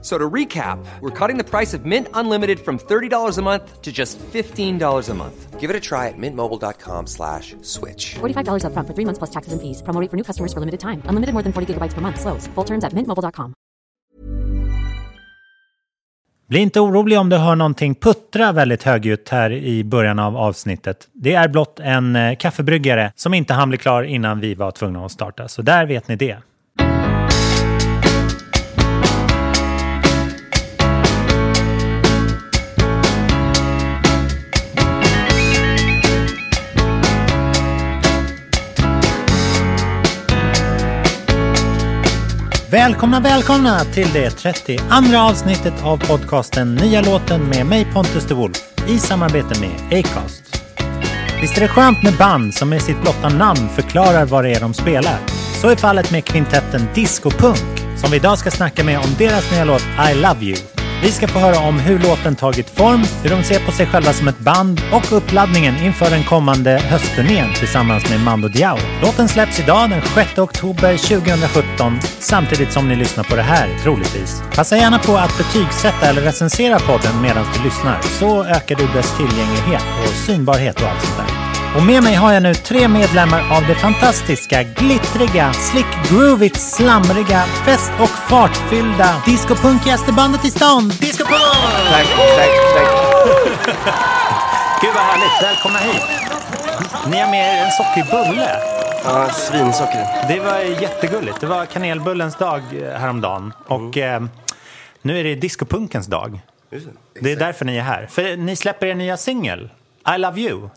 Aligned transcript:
So 0.00 0.16
to 0.16 0.30
recap, 0.30 0.78
we're 1.00 1.10
cutting 1.10 1.38
the 1.38 1.44
price 1.44 1.74
of 1.74 1.84
Mint 1.84 2.06
Unlimited 2.14 2.60
from 2.60 2.78
$30 2.78 3.36
a 3.36 3.42
month 3.42 3.82
to 3.82 3.90
just 3.90 4.16
$15 4.32 5.08
a 5.08 5.14
month. 5.14 5.58
Give 5.58 5.70
it 5.70 5.74
a 5.74 5.80
try 5.80 6.06
at 6.06 6.14
mintmobile.com 6.16 7.06
slash 7.08 7.56
switch. 7.62 8.14
$45 8.20 8.62
upfront 8.62 8.86
for 8.86 8.94
three 8.94 9.04
months 9.04 9.18
plus 9.18 9.30
taxes 9.30 9.52
and 9.52 9.60
fees. 9.60 9.82
Promo 9.82 10.00
rate 10.00 10.10
for 10.10 10.16
new 10.16 10.22
customers 10.22 10.52
for 10.52 10.60
limited 10.60 10.78
time. 10.78 11.02
Unlimited 11.10 11.32
more 11.34 11.42
than 11.42 11.52
40 11.52 11.74
gigabytes 11.74 11.94
per 11.94 12.00
month. 12.00 12.20
Slows. 12.20 12.46
Full 12.54 12.64
terms 12.64 12.84
at 12.84 12.92
mintmobile.com. 12.92 13.54
Bli 16.48 16.58
inte 16.58 16.80
orolig 16.80 17.18
om 17.18 17.28
du 17.28 17.36
hör 17.36 17.56
någonting 17.56 17.94
puttra 17.94 18.52
väldigt 18.52 18.82
högljutt 18.82 19.28
här 19.28 19.50
i 19.52 19.84
början 19.84 20.18
av 20.18 20.36
avsnittet. 20.36 21.08
Det 21.12 21.34
är 21.34 21.48
blott 21.48 21.80
en 21.80 22.16
eh, 22.16 22.36
kaffebryggare 22.36 23.12
som 23.16 23.34
inte 23.34 23.54
hann 23.54 23.68
bli 23.68 23.78
klar 23.78 24.02
innan 24.02 24.40
vi 24.40 24.54
var 24.54 24.70
tvungna 24.70 25.04
att 25.04 25.12
starta. 25.12 25.48
Så 25.48 25.62
där 25.62 25.86
vet 25.86 26.08
ni 26.08 26.16
det. 26.16 26.38
Välkomna, 42.70 43.20
välkomna 43.20 43.84
till 43.84 44.12
det 44.12 44.30
32 44.30 44.84
avsnittet 45.18 45.74
av 45.82 45.96
podcasten 45.96 46.74
Nya 46.74 47.02
låten 47.02 47.48
med 47.48 47.66
mig 47.66 47.86
Pontus 47.94 48.28
de 48.28 48.34
Wolf 48.34 48.56
i 48.88 48.98
samarbete 48.98 49.60
med 49.60 49.98
Acast. 49.98 50.62
Visst 51.40 51.56
är 51.56 51.60
det 51.60 51.68
skönt 51.68 52.02
med 52.02 52.16
band 52.18 52.54
som 52.54 52.68
med 52.68 52.82
sitt 52.82 53.02
blotta 53.02 53.28
namn 53.28 53.68
förklarar 53.68 54.26
vad 54.26 54.44
det 54.44 54.50
är 54.50 54.60
de 54.60 54.74
spelar? 54.74 55.18
Så 55.60 55.68
är 55.68 55.76
fallet 55.76 56.10
med 56.10 56.24
kvintetten 56.24 56.88
Disco 56.94 57.30
Punk 57.30 57.80
som 57.96 58.10
vi 58.10 58.16
idag 58.16 58.38
ska 58.38 58.50
snacka 58.50 58.84
med 58.84 58.98
om 58.98 59.14
deras 59.18 59.52
nya 59.52 59.64
låt 59.64 59.84
I 60.10 60.14
Love 60.14 60.44
You. 60.44 60.77
Vi 61.02 61.12
ska 61.12 61.28
få 61.28 61.38
höra 61.38 61.58
om 61.68 61.80
hur 61.80 61.98
låten 61.98 62.36
tagit 62.36 62.70
form, 62.70 63.04
hur 63.22 63.30
de 63.30 63.42
ser 63.42 63.66
på 63.66 63.72
sig 63.72 63.86
själva 63.86 64.12
som 64.12 64.28
ett 64.28 64.38
band 64.38 64.80
och 64.92 65.12
uppladdningen 65.12 65.76
inför 65.76 66.10
den 66.10 66.24
kommande 66.24 66.70
höstturnén 66.70 67.54
tillsammans 67.54 68.10
med 68.10 68.20
Mando 68.20 68.48
Diao. 68.48 68.78
Låten 69.02 69.28
släpps 69.28 69.60
idag 69.60 69.90
den 69.90 70.02
6 70.14 70.38
oktober 70.38 70.96
2017 70.96 71.98
samtidigt 72.18 72.72
som 72.72 72.88
ni 72.88 72.96
lyssnar 72.96 73.24
på 73.24 73.36
det 73.36 73.42
här 73.42 73.68
troligtvis. 73.82 74.42
Passa 74.54 74.76
gärna 74.76 74.98
på 74.98 75.16
att 75.16 75.38
betygsätta 75.38 76.06
eller 76.06 76.22
recensera 76.22 76.78
podden 76.78 77.22
medan 77.22 77.44
du 77.56 77.64
lyssnar 77.64 78.00
så 78.02 78.44
ökar 78.44 78.76
du 78.76 78.86
dess 78.86 79.16
tillgänglighet 79.16 79.84
och 80.02 80.14
synbarhet 80.26 80.80
och 80.80 80.88
allt 80.88 81.02
sånt 81.02 81.16
där. 81.16 81.47
Och 81.76 81.86
med 81.86 82.02
mig 82.02 82.14
har 82.14 82.32
jag 82.32 82.42
nu 82.42 82.54
tre 82.54 82.88
medlemmar 82.88 83.56
av 83.56 83.66
det 83.66 83.74
fantastiska, 83.74 84.62
glittriga, 84.62 85.52
slick 85.52 85.86
groovigt, 86.10 86.60
slamriga, 86.60 87.42
fest 87.64 87.92
och 88.00 88.08
fartfyllda 88.08 89.22
discopunkigaste 89.26 90.12
bandet 90.12 90.44
i 90.44 90.50
stan, 90.50 90.88
Disco 90.88 91.24
Punk! 91.24 91.42
Tack, 91.90 92.06
tack, 92.36 92.50
tack. 92.74 92.88
Gud 94.82 94.90
vad 94.94 95.02
härligt, 95.02 95.42
välkomna 95.42 95.78
hit! 95.78 96.02
Ni 97.10 97.20
har 97.20 97.30
med 97.30 97.58
er 97.58 97.64
en 97.64 97.70
sockerbulle. 97.70 98.50
Ja, 99.04 99.28
svinsocker. 99.30 100.28
Det 100.28 100.40
var 100.40 100.58
jättegulligt. 100.82 101.40
Det 101.40 101.46
var 101.46 101.66
kanelbullens 101.66 102.36
dag 102.36 102.62
eh, 102.82 103.00
häromdagen. 103.00 103.52
Och 103.66 103.98
eh, 103.98 104.22
nu 105.02 105.20
är 105.20 105.24
det 105.24 105.34
discopunkens 105.34 106.06
dag. 106.06 106.40
Det 107.20 107.32
är 107.32 107.36
därför 107.36 107.64
ni 107.64 107.76
är 107.76 107.82
här. 107.82 108.06
För 108.10 108.36
ni 108.36 108.56
släpper 108.56 108.86
er 108.86 108.94
nya 108.94 109.16
singel, 109.16 109.70
I 110.14 110.18
Love 110.18 110.40
You. 110.40 110.68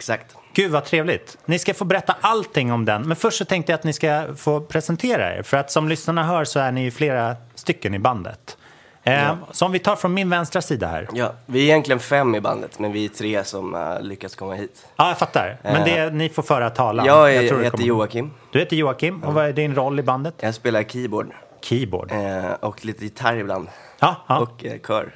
Exakt. 0.00 0.36
Gud 0.54 0.70
vad 0.70 0.84
trevligt. 0.84 1.38
Ni 1.44 1.58
ska 1.58 1.74
få 1.74 1.84
berätta 1.84 2.16
allting 2.20 2.72
om 2.72 2.84
den. 2.84 3.02
Men 3.08 3.16
först 3.16 3.38
så 3.38 3.44
tänkte 3.44 3.72
jag 3.72 3.78
att 3.78 3.84
ni 3.84 3.92
ska 3.92 4.24
få 4.36 4.60
presentera 4.60 5.36
er. 5.36 5.42
För 5.42 5.56
att 5.56 5.70
som 5.70 5.88
lyssnarna 5.88 6.24
hör 6.24 6.44
så 6.44 6.60
är 6.60 6.72
ni 6.72 6.82
ju 6.82 6.90
flera 6.90 7.36
stycken 7.54 7.94
i 7.94 7.98
bandet. 7.98 8.56
Eh, 9.02 9.34
Så 9.52 9.66
om 9.66 9.72
vi 9.72 9.78
tar 9.78 9.96
från 9.96 10.14
min 10.14 10.30
vänstra 10.30 10.62
sida 10.62 10.86
här. 10.86 11.08
Ja, 11.12 11.32
vi 11.46 11.60
är 11.60 11.64
egentligen 11.64 11.98
fem 12.00 12.34
i 12.34 12.40
bandet, 12.40 12.78
men 12.78 12.92
vi 12.92 13.04
är 13.04 13.08
tre 13.08 13.44
som 13.44 13.74
uh, 13.74 14.00
lyckats 14.02 14.34
komma 14.34 14.54
hit. 14.54 14.86
Ja, 14.96 15.08
jag 15.08 15.18
fattar. 15.18 15.58
Men 15.62 15.84
det, 15.84 16.10
ni 16.10 16.28
får 16.28 16.42
föra 16.42 16.70
talan. 16.70 17.06
Jag, 17.06 17.34
är, 17.34 17.48
tror 17.48 17.58
det 17.58 17.64
heter 17.64 17.76
kommer- 17.76 17.88
Joakim. 17.88 18.30
Du 18.52 18.58
heter 18.58 18.76
Joakim. 18.76 19.22
Och 19.24 19.34
vad 19.34 19.44
är 19.44 19.52
din 19.52 19.74
roll 19.74 19.98
i 19.98 20.02
bandet? 20.02 20.34
Jag 20.40 20.54
spelar 20.54 20.82
keyboard 20.82 21.30
Keyboard. 21.60 22.12
och 22.60 22.84
lite 22.84 23.04
gitarr 23.04 23.36
ibland. 23.36 23.68
Ja, 23.98 24.16
ja. 24.26 24.38
Och 24.38 24.64
eh, 24.64 24.78
kör, 24.86 25.12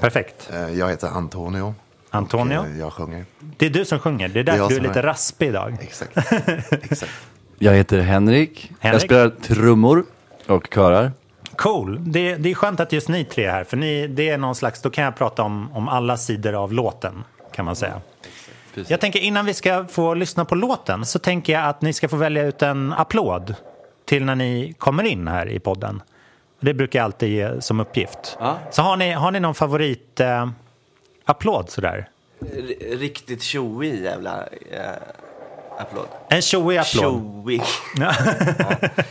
perfekt. 0.00 0.50
Jag 0.76 0.88
heter 0.88 1.08
Antonio. 1.08 1.74
Antonio? 2.10 2.58
Och, 2.58 2.66
eh, 2.66 2.78
Jag 2.78 2.92
sjunger. 2.92 3.24
Det 3.56 3.66
är 3.66 3.70
du 3.70 3.84
som 3.84 3.98
sjunger. 3.98 4.28
Det 4.28 4.40
är 4.40 4.44
därför 4.44 4.68
du 4.68 4.76
är 4.76 4.80
lite 4.80 4.98
är. 4.98 5.02
raspig 5.02 5.48
idag. 5.48 5.78
Exakt. 5.80 6.16
Exakt. 6.72 7.12
Jag 7.58 7.72
heter 7.74 7.98
Henrik. 8.00 8.72
Henrik. 8.80 8.94
Jag 8.94 9.02
spelar 9.02 9.28
trummor 9.30 10.04
och 10.46 10.68
körar. 10.74 11.12
Cool. 11.56 12.12
Det, 12.12 12.34
det 12.36 12.50
är 12.50 12.54
skönt 12.54 12.80
att 12.80 12.92
just 12.92 13.08
ni 13.08 13.24
tre 13.24 13.44
är 13.44 13.50
här. 13.50 13.64
För 13.64 13.76
ni, 13.76 14.06
det 14.06 14.28
är 14.28 14.38
någon 14.38 14.54
slags, 14.54 14.82
då 14.82 14.90
kan 14.90 15.04
jag 15.04 15.16
prata 15.16 15.42
om, 15.42 15.72
om 15.72 15.88
alla 15.88 16.16
sidor 16.16 16.52
av 16.54 16.72
låten, 16.72 17.24
kan 17.54 17.64
man 17.64 17.76
säga. 17.76 18.00
Precis. 18.74 18.90
Jag 18.90 19.00
tänker 19.00 19.18
innan 19.20 19.46
vi 19.46 19.54
ska 19.54 19.84
få 19.84 20.14
lyssna 20.14 20.44
på 20.44 20.54
låten 20.54 21.04
så 21.06 21.18
tänker 21.18 21.52
jag 21.52 21.64
att 21.68 21.82
ni 21.82 21.92
ska 21.92 22.08
få 22.08 22.16
välja 22.16 22.42
ut 22.46 22.62
en 22.62 22.92
applåd 22.92 23.54
till 24.04 24.24
när 24.24 24.34
ni 24.34 24.74
kommer 24.78 25.04
in 25.04 25.28
här 25.28 25.48
i 25.48 25.58
podden. 25.58 26.02
Det 26.60 26.74
brukar 26.74 26.98
jag 26.98 27.04
alltid 27.04 27.28
ge 27.28 27.60
som 27.60 27.80
uppgift. 27.80 28.36
Ja. 28.40 28.58
Så 28.70 28.82
har 28.82 28.96
ni, 28.96 29.12
har 29.12 29.30
ni 29.30 29.40
någon 29.40 29.54
favorit 29.54 30.20
eh, 30.20 30.48
applåd 31.24 31.70
sådär? 31.70 32.08
R- 32.40 32.96
riktigt 32.98 33.42
tjoig 33.42 34.02
jävla 34.02 34.46
eh, 34.70 34.80
applåd. 35.78 36.06
En 36.28 36.42
tjoig 36.42 36.76
applåd? 36.78 37.02
Tjoig. 37.44 37.62
Ja. 37.96 38.14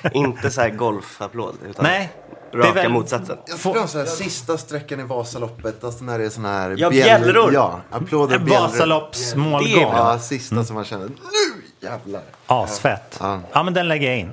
Inte 0.14 0.52
så 0.52 0.62
här 0.62 0.70
golfapplåd, 0.70 1.56
utan 1.70 1.86
Nej. 1.86 2.10
det 2.52 2.58
är 2.58 2.62
raka 2.62 2.74
väl- 2.74 2.92
motsatsen. 2.92 3.38
Jag 3.48 3.58
tror 3.60 3.88
så 3.88 3.98
här, 3.98 4.06
sista 4.06 4.58
sträckan 4.58 5.00
i 5.00 5.04
Vasaloppet, 5.04 5.84
alltså 5.84 6.04
när 6.04 6.20
det 6.20 6.26
är 6.26 6.30
sån 6.30 6.46
här... 6.46 6.76
Ja, 6.78 6.90
bjällror. 6.90 7.54
Ja, 7.54 7.80
applåder. 7.92 8.38
Vasaloppsmålgång. 8.40 9.82
Ja, 9.82 10.20
sista 10.20 10.64
som 10.64 10.76
man 10.76 10.86
känner, 10.86 11.08
nu 11.08 11.64
jävlar. 11.88 12.22
Asfett. 12.48 13.18
Ja. 13.20 13.40
Ja. 13.52 13.64
men 13.64 13.74
den 13.74 13.88
lägger 13.88 14.08
jag 14.10 14.20
in. 14.20 14.32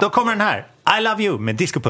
Då 0.00 0.10
kommer 0.10 0.32
den 0.32 0.40
här. 0.40 0.66
I 0.98 1.02
love 1.02 1.22
you 1.24 1.38
med 1.38 1.54
Disco 1.56 1.80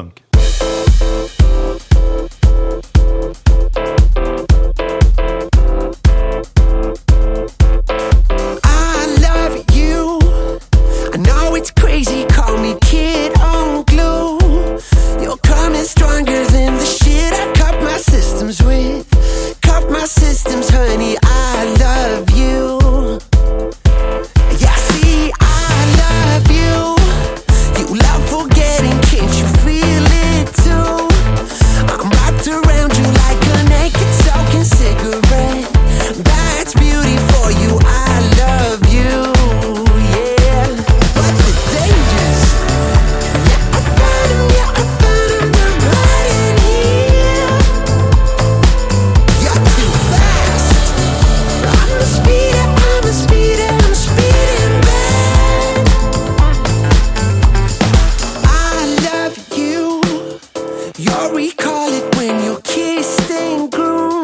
recall 61.38 61.92
it 61.92 62.16
when 62.16 62.42
you're 62.42 62.60
kissed 62.62 63.30
and 63.30 63.70
groomed. 63.70 64.17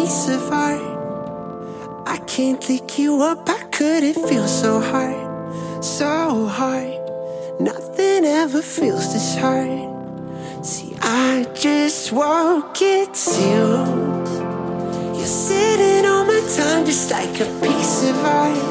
piece 0.00 0.28
of 0.28 0.50
art. 0.50 0.80
I 2.06 2.16
can't 2.26 2.62
think 2.62 2.98
you 2.98 3.22
up, 3.22 3.48
I 3.48 3.60
could. 3.76 4.02
It 4.02 4.16
feel 4.28 4.48
so 4.48 4.80
hard, 4.80 5.84
so 5.84 6.46
hard. 6.46 6.96
Nothing 7.60 8.24
ever 8.24 8.62
feels 8.62 9.12
this 9.12 9.36
hard. 9.36 9.80
See, 10.64 10.96
I 11.02 11.46
just 11.54 12.12
won't 12.12 12.74
get 12.74 13.14
you. 13.40 13.60
You're 15.16 15.34
sitting 15.48 16.06
on 16.06 16.26
my 16.32 16.40
tongue 16.56 16.86
just 16.86 17.10
like 17.10 17.36
a 17.46 17.48
piece 17.64 17.96
of 18.10 18.18
art. 18.40 18.64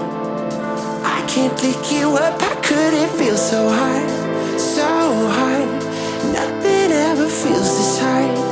I 1.18 1.20
can't 1.28 1.58
lick 1.64 1.84
you 1.92 2.08
up, 2.26 2.42
I 2.42 2.56
couldn't 2.68 3.12
feel 3.20 3.38
so 3.38 3.62
hard, 3.80 4.10
so 4.60 4.90
hard. 5.38 5.70
Nothing 6.40 6.90
ever 7.08 7.28
feels 7.28 7.70
this 7.78 8.00
hard. 8.00 8.49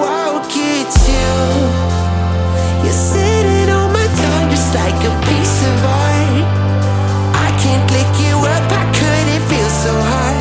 See, 0.00 0.06
I 0.06 0.30
just 0.32 0.32
won't 0.32 0.56
get 0.62 1.00
you. 1.12 1.20
You're 2.84 3.02
sitting 3.12 3.70
on 3.70 3.92
my 3.92 4.06
tongue 4.20 4.50
just 4.50 4.74
like 4.74 5.00
a 5.04 5.12
piece 5.26 5.58
of 5.66 5.84
art. 5.84 6.46
I 7.34 7.48
can't 7.62 7.86
lick 7.90 8.12
you 8.24 8.36
up, 8.54 8.70
how 8.70 8.86
could 8.98 9.26
it 9.36 9.42
feel 9.50 9.70
so 9.84 9.92
hard? 10.12 10.38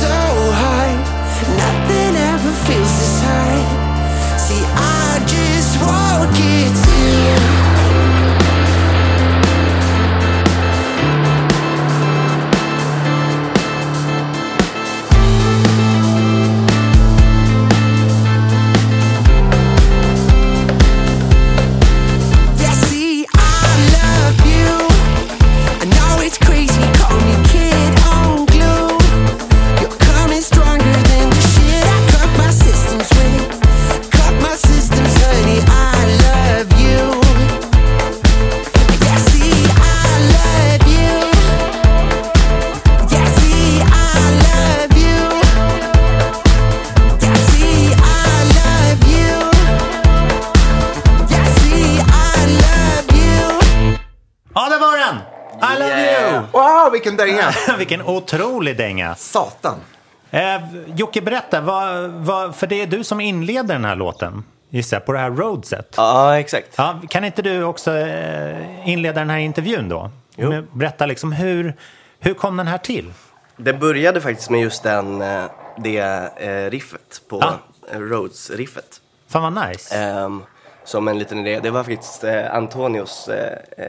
So 0.00 0.14
hard. 0.60 0.98
Nothing 1.62 2.14
ever 2.30 2.52
feels 2.66 2.92
this 3.00 3.22
hard. 3.26 3.64
See, 4.38 4.64
I 4.76 5.22
just 5.26 5.72
won't 5.82 6.30
get 6.36 6.88
you. 6.88 6.93
Vilken 57.16 57.36
dänga! 57.36 57.76
Vilken 57.78 58.02
otrolig 58.02 58.76
dänga. 58.76 59.14
Satan. 59.14 59.78
Eh, 60.30 60.60
Jocke, 60.96 61.20
berätta, 61.22 61.60
vad, 61.60 62.10
vad, 62.10 62.56
för 62.56 62.66
det 62.66 62.82
är 62.82 62.86
du 62.86 63.04
som 63.04 63.20
inleder 63.20 63.74
den 63.74 63.84
här 63.84 63.96
låten, 63.96 64.44
gissar 64.70 65.00
på 65.00 65.12
det 65.12 65.18
här 65.18 65.30
roadset. 65.30 65.94
Ja, 65.96 66.38
exakt. 66.38 66.68
Ja, 66.76 67.00
kan 67.08 67.24
inte 67.24 67.42
du 67.42 67.62
också 67.64 67.96
eh, 67.96 68.88
inleda 68.88 69.20
den 69.20 69.30
här 69.30 69.38
intervjun 69.38 69.88
då? 69.88 70.10
Jo. 70.36 70.62
Berätta 70.72 71.06
liksom 71.06 71.32
hur, 71.32 71.74
hur 72.20 72.34
kom 72.34 72.56
den 72.56 72.66
här 72.66 72.78
till? 72.78 73.12
Det 73.56 73.72
började 73.72 74.20
faktiskt 74.20 74.50
med 74.50 74.60
just 74.60 74.82
den, 74.82 75.22
eh, 75.22 75.44
det 75.78 75.98
eh, 76.36 76.70
riffet 76.70 77.20
på 77.28 77.42
Ah. 77.42 77.52
Rhodes-riffet. 77.92 79.00
Fan 79.28 79.54
vad 79.54 79.68
nice. 79.68 79.96
Ehm, 79.96 80.42
som 80.84 81.08
en 81.08 81.18
liten 81.18 81.38
idé. 81.46 81.60
Det 81.62 81.70
var 81.70 81.84
faktiskt 81.84 82.24
eh, 82.24 82.54
Antonios 82.54 83.28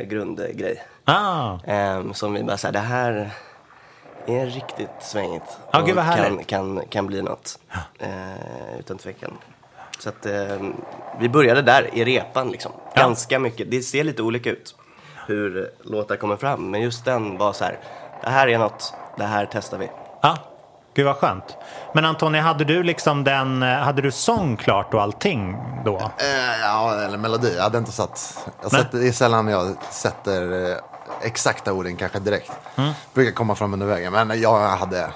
grundgrej. 0.08 0.84
Ah, 1.06 1.58
Ehm, 1.66 2.14
som 2.14 2.34
vi 2.34 2.44
bara 2.44 2.58
såhär, 2.58 2.72
det 2.74 2.80
här 2.80 3.30
är 4.28 4.46
riktigt 4.46 4.90
svängigt. 5.00 5.58
Ja, 5.72 5.82
gud, 5.82 5.96
vad 5.96 6.10
och 6.10 6.16
kan, 6.16 6.44
kan, 6.44 6.82
kan 6.90 7.08
bli 7.08 7.22
något. 7.22 7.60
Eh, 8.00 8.80
utan 8.80 8.98
tvekan. 8.98 9.38
Så 10.00 10.10
att 10.10 10.26
eh, 10.26 10.58
vi 11.20 11.30
började 11.30 11.62
där 11.62 11.90
i 11.94 12.06
repan 12.06 12.50
liksom. 12.50 12.72
Ja. 12.94 13.02
Ganska 13.02 13.40
mycket. 13.40 13.72
Det 13.72 13.82
ser 13.82 14.04
lite 14.04 14.22
olika 14.22 14.50
ut 14.50 14.76
hur 15.28 15.72
låtar 15.84 16.16
kommer 16.16 16.36
fram. 16.38 16.72
Men 16.72 16.82
just 16.82 17.06
den 17.06 17.38
var 17.38 17.54
så 17.54 17.64
här, 17.64 17.80
det 18.24 18.30
här 18.30 18.48
är 18.48 18.58
något, 18.58 18.94
det 19.18 19.24
här 19.24 19.50
testar 19.52 19.78
vi. 19.78 19.90
ja. 20.22 20.38
Gud 20.94 21.06
vad 21.06 21.16
skönt. 21.16 21.58
Men 21.94 22.06
Antonija, 22.06 22.42
hade 22.44 22.64
du 22.66 22.84
liksom 22.84 23.24
den, 23.24 23.64
eh, 23.64 23.70
hade 23.70 24.02
du 24.02 24.12
sång 24.12 24.58
klart 24.58 24.94
och 24.94 25.02
allting 25.02 25.58
då? 25.86 25.98
Eh, 25.98 26.60
ja, 26.62 26.96
eller 27.02 27.18
melodi. 27.18 27.56
Jag 27.56 27.64
hade 27.64 27.78
inte 27.78 27.92
satt. 27.92 28.48
Jag 28.62 28.72
sätter, 28.72 28.98
det 28.98 29.08
är 29.08 29.12
sällan 29.12 29.48
jag 29.48 29.76
sätter 29.92 30.78
exakta 31.22 31.74
orden 31.74 31.96
kanske 31.96 32.20
direkt. 32.20 32.52
Mm. 32.76 32.92
Brukar 33.14 33.32
komma 33.32 33.56
fram 33.56 33.74
under 33.74 33.88
vägen. 33.88 34.14
Men 34.14 34.42
jag 34.42 34.60
hade, 34.60 35.10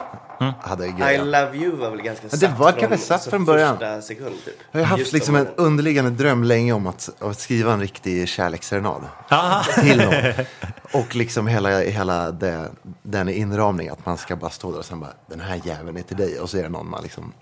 hade 0.61 0.87
I 0.87 0.91
grejer. 0.91 1.25
love 1.25 1.57
you 1.57 1.75
var 1.75 1.89
väl 1.89 2.01
ganska 2.01 2.27
det 2.27 2.47
var 2.47 2.71
kanske 2.71 2.87
från, 2.87 2.97
satt 2.97 3.11
alltså, 3.11 3.29
från 3.29 3.45
början. 3.45 3.77
Första 3.77 4.01
sekund 4.01 4.35
typ. 4.45 4.55
Jag 4.71 4.79
har 4.79 4.85
haft 4.85 4.99
Just 4.99 5.13
liksom 5.13 5.35
en 5.35 5.47
underliggande 5.47 6.11
dröm 6.11 6.43
länge 6.43 6.73
om 6.73 6.87
att, 6.87 7.09
att 7.19 7.39
skriva 7.39 7.73
en 7.73 7.79
riktig 7.79 8.27
kärleksserenad. 8.27 9.01
Till 9.81 9.97
någon. 9.97 10.45
Och 10.91 11.15
liksom 11.15 11.47
hela, 11.47 11.79
hela 11.79 12.31
det, 12.31 12.69
den 13.03 13.29
inramning 13.29 13.89
att 13.89 14.05
man 14.05 14.17
ska 14.17 14.35
bara 14.35 14.51
stå 14.51 14.71
där 14.71 14.79
och 14.79 14.85
sen 14.85 14.99
bara 14.99 15.13
den 15.27 15.39
här 15.39 15.61
jäveln 15.63 15.97
är 15.97 16.01
till 16.01 16.17
dig 16.17 16.39
och 16.39 16.49
så 16.49 16.57
är 16.57 16.63
det 16.63 16.69
någon 16.69 16.89
man 16.89 17.03
liksom. 17.03 17.33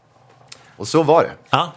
Och 0.78 0.88
så 0.88 1.04
var 1.04 1.24
det. 1.24 1.32
Ja. 1.50 1.72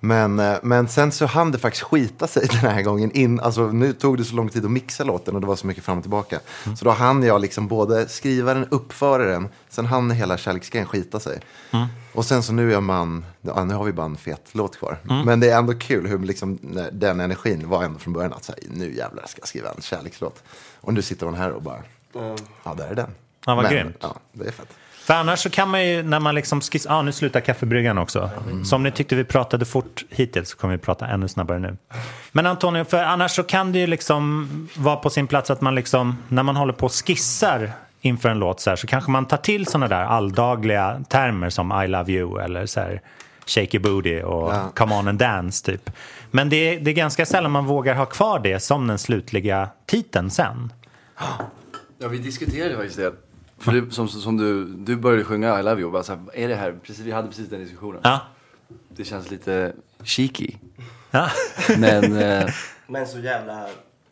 Men, 0.00 0.38
eh, 0.38 0.56
men 0.62 0.88
sen 0.88 1.12
så 1.12 1.26
hann 1.26 1.52
det 1.52 1.58
faktiskt 1.58 1.84
skita 1.84 2.26
sig 2.26 2.46
den 2.50 2.70
här 2.70 2.82
gången. 2.82 3.10
In, 3.10 3.40
alltså, 3.40 3.66
nu 3.66 3.92
tog 3.92 4.18
det 4.18 4.24
så 4.24 4.34
lång 4.34 4.48
tid 4.48 4.64
att 4.64 4.70
mixa 4.70 5.04
låten 5.04 5.34
och 5.34 5.40
det 5.40 5.46
var 5.46 5.56
så 5.56 5.66
mycket 5.66 5.84
fram 5.84 5.98
och 5.98 6.04
tillbaka. 6.04 6.40
Så 6.78 6.84
då 6.84 6.90
hann 6.90 7.22
jag 7.22 7.40
liksom 7.40 7.68
både 7.68 8.08
skriva 8.08 8.54
den, 8.54 8.66
uppföra 8.70 9.24
den, 9.24 9.48
sen 9.68 9.86
hann 9.86 10.10
hela 10.10 10.36
kärleksgrejen 10.36 10.88
skita 10.88 11.20
sig. 11.20 11.40
Och 12.12 12.24
sen 12.24 12.42
så 12.42 12.52
nu 12.52 12.74
är 12.74 12.80
man, 12.80 13.24
ja, 13.40 13.64
nu 13.64 13.74
har 13.74 13.84
vi 13.84 13.92
bara 13.92 14.06
en 14.06 14.16
fet 14.16 14.48
låt 14.52 14.78
kvar. 14.78 14.98
Men 15.24 15.40
det 15.40 15.50
är 15.50 15.58
ändå 15.58 15.74
kul 15.74 16.06
hur 16.06 16.18
liksom, 16.18 16.58
den 16.92 17.20
energin 17.20 17.68
var 17.68 17.84
ändå 17.84 17.98
från 17.98 18.12
början 18.12 18.32
att 18.32 18.44
säga, 18.44 18.58
nu 18.70 18.96
jävlar 18.96 19.26
ska 19.26 19.40
jag 19.40 19.48
skriva 19.48 19.70
en 19.70 19.82
kärlekslåt. 19.82 20.42
Och 20.80 20.94
nu 20.94 21.02
sitter 21.02 21.26
hon 21.26 21.34
här 21.34 21.50
och 21.50 21.62
bara, 21.62 21.82
ja 22.64 22.74
där 22.74 22.86
är 22.90 22.94
den. 22.94 23.10
Ja, 23.46 23.54
vad 23.54 23.64
Men, 23.64 23.72
grymt. 23.72 23.96
Ja, 24.00 24.16
det 24.32 24.46
är 24.46 24.52
fett. 24.52 24.68
För 24.92 25.14
annars 25.14 25.38
så 25.38 25.50
kan 25.50 25.70
man 25.70 25.86
ju, 25.88 26.02
när 26.02 26.20
man 26.20 26.34
liksom 26.34 26.60
skissar... 26.60 26.90
Ah, 26.98 27.02
nu 27.02 27.12
slutar 27.12 27.40
kaffebryggan 27.40 27.98
också. 27.98 28.30
Så 28.64 28.76
om 28.76 28.82
ni 28.82 28.90
tyckte 28.90 29.16
vi 29.16 29.24
pratade 29.24 29.64
fort 29.64 30.04
hittills 30.10 30.50
så 30.50 30.56
kommer 30.56 30.74
vi 30.76 30.78
prata 30.82 31.06
ännu 31.06 31.28
snabbare 31.28 31.58
nu. 31.58 31.76
Men 32.32 32.46
Antonio, 32.46 32.84
för 32.84 33.02
annars 33.02 33.30
så 33.30 33.42
kan 33.42 33.72
det 33.72 33.78
ju 33.78 33.86
liksom 33.86 34.48
vara 34.76 34.96
på 34.96 35.10
sin 35.10 35.26
plats 35.26 35.50
att 35.50 35.60
man 35.60 35.74
liksom, 35.74 36.18
när 36.28 36.42
man 36.42 36.56
håller 36.56 36.72
på 36.72 36.86
och 36.86 36.92
skissar 37.06 37.72
inför 38.00 38.28
en 38.28 38.38
låt 38.38 38.60
så 38.60 38.70
här, 38.70 38.76
så 38.76 38.86
kanske 38.86 39.10
man 39.10 39.24
tar 39.26 39.36
till 39.36 39.66
sådana 39.66 39.88
där 39.88 40.04
alldagliga 40.04 41.00
termer 41.08 41.50
som 41.50 41.82
I 41.84 41.88
love 41.88 42.12
you 42.12 42.40
eller 42.42 42.66
så 42.66 42.80
här 42.80 43.00
shaky 43.46 43.78
booty 43.78 44.22
och 44.22 44.52
Ja. 44.54 44.70
come 44.74 44.94
on 44.94 45.08
and 45.08 45.18
dance 45.18 45.64
typ. 45.64 45.90
Men 46.30 46.48
det 46.48 46.56
är, 46.56 46.80
det 46.80 46.90
är 46.90 46.94
ganska 46.94 47.26
sällan 47.26 47.50
man 47.52 47.66
vågar 47.66 47.94
ha 47.94 48.06
kvar 48.06 48.38
det 48.38 48.60
som 48.60 48.86
den 48.86 48.98
slutliga 48.98 49.68
titeln 49.86 50.30
sen. 50.30 50.72
Ja, 51.98 52.08
vi 52.08 52.18
diskuterade 52.18 52.76
faktiskt 52.76 52.96
det. 52.96 53.12
För 53.58 53.72
det, 53.72 53.90
som, 53.92 54.08
som 54.08 54.36
du, 54.36 54.64
du 54.64 54.96
började 54.96 55.24
sjunga 55.24 55.60
I 55.60 55.62
love 55.62 55.80
you 55.80 55.90
bara 55.90 56.02
så 56.02 56.12
här, 56.12 56.20
är 56.34 56.48
det 56.48 56.54
här, 56.54 56.78
precis, 56.82 57.04
vi 57.04 57.10
hade 57.10 57.28
precis 57.28 57.48
den 57.48 57.60
diskussionen. 57.60 58.00
Ja. 58.04 58.20
Det 58.88 59.04
känns 59.04 59.30
lite 59.30 59.72
cheeky. 60.04 60.54
Ja. 61.10 61.28
Men 61.78 62.16
eh, 62.16 62.46
Men 62.86 63.06
så 63.06 63.18
jävla, 63.18 63.66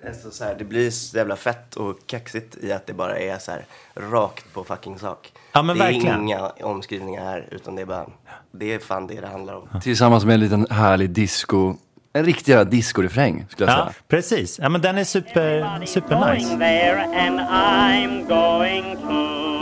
alltså 0.07 0.31
så 0.31 0.45
här, 0.45 0.55
det 0.59 0.65
blir 0.65 0.91
så 0.91 1.17
jävla 1.17 1.37
fett 1.37 1.77
och 1.77 1.99
kaxigt 2.07 2.57
i 2.57 2.73
att 2.73 2.87
det 2.87 2.93
bara 2.93 3.19
är 3.19 3.39
så 3.39 3.51
här 3.51 3.65
rakt 3.95 4.53
på 4.53 4.65
fucking 4.65 4.99
sak. 4.99 5.33
Ja, 5.53 5.63
men 5.63 5.79
det 5.79 5.85
verkligen. 5.85 6.15
är 6.15 6.21
inga 6.23 6.49
omskrivningar 6.49 7.25
här, 7.25 7.49
utan 7.51 7.77
det 7.77 7.83
är 7.83 7.87
bara, 7.87 8.07
det 8.53 8.75
är 8.75 8.79
fan 8.79 9.07
det 9.07 9.21
det 9.21 9.27
handlar 9.27 9.55
om. 9.55 9.81
tillsammans 9.83 10.25
med 10.25 10.35
en 10.35 10.41
liten 10.41 10.67
härlig 10.71 11.11
disco, 11.11 11.75
en 12.15 12.25
riktig 12.25 12.53
jävla 12.53 12.65
disco-refräng 12.71 13.45
skulle 13.49 13.71
jag 13.71 13.79
Ja, 13.79 13.83
säga. 13.85 13.95
precis. 14.09 14.59
Ja, 14.63 14.69
men 14.69 14.81
den 14.81 14.99
är 14.99 15.05
super, 15.05 15.87
super 15.87 16.15
going 16.21 16.35
nice. 16.35 16.57
there 16.59 17.05
and 17.27 17.41
I'm 17.41 18.29
going 18.29 18.97
too. 18.97 19.55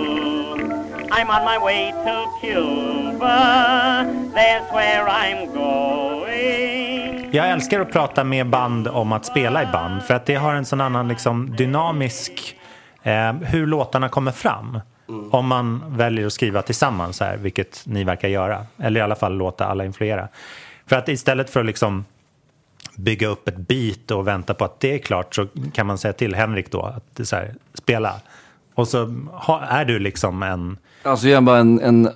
I'm 1.11 1.29
on 1.29 1.45
my 1.45 1.59
way 1.63 1.93
to 1.93 2.27
Cuba. 2.41 4.05
That's 4.35 4.73
where 4.75 5.05
I'm 5.07 5.47
going. 5.55 7.29
Jag 7.33 7.51
älskar 7.51 7.81
att 7.81 7.93
prata 7.93 8.25
med 8.25 8.47
band 8.51 8.89
om 8.89 9.13
att 9.13 9.25
spela 9.27 9.63
i 9.63 9.67
band 9.67 10.03
för 10.03 10.15
att 10.15 10.27
det 10.27 10.35
har 10.35 10.55
en 10.55 10.65
sån 10.65 10.81
annan 10.81 11.09
liksom, 11.09 11.57
dynamisk 11.57 12.57
eh, 13.03 13.33
hur 13.33 13.67
låtarna 13.67 14.09
kommer 14.09 14.33
fram. 14.33 14.81
Om 15.31 15.47
man 15.47 15.83
väljer 15.97 16.27
att 16.27 16.33
skriva 16.33 16.63
tillsammans 16.63 17.21
här, 17.21 17.37
vilket 17.37 17.83
ni 17.87 18.05
verkar 18.05 18.29
göra. 18.29 18.67
Eller 18.79 19.01
i 19.01 19.03
alla 19.03 19.15
fall 19.15 19.35
låta 19.37 19.67
alla 19.67 19.85
influera. 19.85 20.29
För 20.87 20.97
att 20.97 21.09
istället 21.09 21.51
för 21.51 21.61
att 21.61 21.67
liksom 21.67 22.05
bygga 22.97 23.29
upp 23.29 23.49
ett 23.49 23.57
beat 23.57 24.11
och 24.11 24.27
vänta 24.27 24.55
på 24.55 24.65
att 24.65 24.81
det 24.81 24.95
är 24.95 24.99
klart 24.99 25.35
så 25.35 25.47
kan 25.73 25.87
man 25.87 25.99
säga 25.99 26.13
till 26.13 26.35
Henrik 26.35 26.73
då 26.73 26.83
att 26.83 27.27
så 27.29 27.37
här, 27.37 27.55
spela. 27.75 28.21
Och 28.75 28.89
så 28.89 29.05
ha, 29.33 29.61
är 29.61 29.85
du 29.85 29.99
liksom 29.99 30.43
en... 30.43 30.79
Alltså 31.03 31.29
jag 31.29 31.37
är 31.37 31.41
bara 31.41 31.59
en, 31.59 31.81
en 31.81 32.11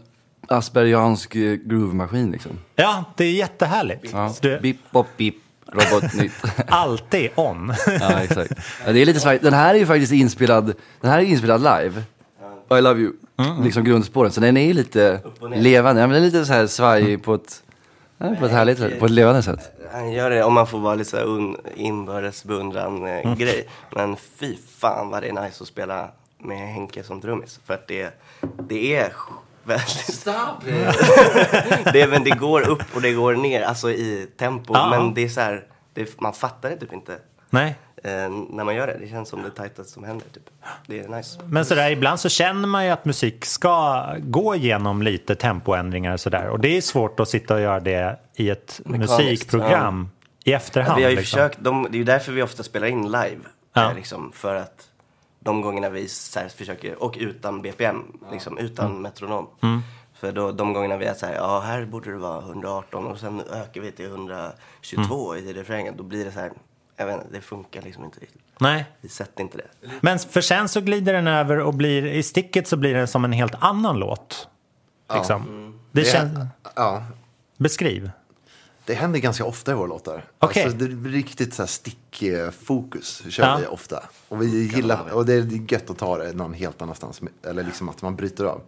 aspergiansk 0.49 1.35
eh, 1.35 1.41
groove-maskin 1.41 2.33
liksom. 2.33 2.53
Ja, 2.77 3.05
det 3.17 3.25
är 3.25 3.33
jättehärligt. 3.33 4.11
Ja. 4.13 4.35
Du, 4.41 4.61
Bip, 4.61 4.91
bop, 4.91 5.07
bip. 5.17 5.35
Robotnytt. 5.73 6.33
Alltid 6.69 7.31
on. 7.35 7.75
ja, 8.01 8.21
exakt. 8.21 8.53
Ja, 8.87 8.93
det 8.93 9.01
är 9.01 9.07
lite 9.07 9.21
svajigt. 9.21 9.45
Den 9.45 9.55
här 9.55 9.75
är 9.75 9.79
ju 9.79 9.87
faktiskt 9.87 10.13
inspelad, 10.13 10.73
den 11.01 11.11
här 11.11 11.19
är 11.19 11.23
inspelad 11.23 11.61
live. 11.61 12.03
I 12.71 12.81
love 12.81 13.01
you. 13.01 13.13
Liksom 13.63 13.85
grundspåren. 13.85 14.33
Så 14.33 14.41
den 14.41 14.57
är 14.57 14.67
ju 14.67 14.73
lite 14.73 15.21
levande. 15.55 16.01
Ja, 16.01 16.07
men 16.07 16.15
den 16.15 16.23
är 16.23 16.27
lite 16.27 16.45
så 16.45 16.53
här 16.53 16.67
svajig 16.67 17.23
på 17.23 17.35
ett, 17.35 17.63
ja, 18.19 18.35
på 18.39 18.47
ett 18.47 18.53
härligt 18.53 18.79
sätt. 18.79 19.01
På 19.01 19.07
ett 19.07 19.13
levande 19.13 19.43
sätt. 19.43 19.73
Han 19.93 20.13
gör 20.13 20.31
det 20.31 20.43
om 20.43 20.55
man 20.55 20.67
får 20.67 20.79
vara 20.79 20.95
lite 20.95 21.11
så 21.11 21.17
un, 21.17 21.57
inbördes 21.75 22.45
beundran 22.45 23.07
eh, 23.07 23.35
grej. 23.35 23.69
Men 23.95 24.17
fy 24.17 24.57
fan 24.79 25.11
vad 25.11 25.23
det 25.23 25.29
är 25.29 25.43
nice 25.43 25.63
att 25.63 25.69
spela 25.69 26.09
med 26.39 26.59
Henke 26.59 27.03
som 27.03 27.21
trummis. 27.21 27.61
För 27.65 27.75
att 27.75 27.89
det, 27.89 28.21
det 28.69 28.97
är 28.97 29.13
väldigt... 29.65 30.15
Stop 30.15 30.65
det! 31.93 32.11
men 32.11 32.25
det 32.25 32.31
går 32.31 32.69
upp 32.69 32.85
och 32.95 33.03
det 33.03 33.13
går 33.13 33.35
ner, 33.35 33.63
alltså 33.63 33.91
i 33.91 34.29
tempo. 34.37 34.75
Ja. 34.75 34.91
Men 34.91 35.15
det 35.15 35.25
är 35.25 35.29
så 35.29 35.41
här, 35.41 35.65
det, 35.95 36.21
man 36.21 36.33
fattar 36.33 36.71
det 36.71 36.77
typ 36.77 36.93
inte 36.93 37.19
Nej. 37.51 37.75
Eh, 38.07 38.31
när 38.51 38.65
man 38.65 38.75
gör 38.75 38.87
det. 38.87 38.97
Det 39.01 39.09
känns 39.09 39.29
som 39.29 39.43
det 39.43 39.51
tajtaste 39.51 39.93
som 39.93 40.05
händer. 40.05 40.27
Typ. 40.35 40.51
Det 40.87 41.01
är 41.01 41.09
nice. 41.09 41.41
Men 41.45 41.65
sådär, 41.65 41.91
ibland 41.91 42.21
så 42.21 42.29
känner 42.29 42.69
man 42.69 42.85
ju 42.85 42.91
att 42.91 43.05
musik 43.05 43.45
ska 43.45 44.07
gå 44.19 44.55
igenom 44.55 45.03
lite 45.03 45.35
tempoändringar 45.35 46.17
sådär. 46.17 46.49
Och 46.49 46.61
det 46.61 46.77
är 46.77 46.81
svårt 46.81 47.21
att 47.21 47.29
sitta 47.29 47.55
och 47.55 47.61
göra 47.61 47.81
det 47.81 48.19
i 48.35 48.51
ett 48.51 48.81
Mekaniskt, 48.85 49.19
musikprogram 49.19 50.09
i 50.45 50.53
efterhand. 50.53 50.97
vi 50.97 51.03
har 51.03 51.11
ju 51.11 51.17
liksom. 51.17 51.31
försökt, 51.39 51.59
de, 51.61 51.83
det 51.91 51.97
är 51.97 51.99
ju 51.99 52.05
därför 52.05 52.33
vi 52.33 52.43
ofta 52.43 52.63
spelar 52.63 52.87
in 52.87 53.05
live. 53.05 53.39
Ja. 53.73 53.91
Eh, 53.91 53.97
liksom, 53.97 54.33
för 54.35 54.55
att 54.55 54.89
de 55.41 55.61
gångerna 55.61 55.89
vi 55.89 56.09
här, 56.37 56.49
försöker, 56.49 57.03
och 57.03 57.17
utan 57.21 57.63
BPM, 57.63 58.03
liksom, 58.33 58.59
utan 58.59 58.87
Mm. 58.91 59.03
metronom. 59.03 59.47
För 60.21 60.33
då, 60.33 60.53
de 60.53 60.73
gångerna 60.73 60.97
vi 60.97 61.05
är 61.07 61.15
så 61.15 61.27
här, 61.27 61.35
ja 61.35 61.61
här 61.61 61.85
borde 61.85 62.11
det 62.11 62.17
vara 62.17 62.41
118 62.41 63.07
och 63.07 63.19
sen 63.19 63.43
ökar 63.53 63.81
vi 63.81 63.93
till 63.93 64.07
122 64.07 65.33
Mm. 65.35 65.49
i 65.49 65.53
refrängen. 65.53 65.95
Då 65.97 66.03
blir 66.03 66.25
det 66.25 66.33
så 66.33 66.41
här, 66.41 66.53
jag 66.97 67.07
vet 67.07 67.15
inte, 67.17 67.27
det 67.33 67.41
funkar 67.41 67.83
liksom 67.83 68.05
inte 68.05 68.21
riktigt. 68.21 68.43
Nej. 68.61 68.85
Vi 69.01 69.09
sätter 69.09 69.43
inte 69.43 69.59
det. 69.59 69.89
Men 70.01 70.19
för 70.19 70.41
sen 70.41 70.69
så 70.69 70.81
glider 70.81 71.13
den 71.13 71.27
över 71.27 71.59
och 71.59 71.75
blir, 71.75 72.07
i 72.07 72.23
sticket 72.23 72.69
så 72.69 72.77
blir 72.77 72.95
den 72.95 73.09
som 73.09 73.25
en 73.25 73.33
helt 73.33 73.55
annan 73.55 73.99
låt. 73.99 74.49
Liksom. 75.15 75.43
Mm. 75.43 75.79
Det 75.93 76.01
Det- 76.01 76.07
känns, 76.07 76.39
Ja, 76.77 77.05
beskriv. 77.57 78.11
det 78.85 78.95
händer 78.95 79.19
ganska 79.21 79.45
ofta 79.45 79.73
i 79.73 79.75
våra 79.75 79.87
låtar. 79.87 80.25
Okej. 80.39 80.63
Alltså, 80.65 80.79
det 80.79 80.85
är 80.85 81.11
riktigt 81.13 81.55
så 81.55 81.63
här 81.63 81.67
stickfokus 81.67 83.23
kör 83.29 83.45
Ja. 83.45 83.57
vi 83.61 83.67
ofta. 83.67 84.03
Och 84.29 84.43
vi 84.43 84.67
gillar, 84.67 85.11
och 85.13 85.27
det 85.27 85.33
är 85.35 85.73
gött 85.73 85.91
att 85.91 85.99
ta 85.99 86.19
det 86.19 86.33
någon 86.33 86.55
helt 86.55 86.83
annanstans. 86.83 87.21
Eller 87.43 87.63
liksom 87.63 87.89
att 87.89 88.03
man 88.03 88.17
bryter 88.17 88.45
av. 88.45 88.61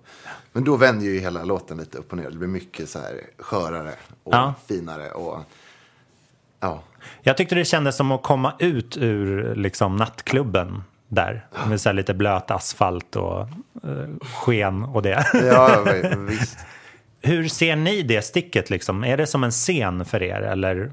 Men 0.52 0.64
då 0.64 0.76
vänder 0.76 1.06
ju 1.06 1.18
hela 1.20 1.44
låten 1.44 1.76
lite 1.76 1.98
upp 1.98 2.12
och 2.12 2.18
ner. 2.18 2.30
Det 2.30 2.36
blir 2.36 2.48
mycket 2.48 2.88
så 2.88 2.98
här 2.98 3.20
skörare 3.38 3.94
och 4.24 4.34
Ja. 4.34 4.54
finare. 4.66 5.10
Och, 5.10 5.40
ja. 6.60 6.82
Jag 7.22 7.36
tyckte 7.36 7.54
det 7.54 7.64
kändes 7.64 7.96
som 7.96 8.12
att 8.12 8.22
komma 8.22 8.52
ut 8.58 8.96
ur 8.96 9.54
liksom, 9.54 9.96
nattklubben 9.96 10.82
där. 11.08 11.46
Med 11.68 11.80
så 11.80 11.92
lite 11.92 12.14
blöt 12.14 12.50
asfalt 12.50 13.16
och 13.16 13.40
eh, 13.40 14.26
sken 14.44 14.82
och 14.82 15.02
det. 15.02 15.26
ja, 15.34 15.84
visst. 16.28 16.58
Hur 17.22 17.48
ser 17.48 17.76
ni 17.76 18.02
det 18.02 18.22
sticket 18.22 18.70
liksom? 18.70 19.04
Är 19.04 19.16
det 19.16 19.26
som 19.26 19.44
en 19.44 19.50
scen 19.50 20.04
för 20.04 20.22
er 20.22 20.40
eller? 20.40 20.92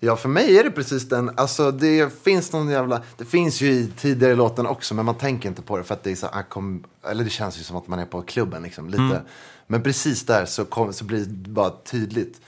Ja, 0.00 0.16
för 0.16 0.28
mig 0.28 0.58
är 0.58 0.64
det 0.64 0.70
precis 0.70 1.08
den. 1.08 1.30
Alltså, 1.36 1.70
det 1.70 2.22
finns 2.22 2.52
någon 2.52 2.68
jävla... 2.68 3.02
Det 3.16 3.24
finns 3.24 3.60
ju 3.60 3.70
i 3.70 3.92
tidigare 3.96 4.34
låten 4.34 4.66
också, 4.66 4.94
men 4.94 5.04
man 5.04 5.14
tänker 5.14 5.48
inte 5.48 5.62
på 5.62 5.76
det 5.76 5.84
för 5.84 5.94
att 5.94 6.04
det 6.04 6.10
är 6.10 6.14
så... 6.14 6.26
ah, 6.26 6.42
kom, 6.42 6.84
eller 7.10 7.24
det 7.24 7.30
känns 7.30 7.58
ju 7.58 7.62
som 7.62 7.76
att 7.76 7.88
man 7.88 7.98
är 7.98 8.06
på 8.06 8.22
klubben 8.22 8.62
liksom, 8.62 8.88
lite. 8.88 9.22
Men 9.66 9.82
precis 9.82 10.26
där 10.26 10.44
så, 10.44 10.64
kom, 10.64 10.92
så 10.92 11.04
blir 11.04 11.24
det 11.24 11.50
bara 11.50 11.70
tydligt 11.70 12.40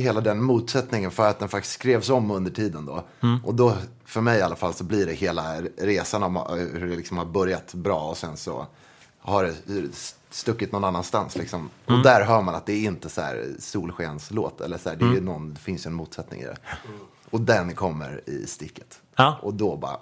hela 0.00 0.20
den 0.20 0.42
motsättningen 0.42 1.10
för 1.10 1.28
att 1.28 1.38
den 1.38 1.48
faktiskt 1.48 1.74
skrevs 1.74 2.10
om 2.10 2.30
under 2.30 2.50
tiden 2.50 2.86
då. 2.86 3.04
Och 3.44 3.54
då, 3.54 3.76
för 4.04 4.20
mig 4.20 4.38
i 4.38 4.42
alla 4.42 4.56
fall, 4.56 4.74
så 4.74 4.84
blir 4.84 5.06
det 5.06 5.12
hela 5.12 5.60
resan 5.76 6.22
om 6.22 6.36
eh, 6.36 6.42
hur 6.52 6.88
det 6.88 6.96
liksom 6.96 7.18
har 7.18 7.24
börjat 7.24 7.74
bra 7.74 8.00
och 8.00 8.16
sen 8.16 8.36
så 8.36 8.66
har 9.20 9.44
det 9.44 9.54
stuckit 10.30 10.72
någon 10.72 10.84
annanstans. 10.84 11.36
Liksom. 11.36 11.70
Och 11.84 12.02
där 12.02 12.24
hör 12.24 12.42
man 12.42 12.54
att 12.54 12.66
det 12.66 12.72
är 12.72 12.84
inte 12.84 13.08
så 13.08 13.20
här 13.20 13.46
solskenslåt. 13.58 14.60
Eller 14.60 14.78
så 14.78 14.88
här, 14.88 14.96
det, 14.96 15.04
är 15.04 15.12
ju 15.12 15.20
någon, 15.20 15.54
det 15.54 15.60
finns 15.60 15.86
ju 15.86 15.88
en 15.88 15.94
motsättning 15.94 16.40
i 16.40 16.44
det. 16.44 16.56
Och 17.30 17.40
den 17.40 17.74
kommer 17.74 18.20
i 18.26 18.46
sticket. 18.46 19.00
Ja. 19.16 19.38
Och 19.42 19.54
då 19.54 19.76
bara... 19.76 19.98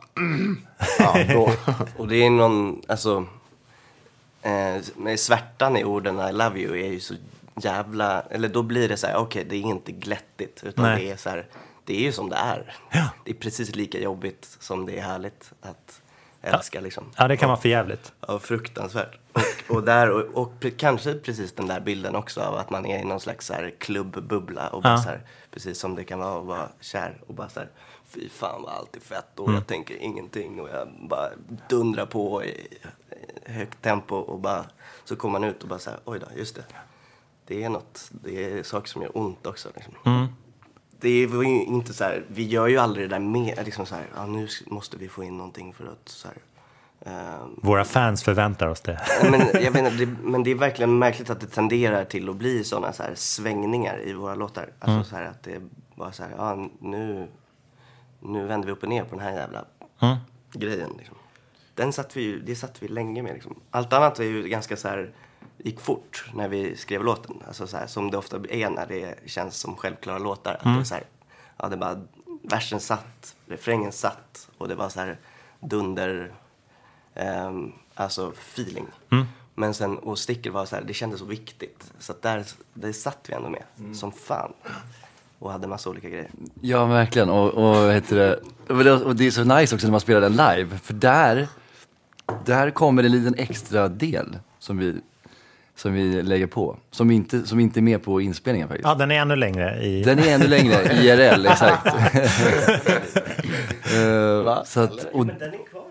ja, 0.98 1.24
då. 1.34 1.52
Och 1.96 2.08
det 2.08 2.16
är 2.16 2.30
någon, 2.30 2.82
alltså, 2.86 3.26
eh, 4.42 4.76
med 4.96 5.20
svärtan 5.20 5.76
i 5.76 5.84
orden 5.84 6.20
I 6.28 6.32
love 6.32 6.60
you 6.60 6.78
är 6.78 6.92
ju 6.92 7.00
så 7.00 7.14
jävla, 7.56 8.20
eller 8.22 8.48
då 8.48 8.62
blir 8.62 8.88
det 8.88 8.96
så 8.96 9.06
här, 9.06 9.16
okej 9.16 9.44
det 9.44 9.56
är 9.56 9.60
inte 9.60 9.92
glättigt 9.92 10.64
utan 10.64 10.84
Nej. 10.84 11.04
det 11.04 11.10
är 11.10 11.16
så 11.16 11.30
här, 11.30 11.46
det 11.84 11.96
är 11.96 12.00
ju 12.00 12.12
som 12.12 12.28
det 12.28 12.36
är. 12.36 12.76
Det 13.24 13.30
är 13.30 13.34
precis 13.34 13.74
lika 13.76 13.98
jobbigt 14.00 14.56
som 14.60 14.86
det 14.86 14.98
är 14.98 15.02
härligt 15.02 15.52
att 15.60 16.02
älska 16.42 16.80
liksom. 16.80 17.04
Ja, 17.16 17.28
det 17.28 17.36
kan 17.36 17.48
vara 17.48 17.60
för 17.60 17.68
jävligt. 17.68 18.12
Ja, 18.28 18.38
fruktansvärt. 18.38 19.18
Och, 19.32 19.76
och, 19.76 19.82
där, 19.82 20.10
och, 20.10 20.42
och 20.42 20.66
kanske 20.76 21.14
precis 21.14 21.52
den 21.52 21.66
där 21.66 21.80
bilden 21.80 22.16
också 22.16 22.40
av 22.40 22.54
att 22.54 22.70
man 22.70 22.86
är 22.86 22.98
i 22.98 23.04
någon 23.04 23.20
slags 23.20 23.46
så 23.46 23.54
här 23.54 23.74
klubbbubbla 23.78 24.68
och 24.68 24.82
bara 24.82 24.92
Ja. 24.92 24.98
så 25.02 25.08
här, 25.08 25.20
precis 25.50 25.78
som 25.78 25.94
det 25.94 26.04
kan 26.04 26.18
vara 26.18 26.38
att 26.40 26.46
vara 26.46 26.68
kär 26.80 27.20
och 27.26 27.34
bara 27.34 27.48
så 27.48 27.60
här, 27.60 27.68
fy 28.08 28.28
fan 28.28 28.62
vad 28.62 28.72
allt 28.72 28.96
är 28.96 29.00
fett 29.00 29.38
och 29.38 29.44
Mm. 29.48 29.54
jag 29.54 29.66
tänker 29.66 29.96
ingenting 29.96 30.60
och 30.60 30.68
jag 30.68 30.88
bara 31.08 31.28
dundrar 31.68 32.06
på 32.06 32.44
i 32.44 32.68
högt 33.46 33.82
tempo 33.82 34.16
och 34.16 34.38
bara, 34.40 34.64
så 35.04 35.16
kommer 35.16 35.38
man 35.40 35.48
ut 35.48 35.62
och 35.62 35.68
bara 35.68 35.78
så 35.78 35.90
här, 35.90 35.98
oj 36.04 36.18
då, 36.18 36.26
just 36.38 36.54
det. 36.54 36.64
Det 37.46 37.64
är 37.64 37.68
något, 37.68 38.10
det 38.10 38.44
är 38.44 38.62
saker 38.62 38.88
som 38.88 39.02
gör 39.02 39.18
ont 39.18 39.46
också. 39.46 39.68
Liksom. 39.74 39.94
Mm. 40.04 40.26
Det 41.00 41.26
var 41.26 41.42
ju 41.42 41.64
inte 41.64 41.94
så 41.94 42.04
här, 42.04 42.24
vi 42.28 42.46
gör 42.46 42.66
ju 42.66 42.78
aldrig 42.78 43.08
det 43.10 43.14
där 43.14 43.20
med, 43.20 43.64
liksom 43.64 43.86
så 43.86 43.94
här, 43.94 44.06
ja, 44.14 44.26
nu 44.26 44.48
måste 44.66 44.96
vi 44.96 45.08
få 45.08 45.24
in 45.24 45.36
någonting 45.36 45.72
för 45.72 45.84
att 45.86 46.08
så 46.08 46.28
här, 46.28 46.36
ehm, 47.12 47.60
Våra 47.62 47.84
fans 47.84 48.22
förväntar 48.22 48.66
oss 48.66 48.80
det. 48.80 49.00
men, 49.22 49.40
jag 49.62 49.70
vet 49.70 49.92
inte, 49.92 50.04
det, 50.04 50.06
men 50.06 50.42
det 50.42 50.50
är 50.50 50.54
verkligen 50.54 50.98
märkligt 50.98 51.30
att 51.30 51.40
det 51.40 51.46
tenderar 51.46 52.04
till 52.04 52.28
att 52.28 52.36
bli 52.36 52.64
sådana 52.64 52.92
så 52.92 53.02
här 53.02 53.14
svängningar 53.14 54.00
i 54.06 54.12
våra 54.12 54.34
låtar. 54.34 54.70
Alltså 54.78 55.10
så 55.10 55.16
här 55.16 55.24
att 55.24 55.42
det 55.42 55.62
bara 55.94 56.12
så 56.12 56.22
här, 56.22 56.30
ja 56.36 56.68
nu, 56.80 57.28
nu 58.20 58.46
vänder 58.46 58.66
vi 58.66 58.72
upp 58.72 58.82
och 58.82 58.88
ner 58.88 59.04
på 59.04 59.16
den 59.16 59.24
här 59.24 59.32
jävla 59.32 59.64
grejen. 60.52 60.90
Liksom. 60.98 61.16
Den 61.74 61.92
satt 61.92 62.16
vi 62.16 62.22
ju, 62.22 62.40
det 62.40 62.56
satt 62.56 62.82
vi 62.82 62.88
länge 62.88 63.22
med 63.22 63.34
liksom. 63.34 63.60
Allt 63.70 63.92
annat 63.92 64.18
är 64.18 64.24
ju 64.24 64.48
ganska 64.48 64.76
så 64.76 64.88
här, 64.88 65.12
gick 65.58 65.80
fort 65.80 66.24
när 66.34 66.48
vi 66.48 66.76
skrev 66.76 67.04
låten. 67.04 67.36
Alltså 67.46 67.66
så 67.66 67.76
här, 67.76 67.86
som 67.86 68.10
det 68.10 68.16
ofta 68.16 68.36
är 68.50 68.70
när 68.70 68.86
det 68.86 69.14
känns 69.26 69.56
som 69.56 69.76
självklara 69.76 70.18
låtar. 70.18 70.54
Att 70.54 70.62
det 70.64 70.80
är 70.80 70.84
så 70.84 70.94
här, 70.94 71.04
ja 71.56 71.68
det 71.68 71.76
bara, 71.76 72.00
versen 72.42 72.80
satt, 72.80 73.36
refrängen 73.46 73.92
satt 73.92 74.48
och 74.58 74.68
det 74.68 74.74
var 74.74 74.88
så 74.88 75.00
här 75.00 75.18
dunder, 75.60 76.32
ehm, 77.14 77.72
alltså 77.94 78.32
feeling. 78.38 78.86
Men 79.54 79.74
sen, 79.74 79.98
och 79.98 80.18
sticker 80.18 80.50
var 80.50 80.66
så 80.66 80.76
här, 80.76 80.82
det 80.86 80.94
kändes 80.94 81.18
så 81.20 81.24
viktigt. 81.26 81.92
Så 81.98 82.12
att 82.12 82.22
där, 82.22 82.44
det 82.74 82.92
satt 82.92 83.18
vi 83.28 83.34
ändå 83.34 83.48
med, 83.48 83.62
som 83.96 84.12
fan. 84.12 84.52
Och 85.38 85.52
hade 85.52 85.66
massa 85.66 85.90
olika 85.90 86.08
grejer. 86.08 86.30
Ja, 86.60 86.84
verkligen. 86.86 87.30
Och, 87.30 87.50
och, 87.54 87.92
heter 87.92 88.16
det? 88.16 88.40
Och 88.74 88.84
det- 88.84 88.92
och 89.04 89.16
det 89.16 89.26
är 89.26 89.30
så 89.30 89.44
nice 89.44 89.74
också 89.74 89.86
när 89.86 89.90
man 89.92 90.00
spelar 90.00 90.20
den 90.20 90.32
live. 90.32 90.78
För 90.78 90.94
där, 90.94 91.48
där 92.44 92.70
kommer 92.70 93.04
en 93.04 93.12
liten 93.12 93.34
extra 93.34 93.88
del 93.88 94.38
som 94.58 94.78
vi, 94.78 95.00
som 95.76 95.92
vi 95.94 96.22
lägger 96.22 96.46
på. 96.46 96.76
Som 96.90 97.10
inte, 97.10 97.46
som 97.46 97.60
inte 97.60 97.80
är 97.80 97.82
med 97.82 98.02
på 98.04 98.20
inspelningen 98.20 98.68
faktiskt. 98.68 98.88
Ja, 98.88 98.94
den 98.94 99.10
är 99.10 99.14
ännu 99.20 99.36
längre 99.36 99.82
i... 99.82 100.02
Den 100.02 100.18
är 100.18 100.34
ännu 100.34 100.46
längre, 100.46 100.74
IRL, 101.02 101.46
exakt. 101.50 101.86
Eh, 103.96 104.64
så 104.64 104.80
att, 104.80 105.04
och, 105.12 105.26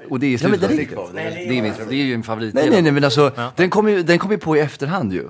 och 0.10 0.20
det 0.20 0.27
är 0.34 0.44
Ja, 0.44 0.50
men 0.50 0.60
den 0.60 0.70
är 0.72 0.75
slutet. 0.75 0.94
kvar. 0.94 1.10
Det 1.13 1.22
är, 1.22 1.62
min, 1.62 1.74
det 1.89 1.96
är 1.96 2.04
ju 2.06 2.13
en 2.13 2.24
favorit. 2.24 2.54
Nej, 2.54 2.70
Nej, 2.70 2.82
nej, 2.82 2.92
men 2.92 3.04
alltså, 3.04 3.32
den 3.56 3.70
kom 3.70 3.89
ju 3.89 4.04
den 4.04 4.20
kom 4.20 4.32
ju 4.32 4.38
på 4.38 4.58
i 4.58 4.60
efterhand 4.60 5.13
ju. 5.13 5.30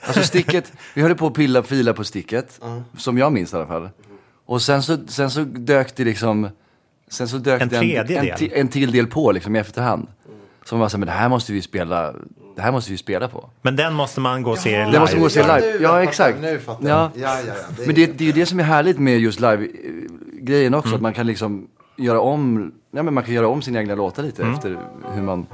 Alltså 0.00 0.22
sticket, 0.22 0.72
vi 0.94 1.02
höll 1.02 1.14
på 1.14 1.26
att 1.26 1.34
pilla 1.34 1.62
fila 1.62 1.92
på 1.92 2.04
sticket, 2.04 2.60
som 2.96 3.18
jag 3.18 3.32
minns 3.32 3.52
i 3.52 3.56
alla 3.56 3.66
fall. 3.66 3.88
Och 4.46 4.62
sen 4.62 4.82
så, 4.82 4.96
sen 5.06 5.30
så 5.30 5.40
dök 5.44 5.96
det 5.96 6.04
liksom, 6.04 6.48
sen 7.08 7.28
så 7.28 7.36
dök 7.38 7.62
En 7.62 7.68
det 7.68 7.78
tredje 7.78 8.18
en, 8.18 8.26
del. 8.26 8.36
ti- 8.36 8.50
en 8.54 8.68
till 8.68 8.90
del 8.92 9.06
på 9.06 9.32
liksom 9.32 9.56
i 9.56 9.58
efterhand. 9.58 10.08
Som 10.68 10.78
var 10.78 10.88
så 10.88 10.96
här, 10.96 10.98
men 10.98 11.06
det 11.06 11.12
här 11.12 11.28
måste 11.28 11.52
vi 11.52 11.62
spela, 11.62 12.12
det 12.56 12.62
här 12.62 12.72
måste 12.72 12.90
vi 12.90 12.96
spela 12.98 13.28
på. 13.28 13.50
Men 13.62 13.76
den 13.76 13.94
måste 13.94 14.20
man 14.20 14.42
gå 14.42 14.50
och 14.50 14.58
se 14.58 14.78
live. 14.78 14.90
Det 14.90 15.00
måste 15.00 15.18
gå 15.18 15.24
och 15.24 15.32
se 15.32 15.40
Ja, 15.40 15.56
live. 15.56 15.78
Ja, 15.80 16.02
exakt. 16.02 16.38
nu 16.40 16.58
fattar 16.58 16.88
Ja. 16.88 17.10
jag. 17.14 17.28
Ja, 17.30 17.38
ja, 17.40 17.44
ja. 17.46 17.54
Det 17.76 17.82
är- 17.82 17.86
Men 17.86 17.94
det, 17.94 18.06
det 18.06 18.24
är 18.24 18.26
ju 18.26 18.32
det 18.32 18.46
som 18.46 18.60
är 18.60 18.64
härligt 18.64 18.98
med 18.98 19.18
just 19.20 19.40
live-grejen 19.40 20.74
också, 20.74 20.94
att 20.94 21.00
man 21.00 21.14
kan 21.14 21.26
liksom 21.26 21.66
göra 21.96 22.20
om, 22.20 22.72
ja, 22.90 23.02
men 23.02 23.14
man 23.14 23.24
kan 23.24 23.34
göra 23.34 23.48
om 23.48 23.62
sina 23.62 23.78
egna 23.80 23.94
låtar 23.94 24.22
lite 24.22 24.42
efter 24.46 24.78
hur 25.14 25.22
man... 25.22 25.46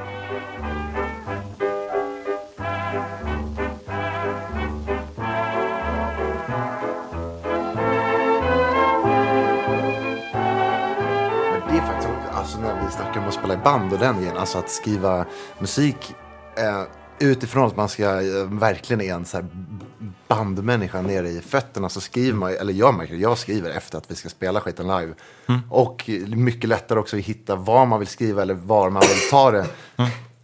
snackar 13.12 13.23
om 13.23 13.28
att 13.28 13.35
spela 13.35 13.54
i 13.54 13.57
band 13.57 13.92
och 13.92 13.99
den 13.99 14.16
grejen, 14.16 14.37
alltså 14.37 14.59
att 14.59 14.71
skriva 14.71 15.25
musik 15.59 16.14
eh, 16.57 16.83
utifrån 17.19 17.66
att 17.66 17.76
man 17.76 17.88
ska 17.88 18.04
eh, 18.04 18.45
verkligen 18.45 19.00
är 19.00 19.14
en 19.14 19.25
så 19.25 19.37
här 19.37 19.47
bandmänniska 20.28 21.02
nere 21.02 21.28
i 21.28 21.40
fötterna 21.40 21.88
så 21.88 22.00
skriver 22.00 22.38
man, 22.38 22.50
eller 22.50 22.73
jag 22.73 22.95
märker 22.95 23.14
jag 23.14 23.38
skriver 23.38 23.71
efter 23.71 23.99
att 23.99 24.11
vi 24.11 24.14
ska 24.14 24.28
spela 24.28 24.61
skiten 24.61 24.87
live. 24.87 25.14
Och 25.71 26.11
mycket 26.28 26.69
lättare 26.69 26.99
också 26.99 27.16
att 27.16 27.23
hitta 27.23 27.57
vad 27.57 27.88
man 27.88 27.99
vill 27.99 28.09
skriva 28.09 28.42
eller 28.42 28.54
var 28.54 28.90
man 28.90 29.02
vill 29.02 29.31
ta 29.31 29.50
det. 29.50 29.66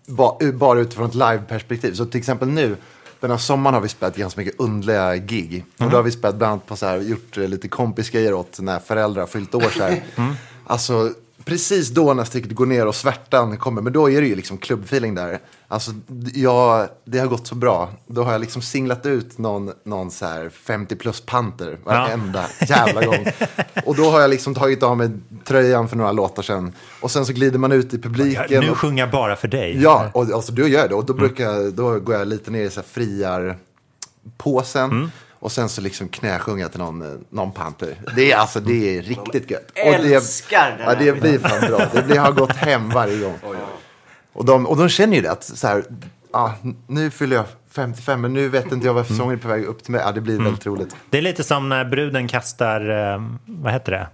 Ba, 0.06 0.38
bara 0.54 0.80
utifrån 0.80 1.06
ett 1.06 1.14
live-perspektiv. 1.14 1.94
Så 1.94 2.06
till 2.06 2.18
exempel 2.18 2.48
nu, 2.48 2.76
den 3.20 3.30
här 3.30 3.38
sommaren 3.38 3.75
har 3.75 3.80
vi 3.80 3.88
spelat 3.88 4.16
ganska 4.16 4.40
mycket 4.40 4.60
underliga 4.60 5.16
gig. 5.16 5.64
Och 5.78 5.90
då 5.90 5.96
har 5.96 6.02
vi 6.02 6.10
spelat 6.10 6.37
bland 6.37 6.52
annat 6.52 6.66
på 6.66 6.76
så 6.76 6.87
här, 6.87 6.98
gjort 6.98 7.38
eh, 7.38 7.48
lite 7.48 7.68
kompisgrejer 7.68 8.34
åt 8.34 8.60
när 8.60 8.78
föräldrar 8.78 9.22
har 9.22 9.26
fyllt 9.26 9.54
år 9.54 9.70
så 9.76 9.82
här. 9.82 10.02
Alltså, 10.66 11.12
precis 11.45 11.88
då 11.88 12.14
när 12.14 12.25
stycket 12.25 12.52
går 12.54 12.66
ner 12.66 12.87
och 12.87 12.95
svärtan 12.95 13.57
kommer, 13.57 13.83
men 13.83 13.92
då 13.92 14.11
är 14.11 14.21
det 14.21 14.26
ju 14.26 14.35
liksom 14.37 14.59
klubbfeeling 14.59 15.14
där. 15.14 15.38
Alltså, 15.68 15.90
ja, 16.35 16.87
det 17.04 17.18
har 17.18 17.26
gått 17.26 17.47
så 17.47 17.54
bra. 17.54 17.90
Då 18.07 18.23
har 18.23 18.33
jag 18.33 18.40
liksom 18.40 18.62
singlat 18.62 19.07
ut 19.07 19.38
någon, 19.38 19.73
någon 19.85 20.11
så 20.11 20.26
här 20.26 20.49
50 20.49 20.97
plus 20.97 21.21
panter 21.21 21.78
varenda 21.85 22.45
jävla 22.68 23.07
gång. 23.07 23.26
Och 23.87 23.97
då 23.97 24.11
har 24.11 24.21
jag 24.21 24.30
liksom 24.30 24.54
tagit 24.54 24.83
av 24.83 24.97
mig 24.97 25.11
tröjan 25.45 25.88
för 25.88 25.97
några 25.97 26.12
låtar 26.12 26.42
sedan. 26.42 26.73
Och 27.00 27.11
sen 27.11 27.26
så 27.26 27.33
glider 27.33 27.59
man 27.59 27.73
ut 27.73 27.95
i 27.95 27.99
publiken. 27.99 28.61
Nu 28.64 28.71
och- 28.71 28.78
sjunger 28.78 29.02
jag 29.02 29.11
bara 29.11 29.37
för 29.37 29.49
dig. 29.49 29.83
Ja, 29.83 30.11
och 30.14 30.30
alltså, 30.30 30.52
då 30.52 30.68
gör 30.68 30.80
jag 30.80 30.88
det. 30.88 30.95
Och 30.95 31.07
då, 31.07 31.14
brukar 31.14 31.45
jag, 31.45 31.75
då 31.75 32.00
går 32.00 32.14
jag 32.14 32.28
lite 32.28 32.50
ner 32.50 32.64
i 32.64 32.71
så 32.71 32.80
här 32.80 32.87
friar-påsen. 32.88 35.11
Och 35.40 35.52
sen 35.52 35.68
så 35.68 35.80
liksom 35.80 36.09
knäsjunger 36.09 36.62
jag 36.62 36.71
till 36.71 36.80
någon, 36.80 37.02
eh, 37.02 37.18
någon 37.30 37.52
panter. 37.52 37.95
Det 38.16 38.33
är, 38.33 38.37
alltså, 38.37 38.61
det 38.61 38.99
är 38.99 39.02
riktigt 39.02 39.50
gött. 39.50 39.71
Och 39.71 39.75
det, 39.75 40.14
älskar 40.14 40.71
den 40.71 40.80
ja, 40.80 40.85
här 40.85 40.97
det 40.97 41.21
blir 41.21 41.38
fan 41.38 41.71
bra. 41.71 41.87
Det 41.92 42.02
blir, 42.02 42.18
har 42.18 42.33
gått 42.33 42.57
hem 42.57 42.90
varje 42.90 43.18
gång. 43.18 43.38
Och 44.33 44.45
de, 44.45 44.66
och 44.66 44.76
de 44.76 44.88
känner 44.88 45.16
ju 45.16 45.23
det 45.23 45.30
att 45.30 45.45
så 45.45 45.66
här, 45.66 45.85
ja, 46.33 46.54
nu 46.87 47.11
fyller 47.11 47.37
jag 47.37 47.45
55 47.71 48.21
men 48.21 48.33
nu 48.33 48.49
vet 48.49 48.73
inte 48.73 48.87
jag 48.87 48.95
varför 48.95 49.14
sången 49.14 49.38
är 49.38 49.42
på 49.42 49.49
väg 49.49 49.64
upp 49.64 49.83
till 49.83 49.92
mig. 49.92 50.00
Ja, 50.04 50.12
det 50.12 50.21
blir 50.21 50.38
väldigt 50.38 50.66
roligt. 50.66 50.97
Det 51.11 51.18
är 51.18 51.23
lite 51.23 51.45
som 51.45 51.68
när 51.68 51.85
bruden 51.85 52.28
kastar, 52.28 53.12
eh, 53.14 53.23
vad 53.47 53.73
heter 53.73 53.92
det? 53.92 54.09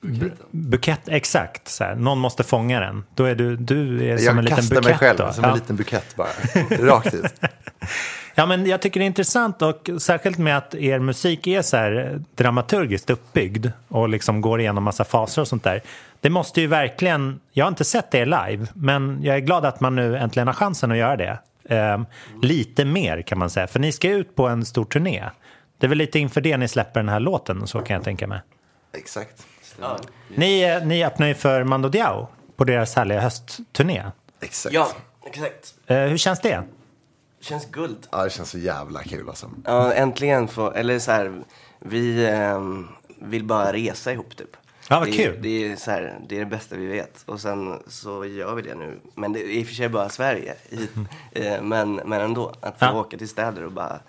Buketten. 0.00 0.46
Bukett, 0.50 1.08
exakt. 1.08 1.68
Så 1.68 1.84
här. 1.84 1.94
Någon 1.94 2.18
måste 2.18 2.44
fånga 2.44 2.80
den. 2.80 3.04
Då 3.14 3.24
är 3.24 3.34
du, 3.34 3.56
du 3.56 4.04
är 4.04 4.16
som 4.16 4.26
Jag 4.26 4.38
en 4.38 4.44
liten 4.44 4.56
kastar 4.56 4.76
bukett. 4.76 4.90
mig 4.90 4.98
själv 4.98 5.18
då. 5.18 5.32
som 5.32 5.44
ja. 5.44 5.50
en 5.50 5.56
liten 5.56 5.76
bukett 5.76 6.16
bara. 6.16 6.28
Rakt 6.70 7.14
ut. 7.14 7.24
Ja, 8.34 8.46
men 8.46 8.66
jag 8.66 8.82
tycker 8.82 9.00
det 9.00 9.04
är 9.04 9.06
intressant 9.06 9.62
och 9.62 9.90
särskilt 9.98 10.38
med 10.38 10.56
att 10.58 10.74
er 10.74 10.98
musik 10.98 11.46
är 11.46 11.62
så 11.62 11.76
här 11.76 12.10
eh, 12.12 12.20
dramaturgiskt 12.34 13.10
uppbyggd 13.10 13.66
och 13.88 14.08
liksom 14.08 14.40
går 14.40 14.60
igenom 14.60 14.84
massa 14.84 15.04
faser 15.04 15.42
och 15.42 15.48
sånt 15.48 15.64
där. 15.64 15.82
Det 16.20 16.30
måste 16.30 16.60
ju 16.60 16.66
verkligen, 16.66 17.40
jag 17.52 17.64
har 17.64 17.68
inte 17.68 17.84
sett 17.84 18.14
er 18.14 18.26
live, 18.26 18.66
men 18.74 19.18
jag 19.22 19.36
är 19.36 19.40
glad 19.40 19.64
att 19.64 19.80
man 19.80 19.96
nu 19.96 20.16
äntligen 20.16 20.46
har 20.46 20.54
chansen 20.54 20.90
att 20.90 20.96
göra 20.96 21.16
det. 21.16 21.38
Ehm, 21.68 22.06
lite 22.42 22.84
mer 22.84 23.22
kan 23.22 23.38
man 23.38 23.50
säga, 23.50 23.66
för 23.66 23.80
ni 23.80 23.92
ska 23.92 24.08
ut 24.10 24.36
på 24.36 24.48
en 24.48 24.64
stor 24.64 24.84
turné. 24.84 25.24
Det 25.78 25.86
är 25.86 25.88
väl 25.88 25.98
lite 25.98 26.18
inför 26.18 26.40
det 26.40 26.56
ni 26.56 26.68
släpper 26.68 27.00
den 27.00 27.08
här 27.08 27.20
låten, 27.20 27.66
så 27.66 27.80
kan 27.80 27.94
jag 27.94 28.04
tänka 28.04 28.26
mig. 28.26 28.40
Exakt. 28.92 29.46
Ni, 30.28 30.62
eh, 30.62 30.86
ni 30.86 31.04
öppnar 31.04 31.26
ju 31.26 31.34
för 31.34 31.64
Mando 31.64 31.88
Diao 31.88 32.28
på 32.56 32.64
deras 32.64 32.94
härliga 32.96 33.20
höstturné. 33.20 34.02
Exakt. 34.40 34.74
Ja, 34.74 34.88
exakt. 35.26 35.74
Eh, 35.86 35.98
hur 35.98 36.16
känns 36.16 36.40
det? 36.40 36.62
Känns 37.44 37.66
guld. 37.70 38.06
Ja, 38.10 38.24
det 38.24 38.30
känns 38.30 38.50
så 38.50 38.58
jävla 38.58 39.02
kul 39.02 39.28
alltså. 39.28 39.50
Ja, 39.64 39.92
äntligen 39.92 40.48
få, 40.48 40.70
eller 40.70 40.98
så 40.98 41.10
här, 41.10 41.42
vi 41.78 42.26
ehm, 42.26 42.88
vill 43.18 43.44
bara 43.44 43.72
resa 43.72 44.12
ihop 44.12 44.36
typ. 44.36 44.56
Ja, 44.88 44.98
vad 44.98 45.08
det, 45.08 45.12
kul. 45.12 45.38
Det 45.42 45.72
är, 45.72 45.76
så 45.76 45.90
här, 45.90 46.18
det 46.28 46.36
är 46.36 46.40
det 46.40 46.46
bästa 46.46 46.76
vi 46.76 46.86
vet. 46.86 47.22
Och 47.26 47.40
sen 47.40 47.82
så 47.86 48.24
gör 48.24 48.54
vi 48.54 48.62
det 48.62 48.74
nu. 48.74 49.00
Men 49.14 49.32
det 49.32 49.40
är 49.40 49.48
i 49.48 49.62
och 49.62 49.66
för 49.66 49.74
sig 49.74 49.88
bara 49.88 50.08
Sverige. 50.08 50.54
hit. 50.70 50.90
Eh, 51.32 51.62
men, 51.62 51.94
men 51.94 52.20
ändå, 52.20 52.52
att 52.60 52.78
få. 52.78 52.84
Ja. 52.84 53.00
åka 53.00 53.16
till 53.16 53.28
städer 53.28 53.64
och 53.64 53.72
bara 53.72 54.00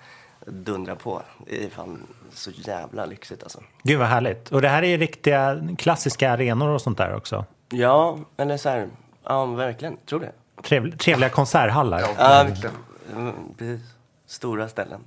dundra 0.45 0.95
på. 0.95 1.21
Det 1.48 1.65
är 1.65 1.69
fan 1.69 2.08
så 2.34 2.52
jävla 2.52 3.06
lyxigt 3.06 3.43
alltså. 3.43 3.60
Gud 3.84 4.00
vad 4.00 4.08
härligt. 4.08 4.52
Och 4.52 4.62
det 4.62 4.69
här 4.69 4.84
är 4.84 4.88
ju 4.88 4.98
riktiga 4.98 5.67
klassiska 5.78 6.32
arenor 6.32 6.69
och 6.69 6.82
sånt 6.82 6.98
där 6.98 7.15
också. 7.15 7.45
Ja, 7.69 8.19
eller 8.38 8.58
så 8.58 8.69
här, 8.69 8.88
ja 9.24 9.45
verkligen, 9.45 9.98
tror 10.06 10.19
det. 10.19 10.32
Trevliga, 10.63 10.98
trevliga 10.98 11.30
konserthallar. 11.30 12.00
Ja, 12.00 12.13
verkligen. 12.17 12.76
Mm. 13.12 13.80
Stora 14.28 14.70
ställen. 14.70 15.02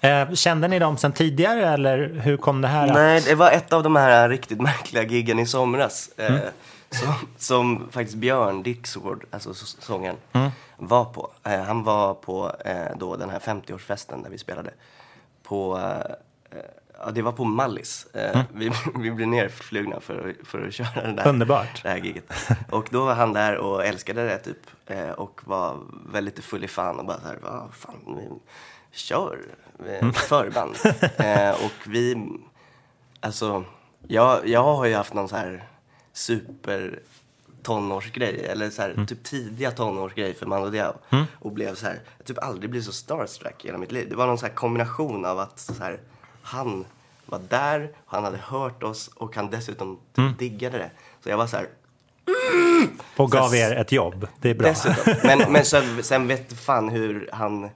Eh, 0.00 0.32
kände 0.32 0.68
ni 0.68 0.78
dem 0.78 0.96
sen 0.96 1.12
tidigare 1.12 1.68
eller 1.68 2.08
hur 2.08 2.36
kom 2.36 2.60
det 2.60 2.68
här? 2.68 2.86
att- 2.88 2.94
Nej, 2.94 3.20
det 3.26 3.34
var 3.34 3.50
ett 3.50 3.72
av 3.72 3.82
de 3.82 3.96
här 3.96 4.28
riktigt 4.28 4.60
märkliga 4.60 5.02
giggen 5.02 5.38
i 5.38 5.46
somras. 5.46 6.10
Eh, 6.16 6.26
Mm. 6.34 6.40
som, 6.90 7.14
som 7.38 7.88
faktiskt 7.90 8.16
Björn 8.16 8.62
Dixward, 8.62 9.24
alltså 9.30 9.50
s- 9.50 9.76
sångaren, 9.80 10.16
Mm. 10.32 10.50
var 10.76 11.04
på. 11.04 11.30
Eh, 11.44 11.60
han 11.62 11.82
var 11.84 12.14
på 12.14 12.52
eh, 12.64 12.96
då 12.96 13.16
den 13.16 13.30
här 13.30 13.38
50-årsfesten 13.38 14.22
där 14.22 14.30
vi 14.30 14.38
spelade. 14.38 14.70
På, 15.42 15.78
eh, 15.78 16.58
ja, 17.00 17.10
det 17.10 17.22
var 17.22 17.32
på 17.32 17.44
Mallis. 17.44 18.06
Eh, 18.14 18.40
vi, 18.54 18.70
vi 18.98 19.10
blev 19.10 19.28
nerflugna 19.28 20.00
för, 20.00 20.36
för 20.44 20.66
att 20.66 20.74
köra 20.74 20.94
det 20.94 21.00
där, 21.00 21.08
Mm. 21.10 21.28
Underbart. 21.28 21.82
det 21.82 21.88
här 21.88 21.96
giget. 21.96 22.32
Och 22.70 22.88
då 22.90 23.04
var 23.04 23.14
han 23.14 23.32
där 23.32 23.56
och 23.56 23.84
älskade 23.84 24.24
det 24.24 24.38
typ. 24.38 24.70
Eh, 24.86 25.10
och 25.10 25.40
var 25.44 25.78
väldigt 26.12 26.44
full 26.44 26.64
i 26.64 26.68
fan 26.68 26.98
och 26.98 27.06
bara 27.06 27.20
så 27.20 27.26
här, 27.26 27.38
vad 27.42 27.74
fan, 27.74 27.94
vi 28.06 28.28
kör 28.92 29.38
eh, 29.86 30.12
förband. 30.12 30.74
eh, 31.16 31.50
och 31.64 31.86
vi, 31.86 32.28
alltså, 33.20 33.64
jag, 34.08 34.48
jag 34.48 34.62
har 34.62 34.86
ju 34.86 34.94
haft 34.94 35.14
någon 35.14 35.28
så 35.28 35.36
här 35.36 35.68
super 36.12 37.00
tonårsgrej, 37.62 38.46
eller 38.46 38.70
så 38.70 38.82
här, 38.82 39.04
typ 39.08 39.24
tidiga 39.24 39.70
tonårsgrej 39.70 40.34
för 40.34 40.46
Mando 40.46 40.70
Diao. 40.70 40.94
Och 41.38 41.52
blev 41.52 41.74
så 41.74 41.86
här, 41.86 42.00
jag 42.18 42.26
typ 42.26 42.38
aldrig 42.44 42.70
blivit 42.70 42.86
så 42.86 42.92
starstruck 42.92 43.64
i 43.64 43.68
hela 43.68 43.78
mitt 43.78 43.92
liv. 43.92 44.06
Det 44.10 44.16
var 44.16 44.26
någon 44.26 44.38
så 44.38 44.46
här 44.46 44.54
kombination 44.54 45.24
av 45.24 45.38
att 45.38 45.58
så 45.58 45.74
här, 45.82 46.00
han 46.42 46.84
var 47.26 47.40
där, 47.48 47.90
han 48.06 48.24
hade 48.24 48.38
hört 48.38 48.82
oss 48.82 49.10
och 49.14 49.36
han 49.36 49.50
dessutom 49.50 49.98
typ 50.14 50.38
diggade 50.38 50.78
det. 50.78 50.90
Så 51.24 51.28
jag 51.30 51.36
var 51.36 51.46
så 51.46 51.56
här, 51.56 51.66
Och 53.16 53.30
gav 53.30 53.54
er 53.54 53.72
ett 53.76 53.92
jobb. 53.92 54.26
Det 54.40 54.50
är 54.50 54.54
bra. 54.54 54.68
dessutom. 54.68 55.14
Men, 55.24 55.38
men 55.52 55.64
sen, 55.64 56.02
sen 56.02 56.26
vet 56.28 56.52
fan 56.60 56.88
hur 56.88 57.30
han, 57.32 57.68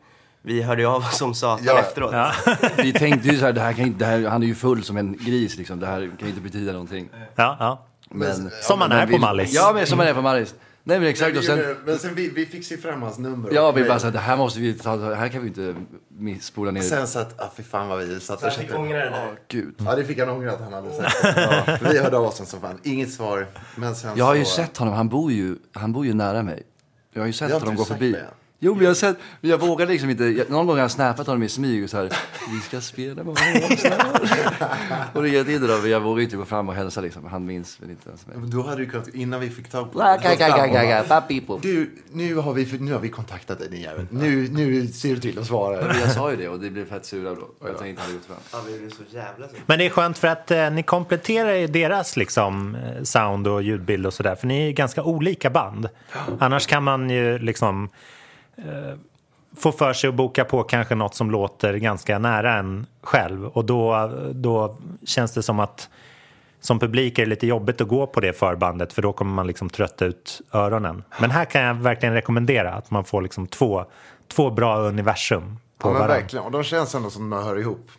vi 0.43 0.63
hörde 0.63 0.83
ju 0.83 0.89
av 0.89 0.97
oss 1.03 1.19
som 1.19 1.35
satan 1.35 1.65
Ja. 1.67 1.79
efteråt. 1.79 2.15
Vi 2.77 2.93
tänkte 2.93 3.29
ju 3.29 3.39
så 3.39 3.45
här, 3.45 3.53
det 3.53 3.61
här 3.61 3.73
kan 3.73 3.87
inte, 3.87 3.99
det 3.99 4.05
här, 4.07 4.29
han 4.31 4.43
är 4.43 4.47
ju 4.47 4.55
full 4.55 4.85
som 4.85 4.97
en 4.97 5.17
gris 5.21 5.57
liksom. 5.57 5.81
Det 5.81 5.87
här 5.87 6.11
kan 6.19 6.29
inte 6.29 6.41
betyda 6.41 6.73
någonting. 6.73 7.09
Ja, 7.35 7.57
ja. 7.61 7.85
Men, 8.09 8.51
Som 8.63 8.79
man 8.79 8.89
men 8.89 8.99
är 8.99 9.07
vi- 9.07 9.13
på 9.15 9.21
Mallis. 9.21 9.53
Ja, 9.55 9.73
men 9.75 9.87
som 9.87 9.99
man 9.99 10.07
är 10.07 10.15
på 10.15 10.23
Mallis. 10.23 10.55
Nej 10.87 10.99
men 11.01 11.09
exakt. 11.09 11.37
Och 11.37 11.45
sen, 11.45 11.77
Men 11.87 11.99
sen 11.99 12.15
vi, 12.15 12.29
vi 12.29 12.47
fick 12.47 12.71
ju 12.71 12.79
fram 12.79 13.03
hans 13.03 13.19
nummer. 13.19 13.51
ja, 13.53 13.69
och 13.69 13.77
vi 13.77 13.85
bara 13.85 13.99
så 13.99 14.07
här, 14.07 14.13
det 14.13 14.19
här 14.19 14.37
måste 14.37 14.61
vi 14.61 14.75
ta, 14.75 14.97
det 14.97 15.15
här 15.17 15.29
kan 15.29 15.43
vi 15.43 15.49
inte 15.49 15.75
spola 16.41 16.71
ner. 16.71 16.81
Sen 16.81 17.07
så 17.09 17.19
att, 17.19 17.41
ah, 17.41 17.53
fy 17.57 17.63
fan 17.63 17.89
vad 17.89 17.99
vi 17.99 18.21
satt 18.21 18.43
och 18.43 18.47
Jag 18.47 18.55
fick 18.55 18.75
ångra 18.75 18.99
det 18.99 19.11
där. 19.11 19.39
Gud. 19.49 19.75
Ja, 19.85 19.97
det 19.97 20.05
fick 20.05 20.19
han 20.19 20.29
ångra 20.29 20.53
att 20.53 20.61
han 20.61 20.73
hade 20.73 20.93
sagt. 20.95 21.17
Ja, 21.37 21.79
vi 21.91 21.99
hörde 21.99 22.17
av 22.17 22.25
oss 22.25 22.49
som 22.49 22.61
fan. 22.61 22.79
Inget 22.83 23.13
svar. 23.13 23.47
Men 23.77 23.95
sen 23.95 24.11
Jag 24.17 24.25
har 24.25 24.35
ju 24.35 24.45
så, 24.45 24.51
sett 24.51 24.77
honom, 24.77 24.95
han 24.95 25.09
bor 25.09 25.33
ju, 25.33 25.57
han 25.73 25.93
bor 25.93 26.07
ju 26.07 26.15
nära 26.15 26.43
mig. 26.43 26.63
Jag 27.13 27.23
har 27.23 27.27
ju 27.27 27.33
sett 27.33 27.51
Jag 27.51 27.59
honom 27.61 27.77
gå 27.77 27.85
förbi. 27.85 28.13
det. 28.13 28.27
Jo, 28.59 28.75
men 28.75 28.85
jag 28.85 28.97
sett, 28.97 29.17
men 29.41 29.51
jag 29.51 29.59
vågar 29.59 29.87
liksom 29.87 30.11
inte. 30.11 30.25
Jag, 30.25 30.51
någon 30.51 30.67
gång 30.67 30.77
har 30.77 30.83
jag 30.83 30.91
snappat 30.91 31.27
honom 31.27 31.43
i 31.43 31.49
smyg 31.49 31.85
och 31.85 31.91
så 31.91 31.97
här, 31.97 32.11
vi 32.53 32.61
ska 32.61 32.81
spela 32.81 33.15
med 33.25 33.25
varandra 33.25 33.77
snart. 33.77 35.17
Och 35.17 35.23
ringat 35.23 35.49
in 35.49 35.61
det 35.61 35.67
då, 35.67 35.79
men 35.79 35.91
jag 35.91 36.01
vågar 36.01 36.23
inte 36.23 36.37
gå 36.37 36.45
fram 36.45 36.69
och 36.69 36.75
hälsa 36.75 37.01
liksom. 37.01 37.25
Han 37.27 37.47
minns 37.47 37.83
väl 37.83 37.91
inte 37.91 38.09
ens 38.09 38.27
mig. 38.27 38.37
Men 38.37 38.51
Då 38.51 38.63
hade 38.63 38.77
du 38.77 38.87
kunnat, 38.91 39.09
innan 39.09 39.41
vi 39.41 39.51
fick 39.51 39.69
tag 39.71 39.93
på 39.93 39.99
bara, 39.99 40.17
Du, 41.63 41.91
nu 42.13 42.35
har, 42.35 42.53
vi, 42.53 42.79
nu 42.79 42.93
har 42.93 43.01
vi 43.01 43.09
kontaktat 43.09 43.59
dig 43.59 43.69
din 43.71 43.81
jävel. 43.81 44.07
Nu, 44.11 44.49
nu 44.49 44.87
ser 44.87 45.15
du 45.15 45.21
till 45.21 45.39
att 45.39 45.47
svara. 45.47 45.97
Jag 46.01 46.11
sa 46.11 46.31
ju 46.31 46.37
det 46.37 46.49
och 46.49 46.61
det 46.61 46.71
blev 46.71 46.89
fett 46.89 47.07
sura 47.07 47.31
då. 47.31 47.49
Jag 47.61 47.69
tänkte 47.69 47.89
inte 47.89 48.03
hade 48.03 48.15
gått 48.15 48.25
fram. 48.27 48.37
Ja, 48.53 48.59
vi 48.69 48.79
blev 48.79 48.91
så 48.91 49.03
jävla 49.11 49.49
så. 49.49 49.55
Men 49.67 49.79
det 49.79 49.87
är 49.87 49.91
skönt 49.91 50.19
för 50.19 50.29
att 50.29 50.51
eh, 50.51 50.71
ni 50.71 50.83
kompletterar 50.83 51.55
ju 51.55 51.67
deras 51.67 52.17
liksom, 52.17 52.75
eh, 52.75 53.03
sound 53.03 53.49
och 53.49 53.63
ljudbild 53.63 54.07
och 54.07 54.15
sådär. 54.15 54.35
För 54.35 54.47
ni 54.47 54.69
är 54.69 54.73
ganska 54.73 55.03
olika 55.03 55.51
band. 55.51 55.89
Annars 56.39 56.67
kan 56.67 56.83
man 56.83 57.11
ju 57.11 57.39
liksom 57.39 57.89
eh, 58.57 58.99
få 59.57 59.73
för 59.73 59.93
sig 59.93 60.09
att 60.09 60.15
boka 60.15 60.45
på 60.45 60.63
kanske 60.63 60.95
något 60.95 61.15
som 61.15 61.31
låter 61.31 61.75
ganska 61.75 62.19
nära 62.19 62.55
en 62.59 62.87
själv. 63.03 63.47
Och 63.47 63.65
då, 63.65 64.13
då 64.33 64.77
känns 65.07 65.35
det 65.35 65.43
som 65.43 65.61
att 65.61 65.89
som 66.61 66.79
publik 66.79 67.19
är 67.19 67.23
det 67.23 67.29
lite 67.31 67.47
jobbigt 67.47 67.81
att 67.81 67.89
gå 67.89 68.07
på 68.07 68.21
det 68.21 68.33
förbandet 68.33 68.93
för 68.93 69.03
då 69.03 69.13
kommer 69.13 69.35
man 69.35 69.47
liksom 69.47 69.71
trötta 69.71 70.05
ut 70.05 70.41
öronen. 70.53 71.03
Men 71.21 71.31
här 71.31 71.45
kan 71.45 71.63
jag 71.63 71.75
verkligen 71.75 72.15
rekommendera 72.15 72.75
att 72.75 72.91
man 72.91 73.05
får 73.05 73.23
liksom 73.23 73.47
två, 73.47 73.85
två 74.29 74.51
bra 74.51 74.79
universum 74.79 75.59
på 75.79 75.89
Ja, 75.89 75.93
men 75.93 76.01
varandra. 76.01 76.15
verkligen. 76.21 76.45
Och 76.45 76.51
de 76.51 76.63
känns 76.63 76.95
ändå 76.95 77.11
som 77.11 77.31
de 77.31 77.45
hör 77.45 77.59
ihop. 77.59 77.91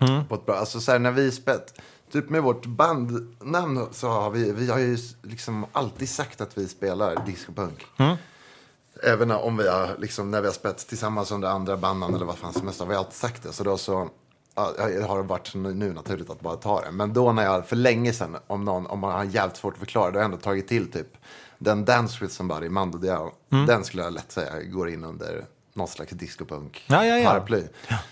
Mm. 0.00 0.24
På 0.24 0.34
ett 0.34 0.46
bra. 0.46 0.54
Alltså 0.54 0.80
så 0.80 0.92
här, 0.92 0.98
när 0.98 1.10
vi 1.10 1.30
spelat, 1.32 1.80
typ 2.12 2.28
med 2.30 2.42
vårt 2.42 2.66
bandnamn 2.66 3.86
så 3.92 4.08
har 4.08 4.30
vi, 4.30 4.52
vi 4.52 4.70
har 4.70 4.78
ju 4.78 4.98
liksom 5.22 5.66
alltid 5.72 6.08
sagt 6.08 6.40
att 6.40 6.58
vi 6.58 6.68
spelar 6.68 7.16
discopunk. 7.26 7.86
Mm. 7.96 8.16
Även 9.02 9.30
om 9.30 9.56
vi 9.56 9.68
har, 9.68 9.96
liksom, 9.98 10.30
när 10.30 10.40
vi 10.40 10.46
har 10.46 10.54
spelat 10.54 10.78
tillsammans 10.78 11.30
under 11.30 11.48
andra 11.48 11.76
bandnamn 11.76 12.14
eller 12.14 12.26
vad 12.26 12.38
fan 12.38 12.52
som 12.52 12.62
helst 12.62 12.80
har 12.80 12.86
vi 12.86 12.94
alltid 12.94 13.14
sagt 13.14 13.42
det. 13.42 13.52
Så 13.52 13.64
då 13.64 13.76
så 13.76 14.08
ja, 14.54 14.72
det 14.76 15.02
har 15.02 15.16
det 15.16 15.22
varit 15.22 15.54
nu 15.54 15.74
nu 15.74 15.92
naturligt 15.92 16.30
att 16.30 16.40
bara 16.40 16.56
ta 16.56 16.80
det. 16.80 16.90
Men 16.90 17.12
då 17.12 17.32
när 17.32 17.44
jag, 17.44 17.66
för 17.66 17.76
länge 17.76 18.12
sedan, 18.12 18.36
om, 18.46 18.64
någon, 18.64 18.86
om 18.86 18.98
man 18.98 19.12
har 19.12 19.24
jävligt 19.24 19.56
svårt 19.56 19.72
att 19.72 19.78
förklara, 19.78 20.10
då 20.10 20.16
har 20.16 20.20
jag 20.20 20.24
ändå 20.24 20.36
tagit 20.36 20.68
till 20.68 20.92
typ 20.92 21.16
den 21.58 21.84
Dance 21.84 22.18
with 22.20 22.34
somebody, 22.34 22.68
Mando 22.68 22.98
Diao. 22.98 23.32
Mm. 23.52 23.66
Den 23.66 23.84
skulle 23.84 24.02
jag 24.02 24.12
lätt 24.12 24.32
säga 24.32 24.62
går 24.62 24.88
in 24.88 25.04
under 25.04 25.46
något 25.80 25.90
slags 25.90 26.12
discopunk 26.12 26.84
Ja, 26.86 27.06
ja, 27.06 27.18
ja. 27.18 27.30
paraply. 27.30 27.62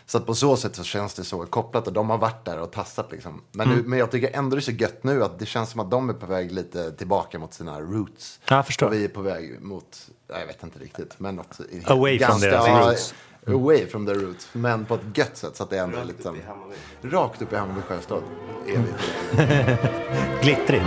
Så 0.07 0.19
att 0.19 0.27
på 0.27 0.35
så 0.35 0.57
sätt 0.57 0.77
så 0.77 0.85
känns 0.85 1.15
det 1.15 1.25
så 1.25 1.47
kopplat 1.47 1.87
och 1.87 1.93
de 1.93 2.11
har 2.11 2.19
varit 2.19 2.45
där 2.45 2.59
och 2.59 2.73
tassat 2.73 3.13
liksom. 3.13 3.43
Men, 3.53 3.67
Mm. 3.67 3.79
nu, 3.79 3.89
men 3.89 3.99
jag 3.99 4.11
tycker 4.11 4.31
ändå 4.39 4.57
det 4.57 4.61
är 4.61 4.63
så 4.63 4.71
gött 4.71 5.05
nu 5.05 5.25
att 5.25 5.39
det 5.39 5.47
känns 5.47 5.71
som 5.71 5.81
att 5.81 5.91
de 5.91 6.09
är 6.09 6.15
på 6.15 6.27
väg 6.27 6.53
lite 6.53 6.93
tillbaka 6.93 7.39
mot 7.39 7.55
sina 7.55 7.81
roots. 7.81 8.41
Ja, 8.49 8.57
jag 8.57 8.67
förstår. 8.67 8.87
Och 8.87 8.93
vi 8.93 9.05
är 9.05 9.09
på 9.09 9.23
väg 9.23 9.61
mot, 9.63 9.99
jag 10.29 10.47
vet 10.47 10.63
inte 10.63 10.79
riktigt, 10.79 11.15
men 11.21 11.37
något 11.37 11.61
Away 11.87 12.19
from 12.19 12.41
deras 12.41 12.67
ja, 12.67 12.89
roots. 12.91 13.15
Away 13.47 13.87
from 13.87 14.07
their 14.07 14.15
roots, 14.17 14.49
men 14.53 14.85
på 14.85 14.95
ett 14.95 15.01
gött 15.19 15.37
sätt 15.37 15.57
så 15.57 15.63
att 15.63 15.71
det 15.71 15.79
ändå 15.79 15.99
är 15.99 16.03
Hammarby. 16.47 16.77
rakt 17.03 17.43
upp 17.43 17.53
i 17.53 17.57
Hammarby 17.57 17.81
sjöstad. 17.83 18.23
Evigt. 18.67 19.13
Glittrigt. 20.43 20.85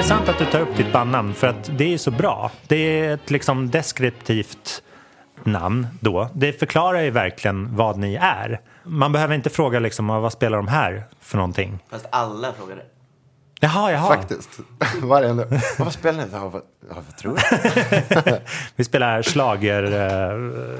Intressant 0.00 0.28
att 0.28 0.38
du 0.38 0.44
tar 0.44 0.60
upp 0.60 0.76
ditt 0.76 0.92
bandnamn 0.92 1.34
för 1.34 1.46
att 1.46 1.70
det 1.78 1.94
är 1.94 1.98
så 1.98 2.10
bra. 2.10 2.50
Det 2.66 2.76
är 2.76 3.14
ett 3.14 3.30
liksom 3.30 3.70
deskriptivt 3.70 4.82
namn 5.44 5.86
då. 6.00 6.28
Det 6.34 6.52
förklarar 6.52 7.00
ju 7.00 7.10
verkligen 7.10 7.76
vad 7.76 7.98
ni 7.98 8.14
är. 8.14 8.60
Man 8.84 9.12
behöver 9.12 9.34
inte 9.34 9.50
fråga 9.50 9.78
liksom, 9.78 10.10
"Ah, 10.10 10.20
vad 10.20 10.32
spelar 10.32 10.56
de 10.56 10.68
här 10.68 11.04
för 11.20 11.36
någonting? 11.36 11.78
Fast 11.90 12.06
alla 12.10 12.52
frågade. 12.52 12.82
Jaha, 13.60 13.92
jaha. 13.92 14.08
Faktiskt. 14.16 14.50
Varje 15.02 15.32
Vad 15.78 15.92
spelar 15.92 16.18
ni? 16.24 16.30
Ja, 16.32 16.48
vad, 16.48 16.62
ja, 16.88 16.94
vad 17.06 17.16
tror 17.16 17.38
du? 18.24 18.38
Vi 18.76 18.84
spelar 18.84 19.22
schlagerfolk. 19.22 19.92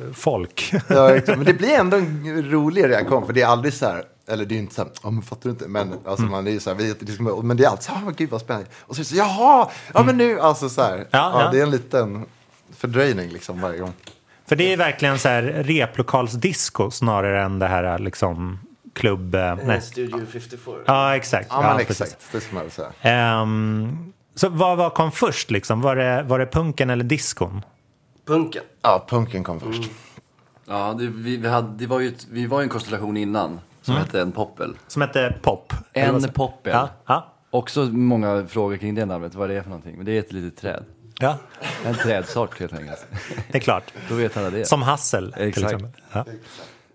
eh, 0.03 0.13
folk. 0.15 0.73
Ja, 0.89 1.21
men 1.37 1.45
det 1.45 1.55
blir 1.55 1.71
ändå 1.79 1.97
en 1.97 2.51
rolig 2.51 2.89
reaktion, 2.89 3.27
för 3.27 3.33
det 3.33 3.43
är 3.43 3.47
aldrig 3.47 3.75
så 3.75 3.87
här, 3.87 4.03
eller 4.31 4.45
det 4.45 4.53
är 4.55 4.57
ju 4.57 4.63
inte 4.63 4.75
så 4.75 4.83
här, 4.83 4.91
ja 5.03 5.11
men 5.11 5.23
fattar 5.23 5.43
du 5.43 5.51
inte, 5.51 5.69
men 5.69 5.93
alltså 5.93 6.23
Mm. 6.23 6.31
man 6.31 6.47
är 6.47 6.51
ju 6.51 6.61
så 6.61 6.71
här, 6.71 6.77
vi, 6.77 6.95
liksom, 7.01 7.47
men 7.49 7.57
det 7.57 7.65
är 7.65 7.69
alltid 7.69 7.85
så 7.85 7.93
här, 7.93 8.07
oh, 8.07 8.13
gud 8.17 8.31
vad 8.31 8.41
spännande. 8.41 8.69
Och 8.81 8.97
så 8.97 9.01
är 9.01 9.03
det 9.05 9.09
så, 9.09 9.17
jaha, 9.17 9.69
ja 9.95 10.03
men 10.03 10.17
nu, 10.17 10.41
alltså 10.41 10.69
så 10.69 10.83
här, 10.83 10.99
ja, 11.11 11.43
ja. 11.45 11.51
det 11.53 11.59
är 11.59 11.63
en 11.63 11.71
liten 11.71 12.25
fördröjning 12.77 13.31
liksom 13.31 13.61
varje 13.61 13.79
gång. 13.79 13.93
För 14.47 14.57
det 14.57 14.73
är 14.73 14.77
verkligen 14.77 15.19
så 15.19 15.29
här 15.29 15.43
replokalsdisco 15.43 16.91
snarare 16.91 17.43
än 17.43 17.59
det 17.59 17.67
här 17.67 17.99
liksom 17.99 18.59
klubb... 18.93 19.35
eh, 19.35 19.57
Nej. 19.65 19.77
Eh, 19.77 19.83
Studio 19.83 20.27
54. 20.33 20.75
Ja, 20.87 21.17
exakt. 21.17 21.47
Ja, 21.51 21.63
men 21.63 21.77
precis. 21.87 22.01
exakt, 22.01 22.33
det 22.33 22.41
ska 22.41 22.55
man 22.55 22.63
väl 22.63 22.71
säga. 22.73 22.93
Ehm, 23.03 24.13
så 24.35 24.49
vad, 24.49 24.79
vad 24.79 24.95
kom 24.95 25.13
först 25.13 25.51
liksom? 25.51 25.81
Var 25.81 25.97
det, 25.97 26.23
var 26.23 26.39
det 26.39 26.47
punken 26.47 26.91
eller 26.91 27.05
diskon? 27.05 27.63
Punken. 28.27 28.63
Ja, 28.83 29.07
punken 29.09 29.45
kom 29.45 29.61
först. 29.61 29.91
Ja, 30.67 30.95
det, 30.99 31.07
vi, 31.07 31.37
vi, 31.37 31.49
hade, 31.49 31.69
det 31.79 31.87
var 31.87 32.01
ju 32.01 32.09
ett, 32.09 32.27
vi 32.31 32.47
var 32.47 32.61
ju 32.61 32.63
en 32.63 32.69
konstellation 32.69 33.17
innan 33.17 33.61
som 33.83 33.95
hette 33.97 34.21
En 34.21 34.33
Poppel. 34.33 34.77
Som 34.87 35.03
hette 35.03 35.35
Pop? 35.43 35.73
En 35.93 36.33
Poppel. 36.33 36.73
Ja, 36.73 36.89
ja, 37.07 37.27
Också 37.51 37.85
många 37.85 38.47
frågor 38.47 38.77
kring 38.77 38.95
det 38.95 39.05
namnet, 39.07 39.35
vad 39.35 39.49
det 39.49 39.55
är 39.55 39.63
för 39.63 39.71
någonting. 39.71 39.97
Men 39.97 40.07
det 40.07 40.13
är 40.13 40.19
ett 40.19 40.33
litet 40.33 40.57
träd. 40.61 40.85
ja, 41.19 41.39
En 41.85 41.95
trädsort 41.95 42.61
helt 42.61 42.73
enkelt. 42.73 43.07
det 43.53 43.59
är 43.59 43.63
klart. 43.63 43.85
Då 44.09 44.15
vet 44.15 44.37
alla 44.37 44.51
det. 44.51 44.65
Som 44.65 44.83
Hassel 44.83 45.33
till 45.33 45.43
Exakt. 45.43 45.65
exempel. 45.75 46.03
Ja. 46.13 46.25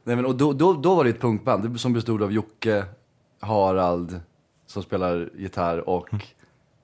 Nej, 0.03 0.15
men, 0.15 0.25
och 0.25 0.35
då, 0.35 0.53
då, 0.53 0.73
då 0.73 0.95
var 0.95 1.03
det 1.03 1.09
ett 1.09 1.21
punkband 1.21 1.79
som 1.79 1.93
bestod 1.93 2.23
av 2.23 2.31
Jocke, 2.31 2.85
Harald, 3.39 4.19
som 4.67 4.83
spelar 4.83 5.29
gitarr 5.35 5.89
och 5.89 6.09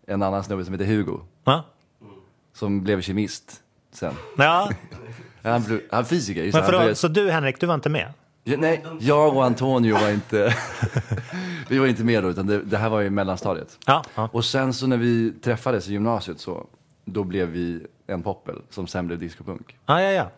en 0.08 0.22
annan 0.24 0.44
snubbe 0.44 0.66
som 0.66 0.74
heter 0.74 0.86
Hugo, 0.86 1.20
Ja. 1.44 1.64
som 2.54 2.84
blev 2.84 3.02
kemist 3.02 3.62
sen. 3.92 4.14
Ja. 4.38 4.70
Han, 5.44 5.64
blev, 5.64 5.82
han 5.92 6.06
fysiker, 6.06 6.44
Men 6.44 6.52
för 6.64 6.74
han 6.74 6.96
så 6.96 7.08
du 7.08 7.32
Henrik, 7.32 7.60
du 7.60 7.66
var 7.68 7.76
inte 7.76 7.90
med? 7.90 8.14
Ja, 8.44 8.58
nej, 8.58 8.86
jag 9.00 9.36
och 9.36 9.46
Antonio 9.46 9.94
var 9.94 10.10
inte, 10.10 10.56
vi 11.70 11.78
var 11.78 11.88
inte 11.88 12.04
med 12.04 12.24
då, 12.24 12.30
utan 12.30 12.48
det, 12.48 12.62
det 12.62 12.78
här 12.78 12.90
var 12.90 13.02
ju 13.02 13.10
mellanstadiet. 13.10 13.78
Ja. 13.86 14.04
ja. 14.16 14.30
Och 14.34 14.46
sen 14.46 14.74
så 14.74 14.88
när 14.88 14.98
vi 14.98 15.32
träffades 15.32 15.90
i 15.90 15.92
gymnasiet 15.92 16.40
så, 16.40 16.68
då 17.06 17.24
blev 17.24 17.48
vi 17.48 17.88
en 18.08 18.24
poppel 18.24 18.62
som 18.70 18.88
sen 18.88 19.08
blev 19.08 19.20
discopunk. 19.20 19.78
Ja, 19.86 20.02
ja, 20.02 20.12
ja. 20.12 20.30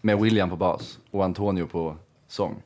Med 0.00 0.18
William 0.18 0.50
på 0.50 0.56
bas 0.56 0.98
och 1.10 1.24
Antonio 1.24 1.66
på 1.66 1.96
sång. 2.28 2.62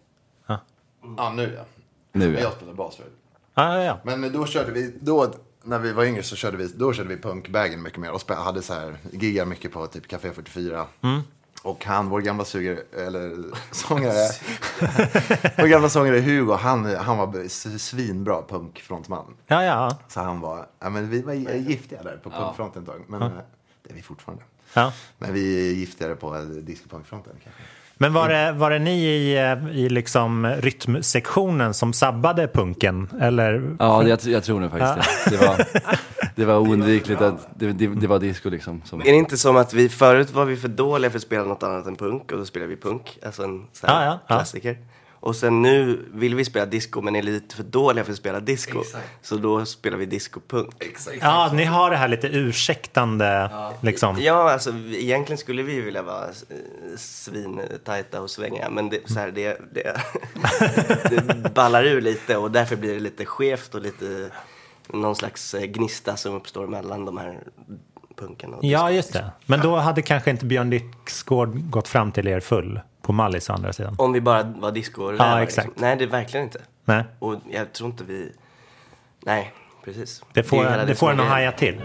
Ja, 1.17 1.33
nu 1.37 1.55
ja. 1.57 1.65
Nu 2.13 2.35
ja. 2.35 2.41
jag 2.41 2.53
spelar 2.53 2.75
bas 2.75 2.97
förut. 2.97 3.13
ja, 3.55 3.77
ja, 3.77 3.85
ja. 3.85 4.17
Men 4.17 4.33
då 4.33 4.47
körde 4.47 4.73
vi, 4.73 4.95
då, 5.01 5.33
när 5.63 5.79
vi 5.79 5.93
var 5.93 6.05
yngre 6.05 6.23
så 6.23 6.37
körde 6.37 6.57
vi, 6.57 6.67
då 6.67 6.93
körde 6.93 7.09
vi 7.09 7.17
punkbägen 7.17 7.83
mycket 7.83 7.99
mer 7.99 8.13
och 8.13 8.21
spe, 8.21 8.35
hade 8.35 8.63
så 8.63 8.75
här, 8.75 8.97
giggade 9.13 9.51
mycket 9.51 9.73
på 9.73 9.87
typ 9.87 10.09
Café 10.09 10.33
44. 10.33 10.87
Och 11.65 11.85
han, 11.85 12.09
vår 12.09 12.21
gamla 12.21 12.45
suger, 12.45 12.83
eller 12.93 13.45
sångare, 13.75 14.29
vår 15.59 15.67
gamla 15.67 15.89
sångare 15.89 16.21
Hugo, 16.21 16.53
han, 16.53 16.97
han 16.97 17.19
var 17.19 17.49
svinbra 17.79 18.43
punkfrontman. 18.49 19.37
ja, 19.47 19.65
ja. 19.65 19.99
Så 20.09 20.21
han 20.21 20.41
var, 20.41 20.67
ja 20.79 20.91
men 20.91 21.11
vi 21.11 21.23
var 21.23 21.33
giftiga 21.33 22.03
där 22.03 22.17
på 22.17 22.31
punkfronten 22.31 22.83
ett 22.83 22.89
tag. 22.89 23.05
Men 23.09 23.23
eh, 23.23 23.29
det 23.83 23.91
är 23.91 23.95
vi 23.95 24.03
fortfarande. 24.03 24.45
ja. 24.75 24.93
Men 25.19 25.33
vi 25.33 25.71
är 25.71 25.75
giftigare 25.75 26.15
på 26.15 26.39
discopunkfronten 26.63 27.33
kanske. 27.45 27.63
Men 28.05 28.13
var 28.13 28.29
det, 28.29 28.53
var 28.53 28.71
det 28.71 28.79
ni 28.79 29.05
i, 29.05 29.37
eh, 29.37 29.77
i 29.77 29.89
liksom 29.89 30.47
rytmsektionen 30.47 31.75
som 31.75 31.93
sabbade 31.93 32.49
punken? 32.49 33.09
Eller? 33.21 33.77
Ja, 33.79 34.09
jag, 34.09 34.19
jag 34.23 34.45
tror 34.45 34.61
nog 34.61 34.71
faktiskt 34.71 35.25
det. 35.25 35.31
Det 35.31 35.47
var, 35.47 35.67
det 36.35 36.45
var 36.45 36.59
oundvikligt 36.59 37.21
att 37.21 37.49
det, 37.59 37.73
det, 37.73 37.87
det 37.87 38.07
var 38.07 38.19
disco 38.19 38.51
liksom. 38.51 38.83
Som, 38.85 39.01
Är 39.01 39.05
det 39.05 39.11
inte 39.11 39.37
som 39.37 39.57
att 39.57 39.75
vi 39.75 39.89
förut 39.89 40.31
var 40.31 40.45
vi 40.45 40.57
för 40.57 40.69
dåliga 40.69 41.11
för 41.11 41.19
att 41.19 41.23
spela 41.23 41.45
något 41.45 41.63
annat 41.63 41.87
än 41.87 41.97
punk 41.97 42.33
och 42.33 42.39
då 42.39 42.45
spelade 42.45 42.71
vi 42.71 42.77
punk, 42.77 43.19
alltså 43.27 43.43
en 43.43 43.67
sån 43.73 43.91
här 43.91 44.07
Ja, 44.07 44.19
ja, 44.29 44.45
ja. 44.63 44.75
Och 45.25 45.37
sen 45.37 45.63
nu 45.63 46.05
vill 46.15 46.35
vi 46.35 46.45
spela 46.45 46.67
disco 46.67 47.01
men 47.01 47.17
är 47.17 47.23
lite 47.23 47.57
för 47.57 47.63
dåliga 47.63 48.05
för 48.05 48.13
att 48.13 48.19
spela 48.19 48.41
disco. 48.41 48.83
Så 49.23 49.37
då 49.37 49.65
spelar 49.65 49.99
vi 49.99 50.07
disco-punk. 50.07 50.71
Ja, 51.21 51.51
ni 51.55 51.65
har 51.65 51.91
det 51.91 51.97
här 51.97 52.09
lite 52.09 52.27
ursäktande 52.27 53.51
liksom. 53.81 54.17
Ja, 54.21 54.53
alltså 54.53 54.71
egentligen 54.93 55.39
skulle 55.39 55.63
vi 55.63 55.81
vilja 55.81 56.03
vara 56.03 56.25
eh, 56.25 56.97
svintajta 56.97 58.21
och 58.21 58.31
svänga 58.31 58.71
men 58.71 58.89
det, 58.91 58.99
så 59.05 59.19
här, 59.19 59.31
det, 59.31 59.61
det, 59.75 60.01
det 61.11 61.55
ballar 61.55 61.85
ur 61.85 62.01
lite 62.01 62.37
och 62.37 62.51
därför 62.51 62.77
blir 62.77 62.95
det 62.95 63.01
lite 63.01 63.25
skevt 63.25 63.75
och 63.75 63.81
lite 63.81 64.31
någon 64.89 65.17
slags 65.17 65.55
eh, 65.55 65.63
gnista 65.65 66.17
som 66.17 66.35
uppstår 66.35 66.67
mellan 66.67 67.05
de 67.05 67.19
här 67.19 67.39
punken 68.17 68.55
och 68.55 68.65
Ja, 68.65 68.79
disco. 68.89 68.95
just 68.97 69.13
det. 69.13 69.31
Men 69.47 69.61
då 69.61 69.77
hade 69.77 70.03
kanske 70.03 70.31
inte 70.31 70.47
Björn 70.47 70.71
Dixgård 70.71 71.71
gått 71.71 71.89
fram 71.89 72.13
till 72.13 72.29
er 72.29 72.41
full 72.41 72.81
på 73.05 73.13
Mallis 73.13 73.51
andra 73.51 73.73
sidan. 73.73 73.95
Om 73.99 74.13
vi 74.13 74.21
bara 74.21 74.43
var 74.43 74.73
disco 74.73 75.03
och 75.03 75.15
Ja, 75.19 75.43
exakt. 75.43 75.71
Nej, 75.75 75.97
det 75.97 76.05
är 76.05 76.09
verkligen 76.09 76.47
inte. 76.47 76.61
Nej, 76.85 77.05
Och 77.19 77.37
jag 77.51 77.73
tror 77.73 77.91
inte 77.91 78.05
vi... 78.05 78.33
Nej, 79.21 79.53
precis. 79.85 80.23
det 80.33 80.43
får, 80.43 80.65
det 80.65 80.87
som 80.87 80.97
får 80.97 81.11
en 81.11 81.21
att 81.21 81.27
haja 81.29 81.53
till. 81.53 81.83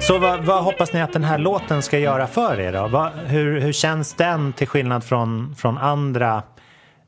Så 0.00 0.18
vad, 0.18 0.44
vad 0.44 0.64
hoppas 0.64 0.92
ni 0.92 1.00
att 1.02 1.12
den 1.12 1.24
här 1.24 1.38
låten 1.38 1.82
ska 1.82 1.98
göra 1.98 2.26
för 2.26 2.60
er 2.60 2.72
då? 2.72 2.88
Vad, 2.88 3.12
hur, 3.12 3.60
hur 3.60 3.72
känns 3.72 4.14
den 4.14 4.52
till 4.52 4.68
skillnad 4.68 5.04
från, 5.04 5.54
från 5.58 5.78
andra 5.78 6.42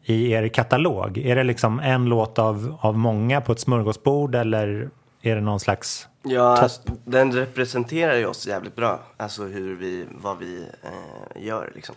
i 0.05 0.33
er 0.33 0.49
katalog? 0.49 1.19
Är 1.19 1.37
det 1.37 1.43
liksom 1.45 1.81
en 1.81 2.05
låt 2.05 2.39
av, 2.39 2.77
av 2.81 2.99
många 2.99 3.41
på 3.41 3.53
ett 3.53 3.61
smörgåsbord 3.61 4.35
eller 4.35 4.91
är 5.23 5.35
det 5.35 5.41
någon 5.41 5.61
slags... 5.61 6.09
Ja, 6.23 6.59
alltså, 6.59 6.83
den 7.05 7.33
representerar 7.33 8.15
ju 8.17 8.27
oss 8.27 8.47
jävligt 8.47 8.77
bra. 8.77 9.01
Alltså 9.17 9.43
hur 9.45 9.77
vi, 9.77 10.07
vad 10.11 10.39
vi 10.39 10.67
eh, 10.83 11.43
gör 11.47 11.73
liksom. 11.75 11.95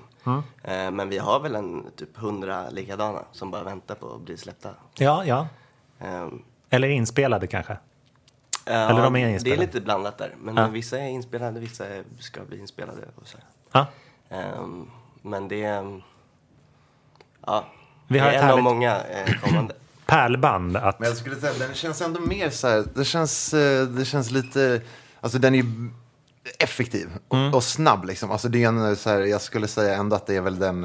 Eh, 0.63 0.91
men 0.91 1.09
vi 1.09 1.17
har 1.17 1.39
väl 1.39 1.55
en 1.55 1.85
typ 1.95 2.17
hundra 2.17 2.69
likadana 2.69 3.19
som 3.31 3.51
bara 3.51 3.63
väntar 3.63 3.95
på 3.95 4.13
att 4.15 4.21
bli 4.21 4.37
släppta. 4.37 4.69
Ja, 4.97 5.25
ja. 5.25 5.47
Ehm, 5.99 6.41
Eller 6.69 6.89
inspelade 6.89 7.47
kanske? 7.47 7.77
Eller 8.65 9.01
de 9.03 9.15
är 9.15 9.19
Det 9.19 9.25
är 9.25 9.33
inspelade. 9.33 9.61
lite 9.61 9.81
blandat 9.81 10.17
där. 10.17 10.35
Men 10.41 10.55
Ja. 10.57 10.67
vissa 10.67 10.99
är 10.99 11.07
inspelade, 11.09 11.59
vissa 11.59 11.83
ska 12.19 12.41
bli 12.45 12.59
inspelade 12.59 13.01
och 13.15 13.27
så. 13.27 13.37
Ja. 13.71 13.85
Ehm, 14.29 14.87
men 15.21 15.47
det. 15.47 15.83
Ja, 17.45 17.65
Vi 18.13 18.19
har 18.19 18.27
det 18.27 18.33
är 18.33 18.37
ett 18.37 18.43
en 18.43 18.49
av 18.51 18.61
många 18.63 18.95
eh, 19.03 19.33
kommande. 19.41 19.73
Pärlband 20.05 20.77
att... 20.77 20.99
Men 20.99 21.09
jag 21.09 21.17
skulle 21.17 21.35
säga, 21.35 21.53
den 21.59 21.73
känns 21.73 22.01
ändå 22.01 22.19
mer 22.19 22.49
så 22.49 22.67
här, 22.67 22.83
det 22.95 23.05
känns, 23.05 23.53
eh, 23.53 23.87
det 23.87 24.05
känns 24.05 24.31
lite, 24.31 24.81
alltså 25.21 25.39
den 25.39 25.55
är 25.55 25.59
ju 25.59 25.65
effektiv 26.59 27.09
och, 27.27 27.37
Mm. 27.37 27.53
och 27.53 27.63
snabb 27.63 28.05
liksom. 28.05 28.31
Alltså 28.31 28.49
det 28.49 28.63
är 28.63 28.67
en, 28.67 28.95
så 28.95 29.09
här, 29.09 29.19
jag 29.19 29.41
skulle 29.41 29.67
säga 29.67 29.95
ändå 29.95 30.15
att 30.15 30.25
det 30.27 30.35
är 30.35 30.41
väl 30.41 30.59
den, 30.59 30.83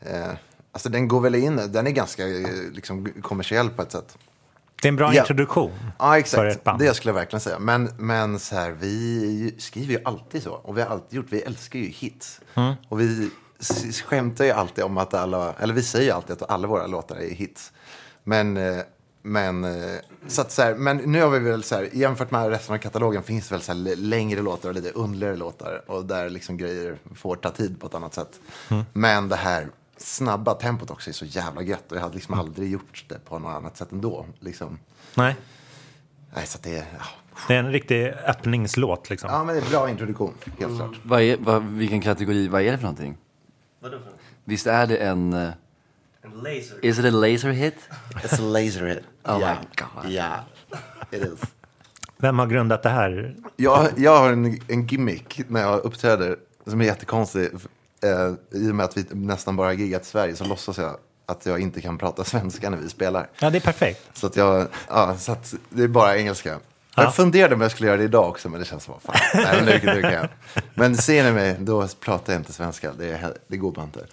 eh, 0.00 0.26
alltså 0.72 0.88
den 0.88 1.08
går 1.08 1.20
väl 1.20 1.34
in, 1.34 1.56
den 1.72 1.86
är 1.86 1.90
ganska 1.90 2.28
eh, 2.28 2.46
liksom, 2.72 3.08
kommersiell 3.22 3.70
på 3.70 3.82
ett 3.82 3.92
sätt. 3.92 4.18
Det 4.82 4.88
är 4.88 4.90
en 4.90 4.96
bra 4.96 5.14
Ja. 5.14 5.20
introduktion 5.20 5.72
Ja, 5.98 6.18
exakt. 6.18 6.56
ett 6.56 6.64
band. 6.64 6.78
Det 6.78 6.94
skulle 6.94 7.08
jag 7.10 7.14
verkligen 7.14 7.40
säga. 7.40 7.58
Men, 7.58 7.90
men 7.98 8.38
så 8.38 8.54
här, 8.56 8.70
vi 8.70 9.54
skriver 9.58 9.92
ju 9.94 10.00
alltid 10.04 10.42
så. 10.42 10.52
Och 10.52 10.76
vi 10.78 10.82
har 10.82 10.88
alltid 10.90 11.16
gjort, 11.16 11.26
vi 11.30 11.40
älskar 11.40 11.78
ju 11.78 11.86
hits. 11.88 12.40
Mm. 12.54 12.74
Och 12.88 13.00
vi 13.00 13.30
skämtar 14.04 14.44
ju 14.44 14.50
alltid 14.50 14.84
om 14.84 14.98
att 14.98 15.14
alla, 15.14 15.52
eller 15.52 15.74
vi 15.74 15.82
säger 15.82 16.04
ju 16.04 16.10
alltid 16.10 16.32
att 16.32 16.50
alla 16.50 16.68
våra 16.68 16.86
låtar 16.86 17.16
är 17.16 17.34
hits. 17.34 17.72
Men, 18.24 18.56
eh, 18.56 18.78
men, 19.22 19.64
eh, 19.64 20.00
så 20.26 20.40
att, 20.40 20.52
så 20.52 20.62
här, 20.62 20.74
men 20.74 20.96
nu 20.96 21.22
har 21.22 21.30
vi 21.30 21.38
väl 21.38 21.62
så 21.62 21.74
här, 21.74 21.88
jämfört 21.92 22.30
med 22.30 22.48
resten 22.48 22.74
av 22.74 22.78
katalogen 22.78 23.22
finns 23.22 23.48
det 23.48 23.54
väl 23.54 23.62
så 23.62 23.72
här, 23.72 23.96
längre 23.96 24.42
låtar 24.42 24.68
och 24.68 24.74
lite 24.74 24.90
underligare 24.90 25.36
låtar. 25.36 25.82
Och 25.86 26.04
där 26.04 26.30
liksom 26.30 26.56
grejer 26.56 26.98
får 27.14 27.36
ta 27.36 27.50
tid 27.50 27.80
på 27.80 27.86
ett 27.86 27.94
annat 27.94 28.14
sätt. 28.14 28.40
Men 28.92 29.28
det 29.28 29.36
här 29.36 29.68
snabba 29.96 30.54
tempot 30.54 30.90
också 30.90 31.10
är 31.10 31.14
så 31.14 31.24
jävla 31.24 31.62
gött. 31.62 31.92
Och 31.92 31.96
jag 31.96 32.02
hade 32.02 32.14
liksom 32.14 32.34
aldrig 32.34 32.70
gjort 32.70 33.04
det 33.08 33.24
på 33.24 33.38
något 33.38 33.56
annat 33.56 33.76
sätt 33.76 33.92
ändå. 33.92 34.26
Liksom. 34.40 34.78
Nej, 35.14 35.36
Nej, 36.36 36.46
så 36.46 36.58
att 36.58 36.62
det 36.62 36.76
är, 36.76 36.84
ja. 36.98 37.04
det 37.48 37.54
är 37.54 37.58
en 37.58 37.72
riktig 37.72 38.06
öppningslåt 38.26 39.10
liksom. 39.10 39.30
ja, 39.32 39.44
men 39.44 39.54
det 39.54 39.60
är 39.60 39.70
bra 39.70 39.90
introduktion, 39.90 40.34
helt 40.58 40.76
klart. 40.76 41.00
Vad 41.02 41.22
är, 41.22 41.36
vad, 41.36 41.62
vilken 41.62 42.00
kategori, 42.00 42.48
vad 42.48 42.62
är 42.62 42.72
det 42.72 42.78
för 42.78 42.84
någonting? 42.84 43.16
Vadå 43.84 43.98
för 43.98 44.12
Visst 44.44 44.66
är 44.66 44.86
det 44.86 44.96
en... 44.96 45.32
eh, 45.32 45.48
En 46.22 46.30
laser? 46.30 46.84
Is 46.84 46.98
it 46.98 47.04
a 47.04 47.10
laser 47.10 47.50
hit? 47.50 47.74
It's 48.14 48.34
a 48.34 48.42
laser 48.42 48.86
hit. 48.86 49.02
Oh 49.24 49.40
yeah. 49.40 49.58
my 49.60 49.66
God. 50.02 50.10
Yeah, 50.12 50.40
it 51.10 51.22
is. 51.22 51.40
Vem 52.16 52.38
har 52.38 52.46
grundat 52.46 52.82
det 52.82 52.88
här? 52.88 53.36
Jag, 53.56 53.88
jag 53.96 54.16
har 54.18 54.32
en, 54.32 54.58
en 54.68 54.86
gimmick 54.86 55.40
när 55.48 55.60
jag 55.60 55.80
uppträder 55.84 56.36
som 56.66 56.80
är 56.80 56.84
jättekonstig. 56.84 57.48
Eh, 58.02 58.32
I 58.60 58.70
och 58.70 58.74
med 58.74 58.84
att 58.84 58.96
vi 58.96 59.04
nästan 59.10 59.56
bara 59.56 59.66
har 59.68 59.72
giggat 59.72 60.02
i 60.02 60.04
Sverige 60.06 60.36
så 60.36 60.44
låtsas 60.44 60.78
jag 60.78 60.96
att 61.26 61.46
jag 61.46 61.60
inte 61.60 61.80
kan 61.80 61.98
prata 61.98 62.24
svenska 62.24 62.70
när 62.70 62.78
vi 62.78 62.88
spelar. 62.88 63.28
Ja, 63.38 63.50
det 63.50 63.58
är 63.58 63.60
perfekt. 63.60 64.00
Så 64.18 64.26
att 64.26 64.36
jag, 64.36 64.66
ja, 64.88 65.16
så 65.16 65.32
att 65.32 65.54
det 65.70 65.82
är 65.82 65.88
bara 65.88 66.16
engelska. 66.16 66.58
Jag 66.96 67.14
funderade 67.14 67.54
om 67.54 67.60
jag 67.60 67.70
skulle 67.70 67.86
göra 67.86 67.98
det 67.98 68.04
idag 68.04 68.28
också, 68.28 68.48
men 68.48 68.60
det 68.60 68.66
känns 68.66 68.84
som, 68.84 68.94
fan, 69.00 69.14
nej, 69.34 69.46
men 69.56 69.64
nu, 69.64 69.94
nu 69.94 70.02
kan 70.02 70.12
jag. 70.12 70.28
Men 70.74 70.96
ser 70.96 71.24
ni 71.24 71.32
mig, 71.32 71.56
då 71.60 71.88
pratar 72.00 72.32
jag 72.32 72.40
inte 72.40 72.52
svenska, 72.52 72.92
det, 72.98 73.06
är, 73.06 73.34
det 73.48 73.56
går 73.56 73.72
bara 73.72 73.84
inte. 73.84 74.06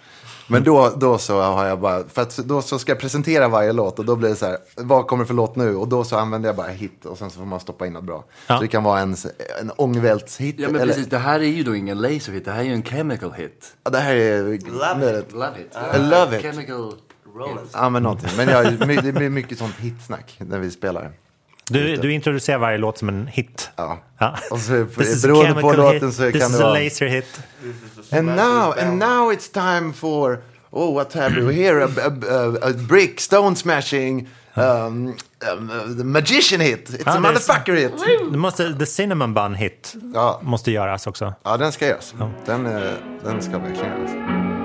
Men 0.48 0.64
då, 0.64 0.90
då 0.98 1.18
så 1.18 1.42
har 1.42 1.66
jag 1.66 1.80
bara, 1.80 2.04
för 2.08 2.22
att 2.22 2.38
då 2.38 2.62
så 2.62 2.80
ska 2.80 2.92
jag 2.92 3.00
presentera 3.00 3.48
varje 3.48 3.74
låt 3.74 4.00
och 4.00 4.06
då 4.06 4.16
blir 4.16 4.30
det 4.30 4.36
så 4.36 4.46
här, 4.46 4.58
vad 4.76 5.08
kommer 5.08 5.24
det 5.24 5.28
för 5.28 5.34
låt 5.34 5.56
nu? 5.56 5.76
Och 5.76 5.88
då 5.88 6.04
så 6.04 6.18
använder 6.18 6.50
jag 6.50 6.56
bara 6.56 6.68
hit 6.68 7.06
och 7.06 7.18
sen 7.18 7.30
så 7.30 7.40
får 7.40 7.46
man 7.46 7.60
stoppa 7.60 7.88
in 7.88 7.94
något 7.94 8.04
bra. 8.04 8.24
Ja. 8.48 8.56
Så 8.56 8.62
det 8.62 8.68
kan 8.68 8.84
vara 8.84 9.00
en, 9.00 9.16
en 9.62 9.72
ångvältshit. 9.72 10.56
Ja 10.60 10.68
men 10.70 10.82
eller- 10.82 10.94
precis, 10.94 11.10
det 11.10 11.18
här 11.18 11.40
är 11.40 11.44
ju 11.46 11.64
då 11.64 11.76
ingen 11.76 12.02
laser 12.02 12.32
hit, 12.32 12.46
det 12.46 12.52
här 12.52 12.60
är 12.60 12.64
ju 12.64 12.74
en 12.74 12.84
chemical 12.84 13.32
hit. 13.32 13.74
Ja, 13.84 13.92
det 13.92 14.00
här 14.00 14.16
är... 14.16 14.44
Love 14.44 15.20
it. 15.20 15.32
Love 15.34 15.62
it. 15.62 15.76
I 15.96 16.00
love 16.00 16.38
it. 16.38 16.44
Chemical 16.44 16.94
Ja, 17.74 17.90
men 17.90 18.04
någonting. 18.04 18.30
Men 18.38 18.48
jag, 18.50 18.74
det 19.04 19.12
blir 19.12 19.30
mycket 19.30 19.58
sånt 19.58 19.76
hitsnack 19.76 20.36
när 20.38 20.60
vi 20.60 20.72
spelar. 20.72 21.12
Du, 21.72 21.96
du 21.96 22.14
introducerar 22.14 22.58
varje 22.58 22.78
låt 22.78 22.98
som 22.98 23.10
en 23.10 23.28
hit. 23.28 23.70
Ja. 23.76 24.00
Ja. 24.18 24.36
Och 24.52 24.60
så, 24.60 24.86
This 24.86 25.08
is 25.10 25.26
a 25.26 25.28
beroende 25.28 25.62
på 25.62 25.74
låten 25.74 26.08
hit. 26.08 26.16
så 26.16 26.32
This 26.32 26.42
kan 26.42 26.52
is 26.52 26.58
det 26.58 26.64
a 26.64 26.68
vara... 26.68 26.80
laser 26.80 27.06
hit. 27.08 27.40
And 28.12 28.26
now, 28.28 28.74
and 28.80 29.00
now 29.00 29.32
it's 29.34 29.50
time 29.54 29.94
for... 29.94 30.40
Oh, 30.74 30.94
what 30.96 31.14
have 31.14 31.36
we 31.42 31.54
here? 31.54 31.84
A, 31.84 31.88
a, 31.98 32.10
a, 32.30 32.70
a 32.70 32.74
brick, 32.74 33.20
stone 33.20 33.56
smashing, 33.56 34.28
um, 34.56 34.64
um, 34.64 35.70
uh, 35.70 35.98
the 35.98 36.04
magician 36.04 36.62
hit. 36.62 36.90
It's 36.90 37.04
Ja, 37.06 37.18
a 37.18 37.20
motherfucker 37.20 37.76
hit. 37.76 37.92
Du 38.32 38.38
måste, 38.38 38.74
the 38.80 38.86
cinnamon 38.86 39.34
bun 39.34 39.56
hit 39.56 39.96
Ja. 40.14 40.40
måste 40.44 40.72
göras 40.72 41.08
också. 41.08 41.34
Ja, 41.44 41.58
den 41.58 41.72
ska 41.72 41.88
göras. 41.88 42.14
Den, 42.46 42.66
eh, 42.66 42.82
den 43.24 43.42
ska 43.42 43.52
verkligen 43.58 43.92
göras. 43.98 44.61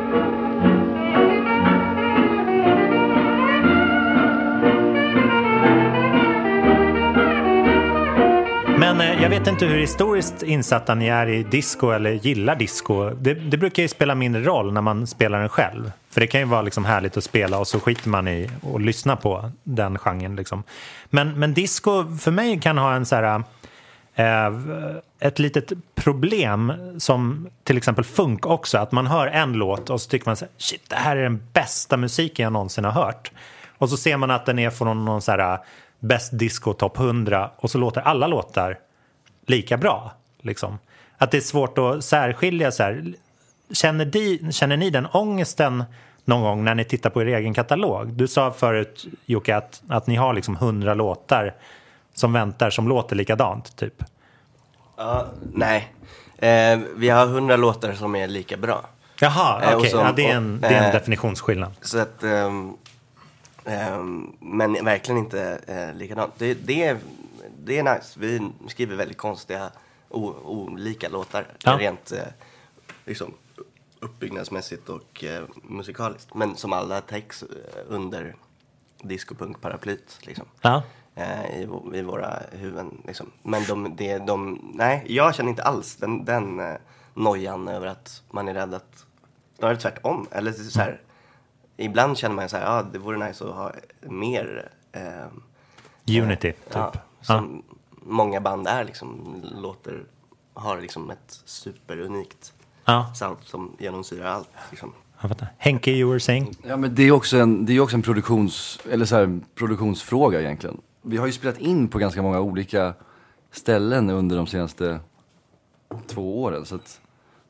Jag 9.26 9.30
vet 9.30 9.46
inte 9.46 9.66
hur 9.66 9.78
historiskt 9.78 10.42
insatta 10.42 10.94
ni 10.94 11.06
är 11.06 11.26
i 11.26 11.42
disco 11.42 11.90
eller 11.90 12.10
gillar 12.10 12.56
disco. 12.56 13.10
Det, 13.10 13.34
det 13.34 13.56
brukar 13.56 13.82
ju 13.82 13.88
spela 13.88 14.14
mindre 14.14 14.42
roll 14.42 14.72
när 14.72 14.80
man 14.80 15.06
spelar 15.06 15.40
den 15.40 15.48
själv. 15.48 15.92
För 16.10 16.20
det 16.20 16.26
kan 16.26 16.40
ju 16.40 16.46
vara 16.46 16.62
liksom 16.62 16.84
härligt 16.84 17.16
att 17.16 17.24
spela 17.24 17.58
och 17.58 17.68
så 17.68 17.80
skiter 17.80 18.08
man 18.08 18.28
i 18.28 18.50
att 18.74 18.82
lyssna 18.82 19.16
på 19.16 19.50
den 19.62 19.98
genren. 19.98 20.36
Liksom. 20.36 20.62
Men, 21.10 21.38
men 21.38 21.54
disco 21.54 22.16
för 22.16 22.30
mig 22.30 22.60
kan 22.60 22.78
ha 22.78 22.94
en 22.94 23.06
så 23.06 23.16
här... 23.16 23.42
Eh, 24.14 24.52
ett 25.20 25.38
litet 25.38 25.72
problem 25.94 26.72
som 26.98 27.48
till 27.64 27.76
exempel 27.76 28.04
funk 28.04 28.46
också. 28.46 28.78
Att 28.78 28.92
man 28.92 29.06
hör 29.06 29.26
en 29.26 29.52
låt 29.52 29.90
och 29.90 30.00
så 30.00 30.10
tycker 30.10 30.26
man 30.26 30.36
så 30.36 30.44
här, 30.44 30.52
shit 30.58 30.82
det 30.88 30.96
här 30.96 31.16
är 31.16 31.22
den 31.22 31.42
bästa 31.52 31.96
musiken 31.96 32.44
jag 32.44 32.52
någonsin 32.52 32.84
har 32.84 32.92
hört. 32.92 33.32
Och 33.78 33.90
så 33.90 33.96
ser 33.96 34.16
man 34.16 34.30
att 34.30 34.46
den 34.46 34.58
är 34.58 34.70
från 34.70 35.04
någon 35.04 35.22
så 35.22 35.30
här 35.30 35.52
eh, 35.52 35.58
bäst 36.00 36.38
disco 36.38 36.72
topp 36.72 36.98
100 36.98 37.50
och 37.56 37.70
så 37.70 37.78
låter 37.78 38.00
alla 38.00 38.26
låtar 38.26 38.78
lika 39.46 39.76
bra. 39.76 40.12
Liksom. 40.40 40.78
Att 41.18 41.30
det 41.30 41.36
är 41.36 41.40
svårt 41.40 41.78
att 41.78 42.04
särskilja 42.04 42.72
så 42.72 42.82
här. 42.82 43.12
Känner, 43.72 44.04
di, 44.04 44.52
känner 44.52 44.76
ni 44.76 44.90
den 44.90 45.06
ångesten 45.12 45.84
någon 46.24 46.42
gång 46.42 46.64
när 46.64 46.74
ni 46.74 46.84
tittar 46.84 47.10
på 47.10 47.22
er 47.22 47.26
egen 47.26 47.54
katalog? 47.54 48.12
Du 48.12 48.28
sa 48.28 48.50
förut 48.52 49.06
Jocke 49.26 49.56
att, 49.56 49.82
att 49.88 50.06
ni 50.06 50.16
har 50.16 50.34
liksom 50.34 50.54
100 50.56 50.94
låtar 50.94 51.54
som 52.14 52.32
väntar 52.32 52.70
som 52.70 52.88
låter 52.88 53.16
likadant 53.16 53.76
typ. 53.76 54.02
Ja, 54.96 55.26
nej. 55.52 55.92
Eh, 56.38 56.78
vi 56.96 57.08
har 57.08 57.26
hundra 57.26 57.56
låtar 57.56 57.92
som 57.92 58.16
är 58.16 58.28
lika 58.28 58.56
bra. 58.56 58.86
Jaha, 59.20 59.62
Eh, 59.62 59.76
okej. 59.76 59.90
som- 59.90 60.00
Ja, 60.00 60.12
det 60.16 60.30
är 60.30 60.36
en, 60.36 60.60
det 60.60 60.66
är 60.66 60.78
en 60.78 60.84
eh, 60.84 60.92
definitionsskillnad. 60.92 61.72
Så 61.80 61.98
att, 61.98 62.22
ehm, 62.22 62.76
men 64.40 64.84
verkligen 64.84 65.18
inte 65.18 65.58
eh, 65.66 65.98
likadant. 65.98 66.32
Det, 66.38 66.54
det, 66.54 66.84
är, 66.84 66.96
det 67.66 67.78
är 67.78 67.94
nice. 67.94 68.20
Vi 68.20 68.50
skriver 68.68 68.96
väldigt 68.96 69.18
konstiga, 69.18 69.70
olika 70.08 71.08
låtar. 71.08 71.46
Ja. 71.62 71.78
Rent 71.78 72.12
eh, 72.12 72.18
liksom, 73.04 73.34
uppbyggnadsmässigt 74.00 74.88
och 74.88 75.24
eh, 75.24 75.44
musikaliskt. 75.62 76.34
Men 76.34 76.56
som 76.56 76.72
alla 76.72 77.00
täcks 77.00 77.42
eh, 77.42 77.48
under 77.88 78.36
discopunk-paraplyt. 79.02 80.18
Liksom. 80.22 80.46
Ja. 80.60 80.82
Eh, 81.14 81.60
i, 81.60 81.68
i 81.94 82.02
våra 82.02 82.42
huvuden. 82.52 83.02
Liksom. 83.06 83.30
Men 83.42 83.64
de, 83.64 83.96
det, 83.96 84.18
de, 84.18 84.60
nej, 84.74 85.04
jag 85.06 85.34
känner 85.34 85.50
inte 85.50 85.62
alls 85.62 85.96
den, 85.96 86.24
den 86.24 86.60
eh, 86.60 86.76
nojan 87.14 87.68
över 87.68 87.86
att 87.86 88.22
man 88.30 88.48
är 88.48 88.54
rädd 88.54 88.74
att, 88.74 89.06
snarare 89.58 89.76
tvärtom. 89.76 90.26
Eller 90.30 90.52
så 90.52 90.80
här, 90.80 91.00
ibland 91.76 92.18
känner 92.18 92.34
man 92.34 92.48
så 92.48 92.56
här, 92.56 92.64
ja 92.64 92.82
det 92.92 92.98
vore 92.98 93.28
nice 93.28 93.44
att 93.44 93.54
ha 93.54 93.72
mer 94.00 94.70
eh, 94.92 95.26
Unity, 96.22 96.52
typ. 96.52 96.56
Ja, 96.72 96.92
som 97.26 97.62
många 97.90 98.40
band 98.40 98.68
är 98.68 98.84
liksom, 98.84 99.36
låter, 99.56 100.04
har 100.54 100.80
liksom 100.80 101.10
ett 101.10 101.40
superunikt 101.44 102.52
Ja, 102.84 103.14
sound 103.14 103.36
som 103.42 103.76
genomsyrar 103.78 104.26
allt. 104.26 104.48
Liksom. 104.70 104.92
Henke, 105.58 105.90
you 105.90 106.10
were 106.10 106.20
saying? 106.20 106.54
Ja 106.62 106.76
men 106.76 106.94
det 106.94 107.02
är 107.02 107.10
också 107.10 107.36
en, 107.36 107.66
det 107.66 107.72
är 107.72 107.80
också 107.80 107.96
en 107.96 108.02
produktions, 108.02 108.80
eller 108.90 109.04
så 109.04 109.16
här, 109.16 109.40
produktionsfråga 109.54 110.40
egentligen. 110.40 110.80
Vi 111.02 111.16
har 111.16 111.26
ju 111.26 111.32
spelat 111.32 111.58
in 111.58 111.88
på 111.88 111.98
ganska 111.98 112.22
många 112.22 112.40
olika 112.40 112.94
ställen 113.50 114.10
under 114.10 114.36
de 114.36 114.46
senaste 114.46 115.00
två 116.06 116.42
åren. 116.42 116.64
Så 116.64 116.74
att 116.74 117.00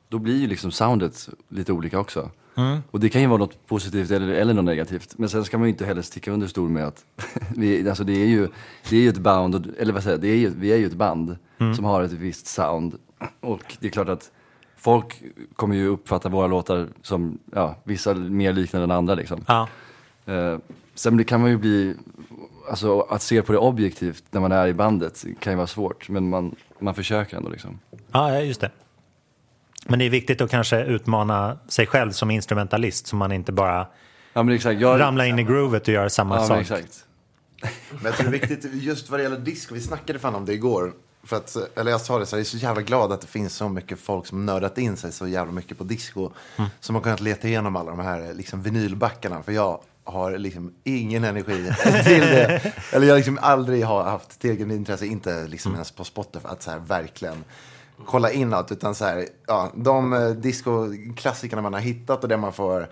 då 0.08 0.18
blir 0.18 0.36
ju 0.36 0.46
liksom 0.46 0.70
soundet 0.70 1.28
lite 1.48 1.72
olika 1.72 1.98
också. 1.98 2.30
Och 2.90 3.01
det 3.01 3.09
kan 3.09 3.21
ju 3.21 3.27
vara 3.27 3.38
något 3.38 3.66
positivt 3.66 4.11
eller, 4.11 4.29
eller 4.29 4.55
något 4.55 4.64
negativt. 4.64 5.14
Men 5.19 5.29
sen 5.29 5.45
ska 5.45 5.59
man 5.59 5.66
ju 5.66 5.73
inte 5.73 5.87
heller 5.87 6.03
sticka 6.03 6.33
under 6.33 6.47
stol 6.47 6.69
med 6.69 6.87
att 6.87 7.05
vi, 7.57 7.88
alltså 7.88 8.05
det 8.05 8.12
är 8.12 8.27
ju, 8.27 8.49
det 8.90 8.97
är 8.97 9.01
ju 9.01 9.09
ett 9.09 9.19
band, 9.19 9.75
eller 9.79 9.92
vad 9.92 10.03
säger 10.03 10.16
jag, 10.16 10.23
det 10.23 10.29
är 10.29 10.37
ju, 10.37 10.53
vi 10.57 10.73
är 10.73 10.77
ju 10.77 10.87
ett 10.87 10.95
band 10.95 11.37
som 11.77 11.85
har 11.85 12.03
ett 12.03 12.12
visst 12.12 12.47
sound. 12.47 12.99
Och 13.40 13.77
det 13.81 13.87
är 13.87 13.90
klart 13.90 14.09
att 14.09 14.31
folk 14.77 15.23
kommer 15.57 15.77
ju 15.77 15.87
uppfatta 15.87 16.29
våra 16.29 16.47
låtar 16.47 16.88
som, 17.03 17.38
ja, 17.55 17.75
vissa 17.85 18.14
mer 18.14 18.53
liknande 18.53 18.85
än 18.85 18.90
andra 18.90 19.14
liksom. 19.14 19.45
Ja. 19.49 19.69
Eh, 20.27 20.59
sen 20.95 21.25
kan 21.25 21.40
man 21.40 21.51
ju 21.51 21.57
bli, 21.57 21.95
alltså 22.71 23.01
att 23.01 23.23
se 23.23 23.42
på 23.42 23.53
det 23.53 23.59
objektivt 23.59 24.25
när 24.31 24.40
man 24.40 24.53
är 24.53 24.69
i 24.69 24.75
bandet 24.75 25.25
kan 25.40 25.53
ju 25.53 25.57
vara 25.57 25.66
svårt. 25.66 26.09
Men 26.09 26.29
man, 26.29 26.55
man 26.79 26.95
försöker 26.95 27.37
ändå 27.37 27.51
liksom. 27.51 27.79
Ja, 28.12 28.40
just 28.40 28.61
det. 28.61 28.71
Men 29.88 29.99
det 29.99 30.05
är 30.05 30.11
viktigt 30.11 30.40
att 30.40 30.51
kanske 30.51 30.85
utmana 30.85 31.59
sig 31.68 31.87
själv 31.87 32.11
som 32.11 32.31
instrumentalist 32.31 33.07
så 33.07 33.16
man 33.16 33.33
inte 33.33 33.53
bara 33.53 33.87
Ja 34.37 34.42
men 34.42 34.55
exakt. 34.55 34.81
Jag, 34.81 35.01
ramlar 35.01 35.25
in 35.25 35.38
i 35.38 35.42
groovet 35.42 35.83
och 35.83 35.94
gör 35.94 36.09
samma 36.09 36.35
ja, 36.35 36.40
men 36.40 36.49
sak. 36.49 36.61
exakt. 36.61 37.05
Men 37.90 38.05
jag 38.05 38.16
tror 38.16 38.31
det 38.31 38.37
är 38.37 38.49
viktigt, 38.49 38.75
just 38.75 39.11
vad 39.11 39.20
det 39.20 39.22
gäller 39.22 39.38
disco, 39.38 39.75
vi 39.75 39.81
snackade 39.81 40.18
fan 40.18 40.35
om 40.35 40.44
det 40.44 40.53
igår. 40.53 40.92
För 41.25 41.37
att, 41.37 41.57
eller 41.79 41.90
jag 41.90 42.01
sa 42.01 42.18
det 42.18 42.27
så 42.27 42.37
här, 42.37 42.38
jag 42.38 42.46
är 42.46 42.49
så 42.49 42.57
jävla 42.57 42.83
glad 42.83 43.12
att 43.12 43.20
det 43.20 43.27
finns 43.27 43.57
så 43.57 43.68
mycket 43.68 43.99
folk 44.01 44.27
som 44.27 44.46
nördat 44.46 44.79
in 44.79 44.96
sig 44.96 45.12
så 45.12 45.29
jävla 45.29 45.53
mycket 45.53 45.79
på 45.79 45.85
disco. 45.85 46.31
Som 46.81 46.94
har 46.94 47.03
kunnat 47.03 47.20
leta 47.20 47.49
igenom 47.49 47.77
alla 47.77 47.90
de 47.90 48.01
här 48.01 48.35
liksom, 48.35 48.62
vinylbackarna. 48.62 49.42
För 49.42 49.53
jag 49.53 49.81
har 50.05 50.38
liksom 50.38 50.75
ingen 50.85 51.25
energi 51.25 51.72
till 52.05 52.20
det. 52.20 52.72
Eller 52.92 53.07
jag 53.07 53.16
liksom 53.16 53.38
aldrig 53.42 53.85
har 53.85 54.03
haft 54.03 54.40
tillräckligt 54.40 54.72
intresse, 54.72 55.07
inte 55.07 55.46
liksom 55.46 55.72
ens 55.75 55.90
på 55.90 56.05
Spotify, 56.05 56.49
att 56.49 56.62
så 56.62 56.70
här 56.70 56.79
verkligen 56.79 57.44
kolla 58.06 58.30
in 58.30 58.54
allt. 58.54 58.72
Utan 58.72 58.94
så 58.94 59.04
här, 59.04 59.26
ja, 59.46 59.72
de 59.74 60.12
eh, 60.12 60.30
disco-klassikerna 60.30 61.62
man 61.62 61.72
har 61.72 61.80
hittat 61.80 62.22
och 62.22 62.28
det 62.28 62.37
man 62.37 62.52
får 62.52 62.88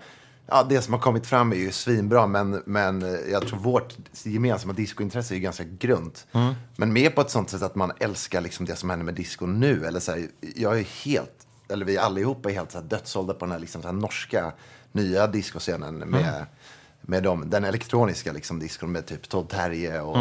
Ja, 0.47 0.63
det 0.63 0.81
som 0.81 0.93
har 0.93 1.01
kommit 1.01 1.27
fram 1.27 1.51
är 1.51 1.55
ju 1.55 1.71
svinbra, 1.71 2.27
men, 2.27 2.61
men 2.65 3.03
eh, 3.03 3.31
jag 3.31 3.47
tror 3.47 3.59
vårt 3.59 3.95
gemensamma 4.23 4.73
discointresse 4.73 5.33
är 5.33 5.35
ju 5.35 5.41
ganska 5.41 5.63
grunt. 5.63 6.27
Men 6.75 6.93
mer 6.93 7.09
på 7.09 7.21
ett 7.21 7.29
sånt 7.29 7.49
sätt 7.49 7.61
att 7.61 7.75
man 7.75 7.91
älskar 7.99 8.41
liksom 8.41 8.65
det 8.65 8.75
som 8.75 8.89
händer 8.89 9.05
med 9.05 9.13
disco 9.13 9.45
nu. 9.45 9.85
Eller 9.85 9.99
så 9.99 10.11
här, 10.11 10.27
jag 10.55 10.79
är 10.79 10.83
helt, 10.83 11.47
eller 11.69 11.85
vi 11.85 11.97
allihopa 11.97 12.49
är 12.49 12.53
helt 12.53 12.71
så 12.71 12.77
här 12.77 12.85
dödssålda 12.85 13.33
på 13.33 13.45
den 13.45 13.51
här, 13.51 13.59
liksom 13.59 13.81
så 13.81 13.87
här 13.87 13.95
norska 13.95 14.51
nya 14.91 15.27
discoscenen 15.27 15.97
med 15.97 16.45
med 17.07 17.23
dem, 17.23 17.43
den 17.49 17.63
elektroniska 17.63 18.31
liksom, 18.31 18.59
discon 18.59 18.91
med 18.91 19.05
typ 19.05 19.29
Todd 19.29 19.49
Terje 19.49 20.01
och 20.01 20.17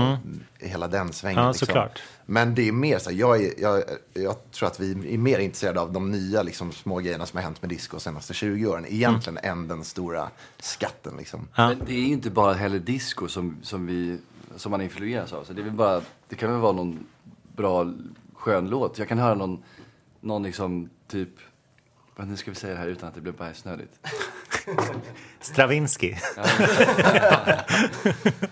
hela 0.59 0.89
den 0.89 1.13
svängen. 1.13 1.43
Ja, 1.43 1.49
liksom. 1.49 1.67
såklart. 1.67 2.03
Men 2.27 2.55
det 2.55 2.69
är 2.69 2.73
mer 2.73 2.99
så 2.99 3.11
här, 3.11 3.17
jag, 3.17 3.45
är, 3.45 3.53
jag, 3.59 3.83
jag 4.15 4.51
tror 4.51 4.69
att 4.69 4.81
vi 4.81 5.15
är 5.15 5.19
mer 5.19 5.39
intresserade 5.39 5.81
av 5.81 5.93
de 5.93 6.11
nya 6.11 6.43
liksom, 6.43 6.73
små 6.73 6.99
grejerna 6.99 7.27
som 7.27 7.37
har 7.37 7.45
hänt 7.45 7.63
med 7.63 7.69
disco 7.69 7.97
de 7.97 8.01
senaste 8.01 8.35
20 8.35 8.67
åren 8.67 8.87
egentligen 8.89 9.39
än 9.43 9.69
den 9.69 9.85
stora 9.85 10.29
skatten. 10.59 11.17
Liksom. 11.17 11.49
Men 11.57 11.83
det 11.87 11.93
är 11.93 12.01
ju 12.01 12.13
inte 12.13 12.31
bara 12.31 12.53
heller 12.53 12.79
disco 12.79 13.29
som, 13.29 13.57
som, 13.63 13.87
vi, 13.87 14.19
som 14.57 14.71
man 14.71 14.81
influeras 14.81 15.33
av. 15.33 15.45
Så 15.45 15.53
det, 15.53 15.61
är 15.61 15.65
väl 15.65 15.73
bara, 15.73 16.01
det 16.29 16.37
kan 16.37 16.51
väl 16.51 16.61
vara 16.61 16.73
någon 16.73 17.07
bra 17.57 17.93
skön 18.35 18.69
låt. 18.69 18.99
Jag 18.99 19.09
kan 19.09 19.19
höra 19.19 19.35
någon, 19.35 19.63
någon 20.21 20.43
liksom 20.43 20.91
typ, 21.09 21.31
vad 22.17 22.29
nu 22.29 22.37
ska 22.37 22.51
vi 22.51 22.55
säga 22.57 22.73
det 22.75 22.81
här 22.81 22.87
utan 22.87 23.09
att 23.09 23.15
det 23.15 23.21
blir 23.21 23.33
bajsnödigt. 23.33 23.93
Stravinsky. 25.41 26.15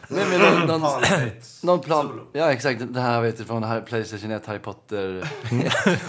Nej, 0.09 0.27
men 0.31 0.41
någon, 0.41 0.81
någon, 0.81 1.03
någon 1.63 1.81
plan. 1.81 2.21
Ja, 2.33 2.53
exakt. 2.53 2.83
Det 2.89 3.01
här 3.01 3.21
vet 3.21 3.39
du 3.39 3.45
från 3.45 3.65
Harry- 3.65 3.85
Playstation 3.85 4.31
1, 4.31 4.47
Harry 4.47 4.59
Potter. 4.59 5.19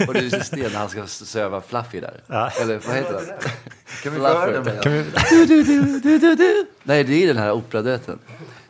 och 0.08 0.14
det 0.14 0.20
är 0.20 0.56
det 0.56 0.72
när 0.72 0.78
han 0.78 0.88
ska 0.88 1.06
söva 1.06 1.60
Fluffy 1.60 2.00
där. 2.00 2.20
Eller 2.60 2.78
vad 2.86 2.96
heter 2.96 3.12
det? 3.12 3.50
Kan 4.02 4.12
vi 4.12 4.18
få 4.18 4.24
höra 4.24 4.50
den? 4.52 4.64
Med? 4.64 4.80
Du, 4.82 5.46
du, 5.46 5.62
du, 5.62 6.00
du, 6.00 6.18
du, 6.18 6.34
du. 6.34 6.66
Nej, 6.82 7.04
det 7.04 7.22
är 7.22 7.26
den 7.26 7.36
här 7.36 7.52
operaduetten. 7.52 8.18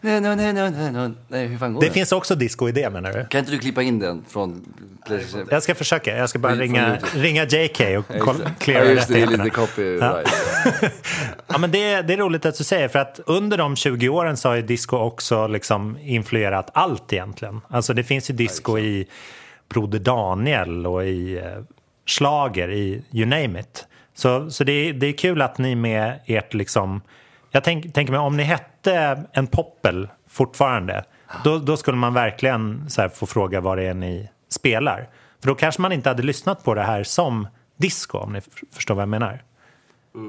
Nej, 0.04 0.20
nej, 0.20 0.36
nej, 0.36 0.52
nej, 0.52 0.70
nej, 0.70 0.92
nej. 0.92 1.10
Nej, 1.28 1.46
hur 1.46 1.58
fan 1.58 1.74
går 1.74 1.80
Det 1.80 1.86
den? 1.86 1.94
finns 1.94 2.12
också 2.12 2.34
disco 2.34 2.68
i 2.68 2.72
det 2.72 2.90
menar 2.90 3.12
du? 3.12 3.26
Kan 3.26 3.38
inte 3.38 3.52
du 3.52 3.58
klippa 3.58 3.82
in 3.82 3.98
den 3.98 4.24
från 4.28 4.64
Playstation? 5.06 5.48
Jag 5.50 5.62
ska 5.62 5.74
försöka. 5.74 6.16
Jag 6.16 6.28
ska 6.30 6.38
bara 6.38 6.54
ringa, 6.54 6.96
ringa 7.14 7.44
JK 7.44 7.80
och 7.80 7.86
Ja, 7.88 8.20
koll- 8.20 8.38
det. 8.38 8.50
cleara 8.58 8.84
ja, 8.84 8.90
just 8.90 9.08
det. 9.08 9.14
Det 9.14 9.20
är 9.20 9.26
rättigheterna. 9.26 9.44
lite 9.44 9.56
copyright. 9.56 10.28
Ja, 11.46 11.58
men 11.58 11.70
det, 11.70 12.02
det 12.02 12.12
är 12.12 12.16
roligt 12.16 12.46
att 12.46 12.58
du 12.58 12.64
säger, 12.64 12.88
för 12.88 12.98
att 12.98 13.20
under 13.26 13.58
de 13.58 13.76
20 13.76 14.08
åren 14.08 14.36
så 14.36 14.48
har 14.48 14.56
ju 14.56 14.62
disco 14.62 14.96
också 14.96 15.46
liksom 15.46 15.98
influerat 16.02 16.70
allt 16.74 17.12
egentligen. 17.12 17.60
Alltså 17.68 17.94
det 17.94 18.04
finns 18.04 18.30
ju 18.30 18.34
disco 18.34 18.78
i 18.78 19.06
Broder 19.68 19.98
Daniel 19.98 20.86
och 20.86 21.04
i 21.04 21.36
eh, 21.38 21.44
Schlager, 22.06 22.70
i 22.70 23.04
you 23.12 23.26
name 23.26 23.60
it. 23.60 23.86
Så, 24.14 24.50
så 24.50 24.64
det, 24.64 24.92
det 24.92 25.06
är 25.06 25.12
kul 25.12 25.42
att 25.42 25.58
ni 25.58 25.74
med 25.74 26.20
ert 26.26 26.54
liksom... 26.54 27.00
Jag 27.54 27.64
tänk, 27.64 27.94
tänker 27.94 28.12
mig 28.12 28.20
om 28.20 28.36
ni 28.36 28.42
hette 28.42 29.24
en 29.32 29.46
poppel 29.46 30.08
fortfarande, 30.28 31.04
då, 31.44 31.58
då 31.58 31.76
skulle 31.76 31.96
man 31.96 32.14
verkligen 32.14 32.90
så 32.90 33.02
här, 33.02 33.08
få 33.08 33.26
fråga 33.26 33.60
vad 33.60 33.78
det 33.78 33.82
är 33.82 33.94
ni 33.94 34.30
spelar. 34.48 35.08
För 35.40 35.48
då 35.48 35.54
kanske 35.54 35.82
man 35.82 35.92
inte 35.92 36.08
hade 36.08 36.22
lyssnat 36.22 36.64
på 36.64 36.74
det 36.74 36.82
här 36.82 37.04
som 37.04 37.48
disco, 37.76 38.18
om 38.18 38.32
ni 38.32 38.40
förstår 38.72 38.94
vad 38.94 39.02
jag 39.02 39.08
menar. 39.08 39.42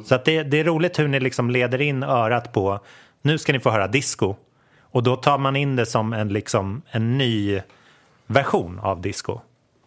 Så 0.05 0.15
att 0.15 0.25
det, 0.25 0.43
det 0.43 0.59
är 0.59 0.63
roligt 0.63 0.99
hur 0.99 1.07
ni 1.07 1.19
liksom 1.19 1.49
leder 1.49 1.81
in 1.81 2.03
örat 2.03 2.53
på 2.53 2.79
nu 3.21 3.37
ska 3.37 3.53
ni 3.53 3.59
få 3.59 3.69
höra 3.69 3.87
disco. 3.87 4.35
Och 4.79 5.03
då 5.03 5.15
tar 5.15 5.37
man 5.37 5.55
in 5.55 5.75
det 5.75 5.85
som 5.85 6.13
en, 6.13 6.29
liksom, 6.29 6.81
en 6.89 7.17
ny 7.17 7.61
version 8.27 8.79
av 8.79 9.01
disco. 9.01 9.39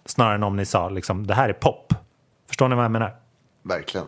Snarare 0.06 0.34
än 0.34 0.42
om 0.42 0.56
ni 0.56 0.64
sa 0.64 0.88
liksom, 0.88 1.26
det 1.26 1.34
här 1.34 1.48
är 1.48 1.52
pop. 1.52 1.94
Förstår 2.48 2.68
ni 2.68 2.74
vad 2.74 2.84
jag 2.84 2.92
menar? 2.92 3.16
Verkligen. 3.62 4.06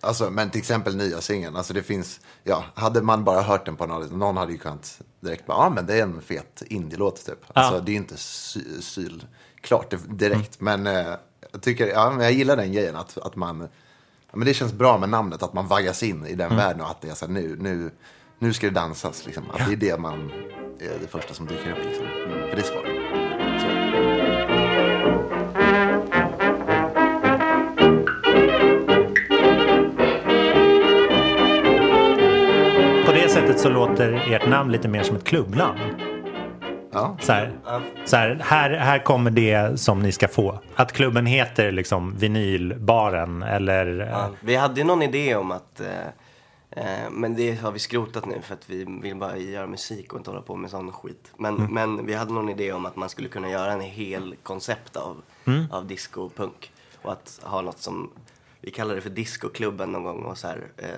Alltså, 0.00 0.30
men 0.30 0.50
till 0.50 0.58
exempel 0.60 0.96
nya 0.96 1.20
singeln, 1.20 1.56
alltså 1.56 1.72
det 1.74 1.82
finns, 1.82 2.20
ja, 2.44 2.64
hade 2.74 3.02
man 3.02 3.24
bara 3.24 3.42
hört 3.42 3.66
den 3.66 3.76
på 3.76 3.86
någon, 3.86 4.18
någon 4.18 4.36
hade 4.36 4.52
ju 4.52 4.58
kunnat 4.58 5.00
direkt 5.20 5.46
bara, 5.46 5.56
ja 5.64 5.70
men 5.70 5.86
det 5.86 5.94
är 5.98 6.02
en 6.02 6.20
fet 6.20 6.62
indie-låt 6.66 7.26
typ. 7.26 7.38
Alltså 7.52 7.80
det 7.80 7.92
är 7.92 7.96
inte 7.96 8.16
sy- 8.16 8.80
sylklart 8.82 9.94
direkt, 10.08 10.60
men 10.60 10.86
eh, 10.86 11.06
jag 11.52 11.62
tycker, 11.62 11.86
ja, 11.86 12.10
men 12.10 12.20
jag 12.24 12.32
gillar 12.32 12.56
den 12.56 12.72
grejen 12.72 12.96
att, 12.96 13.18
att 13.18 13.36
man, 13.36 13.60
ja, 14.30 14.36
men 14.36 14.46
det 14.46 14.54
känns 14.54 14.72
bra 14.72 14.98
med 14.98 15.08
namnet, 15.08 15.42
att 15.42 15.52
man 15.52 15.66
vaggas 15.66 16.02
in 16.02 16.26
i 16.26 16.34
den 16.34 16.56
världen 16.56 16.80
och 16.80 16.90
att 16.90 17.00
det 17.00 17.08
är 17.08 17.14
så 17.14 17.26
här, 17.26 17.32
nu, 17.32 17.56
nu, 17.60 17.90
nu 18.38 18.52
ska 18.52 18.66
det 18.66 18.72
dansas 18.74 19.26
liksom. 19.26 19.44
Att 19.50 19.66
det 19.66 19.72
är 19.72 19.76
det 19.76 20.00
man, 20.00 20.30
är 20.80 20.98
det 21.00 21.06
första 21.06 21.34
som 21.34 21.46
dyker 21.46 21.72
upp 21.72 21.84
liksom. 21.84 22.06
För 22.50 22.56
det 22.56 22.62
ska 22.62 22.74
det. 22.82 22.95
Sättet 33.56 33.62
så 33.62 33.68
låter 33.68 34.32
ert 34.32 34.48
namn 34.48 34.72
lite 34.72 34.88
mer 34.88 35.02
som 35.02 35.16
ett 35.16 35.24
klubbnamn. 35.24 35.80
Ja. 36.92 37.16
Så 37.20 37.32
här, 37.32 37.52
så 38.04 38.16
här, 38.16 38.40
här, 38.42 38.70
här 38.70 39.04
kommer 39.04 39.30
det 39.30 39.80
som 39.80 40.02
ni 40.02 40.12
ska 40.12 40.28
få. 40.28 40.60
Att 40.74 40.92
klubben 40.92 41.26
heter 41.26 41.72
liksom 41.72 42.16
Vinylbaren 42.16 43.42
eller... 43.42 43.86
Ja, 44.12 44.30
vi 44.40 44.56
hade 44.56 44.80
ju 44.80 44.86
någon 44.86 45.02
idé 45.02 45.34
om 45.34 45.50
att, 45.50 45.80
eh, 45.80 46.06
eh, 46.70 47.10
men 47.10 47.34
det 47.34 47.54
har 47.54 47.72
vi 47.72 47.78
skrotat 47.78 48.26
nu 48.26 48.40
för 48.42 48.54
att 48.54 48.70
vi 48.70 48.84
vill 49.02 49.16
bara 49.16 49.36
göra 49.36 49.66
musik 49.66 50.12
och 50.12 50.18
inte 50.18 50.30
hålla 50.30 50.42
på 50.42 50.56
med 50.56 50.70
sån 50.70 50.92
skit. 50.92 51.32
Men, 51.38 51.54
men 51.54 52.06
vi 52.06 52.14
hade 52.14 52.32
någon 52.32 52.48
idé 52.48 52.72
om 52.72 52.86
att 52.86 52.96
man 52.96 53.08
skulle 53.08 53.28
kunna 53.28 53.50
göra 53.50 53.72
en 53.72 53.80
hel 53.80 54.34
koncept 54.42 54.96
av, 54.96 55.22
av 55.70 55.86
disco 55.86 56.22
och 56.22 56.36
punk. 56.36 56.72
Och 57.02 57.12
att 57.12 57.40
ha 57.42 57.60
något 57.60 57.78
som, 57.78 58.10
vi 58.60 58.70
kallar 58.70 58.94
det 58.94 59.00
för 59.00 59.10
discoklubben 59.10 59.92
någon 59.92 60.04
gång 60.04 60.22
och 60.22 60.38
så 60.38 60.46
här. 60.46 60.64
Eh, 60.76 60.88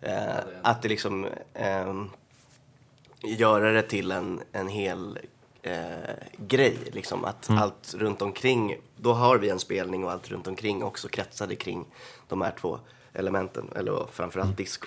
eh, 0.00 0.38
att 0.62 0.82
det 0.82 0.88
liksom, 0.88 1.26
ehm, 1.54 2.10
göra 3.22 3.72
det 3.72 3.82
till 3.82 4.10
en, 4.10 4.40
en 4.52 4.68
hel 4.68 5.18
eh, 5.62 5.74
grej. 6.36 6.76
Liksom. 6.92 7.24
Att 7.24 7.50
allt 7.50 7.94
runt 7.98 8.22
omkring, 8.22 8.76
då 8.96 9.12
har 9.12 9.38
vi 9.38 9.48
en 9.48 9.58
spelning 9.58 10.04
och 10.04 10.12
allt 10.12 10.30
runt 10.30 10.46
omkring 10.46 10.82
också 10.82 11.08
kretsade 11.08 11.54
kring 11.54 11.84
de 12.28 12.40
här 12.40 12.54
två 12.60 12.78
elementen. 13.12 13.68
Eller 13.76 14.06
framförallt 14.12 14.56
disco. 14.56 14.86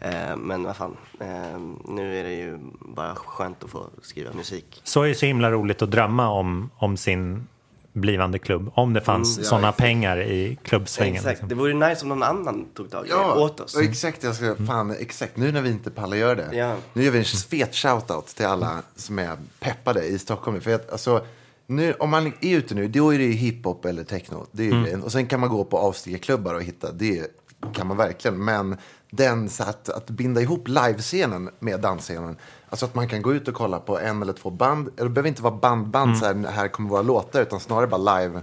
Eh, 0.00 0.36
men 0.36 0.62
vad 0.62 0.76
fan, 0.76 0.96
eh, 1.20 1.58
nu 1.88 2.20
är 2.20 2.24
det 2.24 2.34
ju 2.34 2.58
bara 2.80 3.14
skönt 3.14 3.64
att 3.64 3.70
få 3.70 3.86
skriva 4.02 4.32
musik. 4.32 4.80
Så 4.84 5.02
är 5.02 5.08
det 5.08 5.14
så 5.14 5.26
himla 5.26 5.50
roligt 5.50 5.82
att 5.82 5.90
drömma 5.90 6.28
om, 6.28 6.70
om 6.76 6.96
sin 6.96 7.46
blivande 7.94 8.38
klubb. 8.38 8.70
Om 8.74 8.92
det 8.92 9.00
fanns 9.00 9.36
Mm, 9.36 9.44
ja, 9.44 9.48
sådana 9.50 9.72
pengar 9.72 10.20
i 10.22 10.58
klubbsvängen. 10.62 11.14
Exakt, 11.14 11.30
Liksom. 11.30 11.48
det 11.48 11.54
vore 11.54 11.70
ju 11.72 11.78
nice 11.78 12.02
om 12.02 12.08
någon 12.08 12.22
annan 12.22 12.64
tog 12.74 12.90
tag 12.90 13.06
i 13.06 13.08
det 13.08 13.14
Ja, 13.14 13.34
åt 13.34 13.60
oss. 13.60 13.74
och 13.76 13.82
exakt. 13.82 14.22
Jag 14.22 14.34
ska, 14.34 14.56
fan, 14.66 14.90
exakt. 15.00 15.36
Nu 15.36 15.52
när 15.52 15.62
vi 15.62 15.70
inte 15.70 15.90
pallar 15.90 16.16
göra 16.16 16.34
det. 16.34 16.56
Ja. 16.56 16.76
Nu 16.92 17.04
gör 17.04 17.10
vi 17.12 17.18
en 17.18 17.24
fet 17.24 17.74
shoutout 17.74 18.26
till 18.26 18.46
alla 18.46 18.82
som 18.96 19.18
är 19.18 19.36
peppade 19.60 20.04
i 20.04 20.18
Stockholm. 20.18 20.60
För 20.60 20.74
att, 20.74 20.90
alltså, 20.92 21.26
nu, 21.66 21.92
om 21.94 22.10
man 22.10 22.26
är 22.26 22.56
ute 22.56 22.74
nu, 22.74 22.88
då 22.88 23.14
är 23.14 23.18
det 23.18 23.24
ju 23.24 23.32
hiphop 23.32 23.84
eller 23.84 24.04
techno. 24.04 24.46
Det 24.50 24.62
är 24.62 24.66
ju 24.72 24.82
grejen. 24.82 25.02
Och 25.02 25.12
sen 25.12 25.26
kan 25.26 25.40
man 25.40 25.48
gå 25.48 25.64
på 25.64 25.78
avstickarklubbar 25.78 26.54
och 26.54 26.62
hitta, 26.62 26.92
det 26.92 27.26
kan 27.74 27.86
man 27.86 27.96
verkligen. 27.96 28.44
Men 28.44 28.76
den, 29.16 29.48
så 29.48 29.62
att, 29.62 29.88
att 29.88 30.10
binda 30.10 30.40
ihop 30.40 30.68
livescenen 30.68 31.50
med 31.58 31.80
dansscenen. 31.80 32.36
Alltså 32.68 32.86
att 32.86 32.94
man 32.94 33.08
kan 33.08 33.22
gå 33.22 33.34
ut 33.34 33.48
och 33.48 33.54
kolla 33.54 33.80
på 33.80 33.98
en 33.98 34.22
eller 34.22 34.32
två 34.32 34.50
band. 34.50 34.90
Det 34.96 35.08
behöver 35.08 35.28
inte 35.28 35.42
vara 35.42 35.54
band-band, 35.54 36.18
så 36.18 36.24
här, 36.24 36.34
här 36.50 36.68
kommer 36.68 36.90
våra 36.90 37.02
låtar. 37.02 37.42
Utan 37.42 37.60
snarare 37.60 37.86
bara 37.86 38.20
live. 38.20 38.42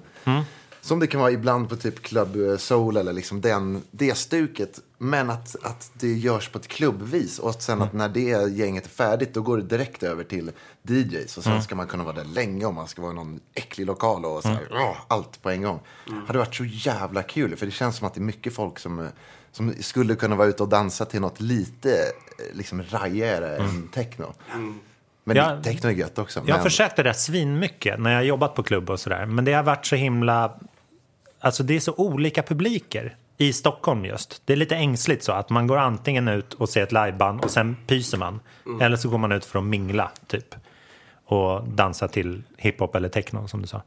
Som 0.82 1.00
det 1.00 1.08
kan 1.08 1.22
vara 1.22 1.32
ibland 1.32 1.70
på 1.70 1.76
typ 1.76 2.02
Club 2.02 2.36
eh, 2.36 2.58
Soul 2.58 2.98
eller 2.98 3.14
liksom 3.14 3.42
den, 3.42 3.82
det 3.92 4.18
stuket. 4.18 4.80
Men 4.98 5.30
att, 5.30 5.56
att 5.64 5.92
det 5.94 6.14
görs 6.14 6.50
på 6.50 6.58
ett 6.58 6.68
klubbvis. 6.68 7.40
Och 7.40 7.54
sen 7.62 7.82
att 7.82 7.94
när 7.94 8.10
det 8.10 8.52
gänget 8.52 8.86
är 8.86 8.90
färdigt 8.90 9.34
då 9.34 9.42
går 9.42 9.58
det 9.58 9.64
direkt 9.64 10.04
över 10.04 10.24
till 10.24 10.52
DJs. 10.84 11.38
Och 11.38 11.44
sen 11.44 11.64
ska 11.64 11.76
man 11.76 11.88
kunna 11.88 12.04
vara 12.04 12.16
där 12.16 12.24
länge 12.24 12.66
om 12.66 12.76
man 12.76 12.88
ska 12.88 13.02
vara 13.02 13.12
i 13.12 13.16
någon 13.16 13.40
äcklig 13.54 13.86
lokal 13.86 14.26
och 14.26 14.42
så 14.42 14.48
här, 14.48 14.68
åh, 14.72 14.98
allt 15.08 15.42
på 15.42 15.50
en 15.50 15.62
gång. 15.62 15.80
hade 16.28 16.40
varit 16.40 16.56
så 16.56 16.66
jävla 16.66 17.24
kul. 17.24 17.56
För 17.56 17.66
det 17.66 17.72
känns 17.72 17.98
som 17.98 18.08
att 18.08 18.14
det 18.14 18.20
är 18.20 18.24
mycket 18.24 18.54
folk 18.54 18.80
som, 18.80 19.00
eh, 19.00 19.06
som 19.52 19.74
skulle 19.80 20.16
kunna 20.16 20.36
vara 20.36 20.48
ute 20.48 20.64
och 20.64 20.70
dansa 20.70 21.06
till 21.06 21.22
något 21.22 21.40
lite 21.40 21.92
eh, 21.94 22.56
liksom 22.58 22.84
rajigare 22.84 23.58
än 23.58 23.88
techno. 23.88 24.34
Men 25.24 25.38
Ja. 25.38 25.50
det, 25.56 25.64
techno 25.64 25.90
är 25.90 25.94
gött 25.94 26.18
också. 26.18 26.40
Jag 26.40 26.54
har 26.54 26.60
men- 26.60 26.64
försökt 26.64 26.96
det 26.96 27.04
där 27.04 27.14
svinmycket 27.14 28.00
när 28.00 28.10
jag 28.12 28.18
har 28.18 28.24
jobbat 28.24 28.56
på 28.56 28.64
klubb 28.64 28.90
och 28.90 29.00
sådär. 29.00 29.26
Men 29.26 29.46
det 29.46 29.54
har 29.54 29.64
varit 29.64 29.86
så 29.86 29.96
himla... 29.96 30.54
Alltså 31.40 31.64
det 31.64 31.76
är 31.76 31.80
så 31.80 31.94
olika 31.98 32.44
publiker 32.44 33.16
i 33.38 33.54
Stockholm 33.54 34.06
just. 34.06 34.42
Det 34.46 34.54
är 34.54 34.58
lite 34.58 34.76
ängsligt 34.76 35.24
så 35.24 35.32
att 35.32 35.50
man 35.50 35.68
går 35.68 35.78
antingen 35.78 36.28
ut 36.28 36.54
och 36.54 36.70
ser 36.70 36.84
ett 36.84 36.92
liveband 36.92 37.44
och 37.44 37.52
sen 37.52 37.76
pyser 37.88 38.18
man. 38.18 38.40
Eller 38.82 38.98
så 38.98 39.10
går 39.10 39.18
man 39.18 39.32
ut 39.32 39.46
för 39.46 39.60
att 39.60 39.66
mingla 39.66 40.12
typ. 40.28 40.56
Och 41.26 41.64
dansa 41.68 42.08
till 42.08 42.44
hiphop 42.58 42.96
eller 42.96 43.10
techno 43.10 43.48
som 43.48 43.62
du 43.62 43.68
sa. 43.68 43.82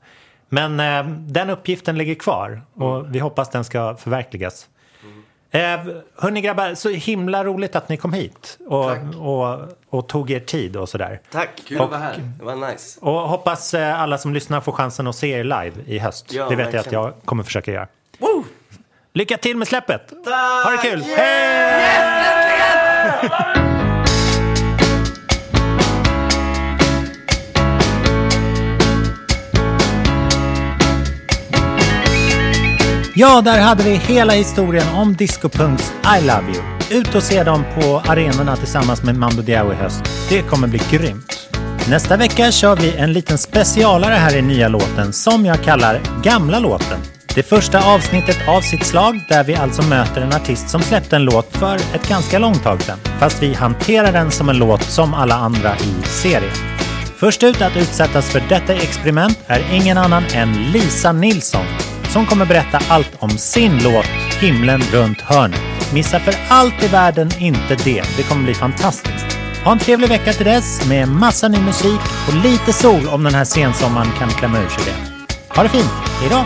Men 0.49 0.81
eh, 0.81 1.15
den 1.19 1.51
uppgiften 1.51 1.99
ligger 1.99 2.15
kvar 2.15 2.63
och 2.75 3.15
vi 3.15 3.19
hoppas 3.19 3.51
den 3.51 3.65
ska 3.65 3.97
förverkligas. 3.97 4.69
Eh, 5.55 5.81
hörni 6.17 6.41
grabbar, 6.41 6.75
så 6.75 6.89
himla 6.89 7.45
roligt 7.45 7.77
att 7.77 7.89
ni 7.89 7.97
kom 7.97 8.13
hit 8.13 8.59
och, 8.67 8.91
och, 9.21 9.59
och 9.91 10.09
tog 10.09 10.31
er 10.31 10.41
tid 10.41 10.77
och 10.77 10.89
sådär. 10.89 11.21
Tack! 11.33 11.49
Kul 11.69 11.81
att 11.81 11.91
vara 11.91 12.01
här. 12.01 12.15
Det 12.39 12.45
var 12.45 12.71
nice. 12.71 13.01
Och 13.01 13.13
hoppas 13.13 13.75
eh, 13.75 14.01
alla 14.01 14.19
som 14.19 14.35
lyssnar 14.35 14.61
får 14.61 14.73
chansen 14.73 15.07
att 15.07 15.17
se 15.17 15.29
er 15.29 15.45
live 15.45 15.73
i 15.87 15.99
höst. 15.99 16.33
Ja, 16.33 16.49
det 16.49 16.57
vet 16.57 16.73
jag 16.73 16.81
att 16.81 16.93
jag 16.93 17.13
kommer 17.25 17.43
försöka 17.43 17.73
göra. 17.73 17.87
Lycka 19.13 19.37
till 19.37 19.57
med 19.57 19.69
släppet! 19.69 20.13
Ha 20.65 20.71
det 20.71 20.79
kul! 20.91 21.03
Hej! 21.17 22.55
Ja, 33.17 33.41
där 33.41 33.61
hade 33.61 33.83
vi 33.83 33.95
hela 33.95 34.33
historien 34.33 34.89
om 34.95 35.15
Disco 35.15 35.49
Punks 35.49 35.93
I 36.19 36.21
Love 36.21 36.45
You. 36.55 37.01
Ut 37.01 37.15
och 37.15 37.23
se 37.23 37.45
dem 37.45 37.65
på 37.75 38.03
arenorna 38.07 38.57
tillsammans 38.57 39.03
med 39.03 39.17
Mando 39.17 39.43
Diao 39.43 39.73
i 39.73 39.75
höst. 39.75 40.05
Det 40.29 40.43
kommer 40.43 40.69
bli 40.69 40.81
grymt. 40.91 41.49
Nästa 41.89 42.17
vecka 42.17 42.53
kör 42.53 42.77
vi 42.77 42.97
en 42.97 43.13
liten 43.13 43.39
specialare 43.39 44.15
här 44.15 44.37
i 44.37 44.43
nya 44.43 44.69
låten 44.69 45.13
som 45.13 45.47
jag 45.47 45.63
kallar 45.63 46.01
Gamla 46.23 46.59
låten. 46.59 47.01
Det 47.35 47.43
första 47.43 47.95
avsnittet 47.95 48.49
av 48.49 48.61
sitt 48.61 48.85
slag 48.87 49.21
där 49.29 49.45
vi 49.45 49.55
alltså 49.55 49.83
möter 49.83 50.21
en 50.21 50.33
artist 50.33 50.69
som 50.69 50.81
släppte 50.81 51.17
en 51.17 51.25
låt 51.25 51.57
för 51.57 51.77
ett 51.77 52.09
ganska 52.09 52.39
långt 52.39 52.63
tag 52.63 52.83
sedan. 52.83 52.99
Fast 53.19 53.43
vi 53.43 53.55
hanterar 53.55 54.13
den 54.13 54.31
som 54.31 54.49
en 54.49 54.59
låt 54.59 54.83
som 54.83 55.15
alla 55.15 55.35
andra 55.35 55.77
i 55.77 56.07
serien. 56.07 56.55
Först 57.17 57.43
ut 57.43 57.63
att 57.63 57.77
utsättas 57.77 58.31
för 58.31 58.43
detta 58.49 58.75
experiment 58.75 59.39
är 59.47 59.73
ingen 59.73 59.99
annan 59.99 60.25
än 60.35 60.53
Lisa 60.73 61.13
Nilsson 61.13 61.67
som 62.15 62.27
kommer 62.27 62.47
berätta 62.47 62.79
allt 62.89 63.17
om 63.19 63.31
sin 63.31 63.83
låt 63.83 64.07
Himlen 64.41 64.81
runt 64.93 65.21
hörnet. 65.21 65.61
Missa 65.95 66.21
för 66.21 66.35
allt 66.49 66.85
i 66.85 66.89
världen 66.89 67.31
inte 67.39 67.77
det. 67.85 68.03
Det 68.17 68.23
kommer 68.23 68.45
bli 68.45 68.55
fantastiskt. 68.55 69.27
Ha 69.65 69.73
en 69.73 69.79
trevlig 69.79 70.09
vecka 70.09 70.33
till 70.33 70.47
dess 70.47 70.89
med 70.89 71.09
massa 71.09 71.49
ny 71.49 71.59
musik 71.61 72.01
och 72.29 72.35
lite 72.35 72.73
sol 72.73 73.09
om 73.09 73.23
den 73.23 73.35
här 73.35 73.45
sensommaren 73.45 74.13
kan 74.19 74.29
klämma 74.29 74.59
ur 74.59 74.69
sig 74.69 74.83
det. 74.85 74.97
Ha 75.57 75.63
det 75.63 75.69
fint. 75.69 75.91
Hejdå! 76.21 76.45